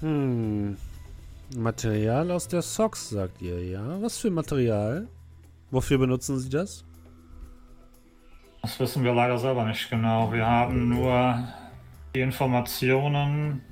[0.00, 0.76] Hm.
[1.56, 4.00] Material aus der Socks, sagt ihr, ja?
[4.00, 5.08] Was für Material?
[5.70, 6.84] Wofür benutzen sie das?
[8.62, 10.32] Das wissen wir leider selber nicht genau.
[10.32, 11.48] Wir haben nur
[12.14, 13.62] die Informationen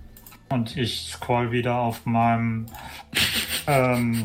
[0.49, 2.67] und ich scroll wieder auf meinem
[3.67, 4.25] ähm,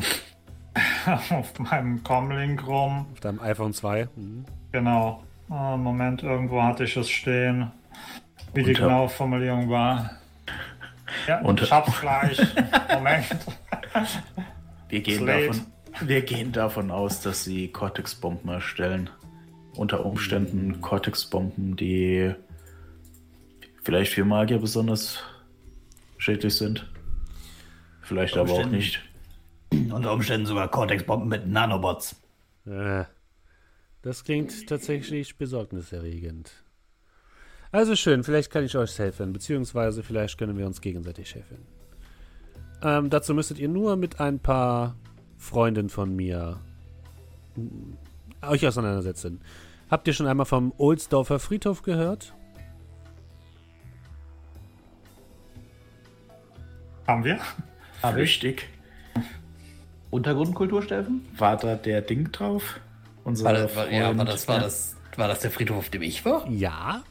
[1.30, 3.06] auf meinem Comlink rum.
[3.12, 4.08] Auf deinem iPhone 2?
[4.16, 4.44] Mhm.
[4.72, 5.22] Genau.
[5.50, 7.70] Äh, Moment, irgendwo hatte ich es stehen.
[8.54, 10.10] Wie die Unter- genaue Formulierung war.
[11.26, 12.38] Ja, Unter- ich hab's gleich.
[12.92, 13.26] Moment.
[14.88, 15.66] Wir gehen, davon,
[16.00, 19.10] wir gehen davon aus, dass sie Cortex-Bomben erstellen.
[19.74, 22.34] Unter Umständen Cortex-Bomben, die
[23.82, 25.22] vielleicht für Magier besonders
[26.18, 26.90] schädlich sind.
[28.02, 29.02] Vielleicht aber auch nicht.
[29.72, 32.16] Unter Umständen sogar Cortex-Bomben mit Nanobots.
[32.66, 33.04] Äh,
[34.02, 36.52] das klingt tatsächlich besorgniserregend.
[37.72, 41.58] Also schön, vielleicht kann ich euch helfen, beziehungsweise vielleicht können wir uns gegenseitig helfen.
[42.82, 44.96] Ähm, dazu müsstet ihr nur mit ein paar
[45.38, 46.60] Freunden von mir
[47.56, 47.92] mm,
[48.46, 49.40] euch auseinandersetzen.
[49.90, 52.34] Habt ihr schon einmal vom Ohlsdorfer Friedhof gehört?
[57.06, 57.38] Haben wir?
[58.02, 58.22] Hab ich.
[58.22, 58.68] Richtig.
[60.10, 61.26] Untergrundkultur, Steffen?
[61.36, 62.80] War da der Ding drauf?
[63.24, 66.02] Unser War das, war, ja, war das, war, das, war das der Friedhof, auf dem
[66.02, 66.48] ich war?
[66.48, 67.02] Ja.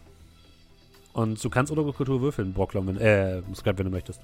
[1.16, 4.20] Und du kannst oder Kultur würfeln, Brocklom, wenn, äh, Scrap, wenn du möchtest.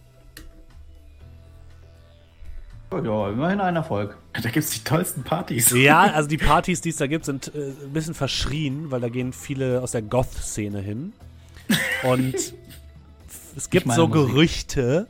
[2.92, 4.18] Ja, immerhin ein Erfolg.
[4.34, 5.72] Da gibt es die tollsten Partys.
[5.72, 9.08] Ja, also die Partys, die es da gibt, sind äh, ein bisschen verschrien, weil da
[9.08, 11.14] gehen viele aus der Goth-Szene hin.
[12.04, 12.36] Und
[13.56, 14.28] es gibt meine so Musik.
[14.28, 15.08] Gerüchte,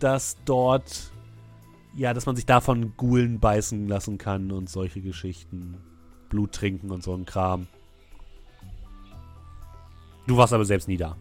[0.00, 1.12] dass dort,
[1.94, 5.76] ja, dass man sich davon Gulen beißen lassen kann und solche Geschichten.
[6.28, 7.68] Blut trinken und so ein Kram.
[10.26, 11.16] Du warst aber selbst nie da.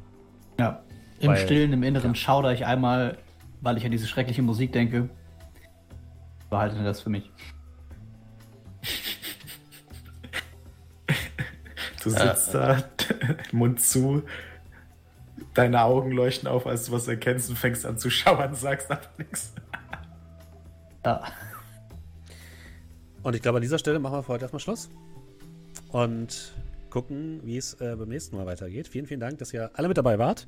[0.60, 0.84] Ja.
[1.20, 3.18] Im Weil- Stillen, im Inneren schaudere ich einmal,
[3.62, 5.10] weil ich an diese schreckliche Musik denke.
[6.50, 7.32] Behalte das für mich.
[12.04, 12.84] Du sitzt da,
[13.52, 14.24] Mund zu,
[15.54, 19.02] deine Augen leuchten auf, als du was erkennst und fängst an zu schauern, sagst aber
[19.20, 19.54] nichts.
[21.06, 21.24] Ja.
[23.22, 24.90] Und ich glaube, an dieser Stelle machen wir für heute erstmal Schluss.
[25.92, 26.54] Und
[26.92, 28.88] gucken, wie es äh, beim nächsten Mal weitergeht.
[28.88, 30.48] Vielen, vielen Dank, dass ihr alle mit dabei wart.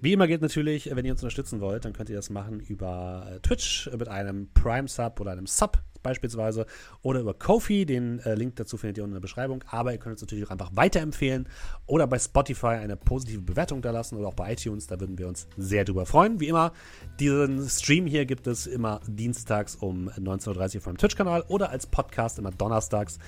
[0.00, 3.26] Wie immer geht natürlich, wenn ihr uns unterstützen wollt, dann könnt ihr das machen über
[3.30, 6.66] äh, Twitch mit einem Prime-Sub oder einem Sub beispielsweise
[7.02, 7.84] oder über Kofi.
[7.84, 9.64] Den äh, Link dazu findet ihr unten in der Beschreibung.
[9.68, 11.48] Aber ihr könnt uns natürlich auch einfach weiterempfehlen
[11.86, 14.86] oder bei Spotify eine positive Bewertung da lassen oder auch bei iTunes.
[14.86, 16.38] Da würden wir uns sehr drüber freuen.
[16.38, 16.72] Wie immer,
[17.18, 22.38] diesen Stream hier gibt es immer dienstags um 19.30 Uhr meinem Twitch-Kanal oder als Podcast
[22.38, 23.18] immer donnerstags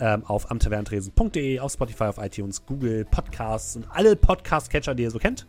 [0.00, 5.18] ähm, auf amtaverntresen.de, auf Spotify, auf iTunes, Google Podcasts und alle Podcast-Catcher, die ihr so
[5.18, 5.46] kennt.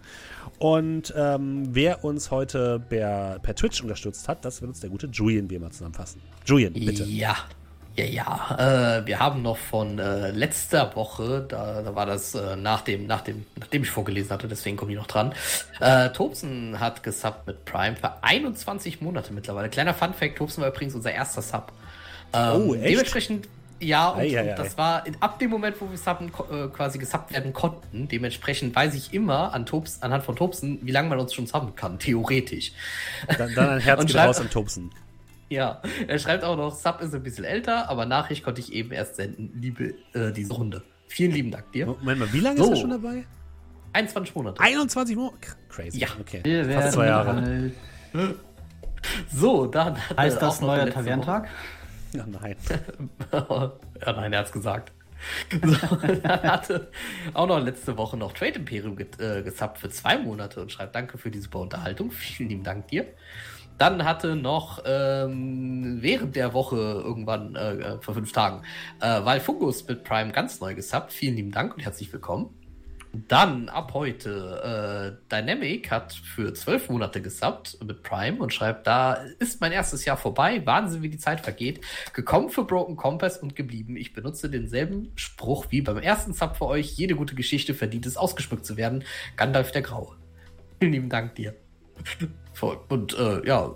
[0.60, 5.08] Und ähm, wer uns heute per, per Twitch unterstützt hat, das wird uns der gute
[5.08, 6.22] Julian wie immer zusammenfassen.
[6.46, 7.04] Julian, bitte.
[7.04, 7.36] Ja,
[7.98, 8.98] ja, ja.
[9.00, 13.08] Äh, wir haben noch von äh, letzter Woche, da, da war das äh, nach dem,
[13.08, 15.34] nach dem, nachdem ich vorgelesen hatte, deswegen komme ich noch dran.
[15.80, 19.70] Äh, Tobsen hat gesubbt mit Prime für 21 Monate mittlerweile.
[19.70, 21.72] Kleiner Fun Fact: Tobsen war übrigens unser erster Sub.
[22.34, 22.90] Ähm, Oh, echt?
[22.90, 23.48] Dementsprechend,
[23.80, 24.54] ja, und, Ei, ei, und ei.
[24.56, 28.08] das war ab dem Moment, wo wir subben, äh, quasi gesubbt werden konnten.
[28.08, 31.76] Dementsprechend weiß ich immer an Tobs, anhand von Tobsen, wie lange man uns schon subben
[31.76, 32.72] kann, theoretisch.
[33.38, 34.92] Dann, dann ein Herz Und geht raus an Tobsen.
[35.50, 38.92] Ja, er schreibt auch noch, Sub ist ein bisschen älter, aber Nachricht konnte ich eben
[38.92, 39.52] erst senden.
[39.62, 40.82] Liebe äh, diese Runde.
[41.08, 41.86] Vielen lieben Dank dir.
[41.86, 42.64] Moment mal, wie lange So.
[42.66, 43.26] ist er schon dabei?
[43.94, 44.60] 21 Monate.
[44.60, 45.38] 21 Monate?
[45.70, 46.00] Crazy.
[46.00, 46.08] Ja.
[46.20, 46.42] Okay.
[46.44, 47.32] Wir Fast zwei Jahre.
[47.32, 47.74] alt.
[49.32, 51.48] So, dann hat Heißt er das neuer Tavernentag?
[52.16, 52.56] Ja, nein.
[54.06, 54.92] Ja, nein, er hat's gesagt.
[55.52, 56.92] So, dann hatte
[57.34, 60.94] auch noch letzte Woche noch Trade Imperium get, äh, gesubbt für zwei Monate und schreibt
[60.94, 62.12] Danke für die super Unterhaltung.
[62.12, 63.06] Vielen lieben Dank dir.
[63.78, 68.62] Dann hatte noch ähm, während der Woche irgendwann äh, vor fünf Tagen
[69.02, 71.12] äh, weil Fungus mit Prime ganz neu gesubbt.
[71.12, 72.65] Vielen lieben Dank und herzlich willkommen.
[73.28, 79.14] Dann ab heute äh, Dynamic hat für zwölf Monate gesubbt mit Prime und schreibt, da
[79.40, 81.82] ist mein erstes Jahr vorbei, Wahnsinn, wie die Zeit vergeht.
[82.14, 83.96] Gekommen für Broken Compass und geblieben.
[83.96, 86.94] Ich benutze denselben Spruch wie beim ersten Sub für euch.
[86.94, 89.04] Jede gute Geschichte verdient es, ausgeschmückt zu werden.
[89.36, 90.16] Gandalf der Graue.
[90.80, 91.56] Vielen lieben Dank dir.
[92.90, 93.74] Und äh, ja,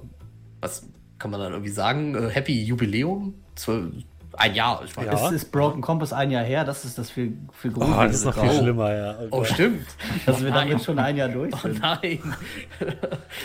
[0.61, 0.87] was
[1.17, 2.15] kann man dann irgendwie sagen?
[2.15, 3.35] Äh, Happy Jubiläum?
[3.55, 3.93] Zwölf,
[4.33, 4.81] ein Jahr.
[4.85, 5.25] Ich meine, Ja.
[5.27, 8.15] Es ist Broken Compass ein Jahr her, das ist das viel, viel Oh, gruseligere das
[8.15, 9.15] ist noch viel schlimmer, ja.
[9.19, 9.47] Oh, Oh, Gott.
[9.47, 9.87] stimmt.
[10.25, 10.69] Dass wir Nein.
[10.69, 11.81] damit schon ein Jahr durch Oh sind.
[11.81, 12.19] nein.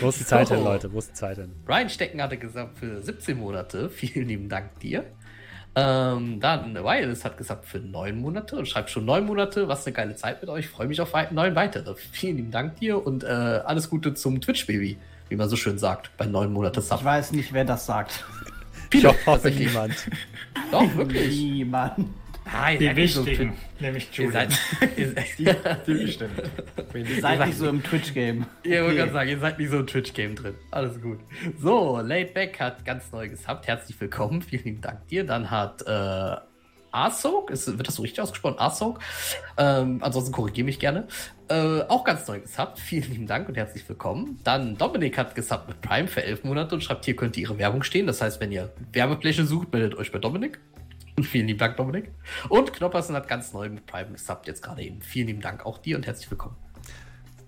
[0.01, 0.63] Wo ist die Zeit hin, Oh.
[0.63, 0.91] Leute?
[0.93, 1.51] Wo ist die Zeit hin?
[1.67, 3.89] Ryan Stecken hatte gesagt für 17 Monate.
[3.89, 5.05] Vielen lieben Dank dir.
[5.77, 9.67] Ähm, dann Wireless hat gesagt für neun Monate und schreibt schon neun Monate.
[9.67, 10.69] Was eine geile Zeit mit euch.
[10.69, 11.95] Freue mich auf neun weitere.
[11.95, 14.97] Vielen lieben Dank dir und äh, alles Gute zum Twitch-Baby,
[15.27, 16.99] wie man so schön sagt, bei neun Monate Sub.
[16.99, 18.23] Ich weiß nicht, wer das sagt.
[18.93, 19.95] Ich hoffe niemand.
[20.71, 21.35] Doch, wirklich.
[21.39, 22.05] Niemand.
[22.45, 24.49] Nein, Die so wichtigen, Twitch- nämlich Ihr Julian.
[24.51, 26.31] seid, ihr, seid, Die bestimmt.
[27.19, 28.45] Seid nicht so im Twitch-Game.
[28.63, 30.53] Ihr wollt gerade sagen, ihr seid nicht so im Twitch-Game drin.
[30.69, 31.17] Alles gut.
[31.59, 33.65] So, Laidback hat ganz neu gesubbt.
[33.67, 34.43] Herzlich willkommen.
[34.43, 35.23] Vielen lieben Dank dir.
[35.25, 36.35] Dann hat äh,
[37.49, 38.57] Ist, wird das so richtig ausgesprochen?
[38.57, 38.99] Asok.
[39.57, 41.07] Ähm, ansonsten korrigiere mich gerne.
[41.49, 42.79] Äh, auch ganz neu gesubbt.
[42.79, 44.39] Vielen lieben Dank und herzlich willkommen.
[44.45, 47.83] Dann Dominik hat gesubbt mit Prime für elf Monate und schreibt, hier könnte ihre Werbung
[47.83, 48.07] stehen.
[48.07, 50.59] Das heißt, wenn ihr Werbefläche sucht, meldet euch bei Dominik.
[51.21, 52.11] Vielen lieben Dank, Dominik.
[52.47, 55.01] Und Knoppersen hat ganz neu mit Prime gesubbt, jetzt gerade eben.
[55.01, 56.55] Vielen lieben Dank auch dir und herzlich willkommen.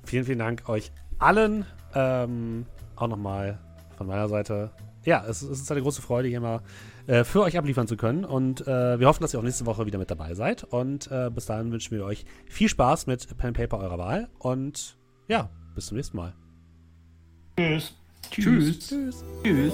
[0.04, 1.66] Vielen, vielen Dank euch allen.
[1.96, 2.66] Ähm,
[2.98, 3.60] auch nochmal
[3.98, 4.72] von meiner Seite.
[5.06, 6.62] Ja, es, es ist eine große Freude, hier mal
[7.08, 8.26] äh, für euch abliefern zu können.
[8.26, 10.64] Und äh, wir hoffen, dass ihr auch nächste Woche wieder mit dabei seid.
[10.64, 14.30] Und äh, bis dahin wünschen wir euch viel Spaß mit Pen Paper eurer Wahl.
[14.40, 16.34] Und ja, bis zum nächsten Mal.
[17.58, 17.96] Tschüss.
[18.30, 18.88] Tschüss.
[18.88, 19.24] Tschüss.
[19.44, 19.74] Tschüss.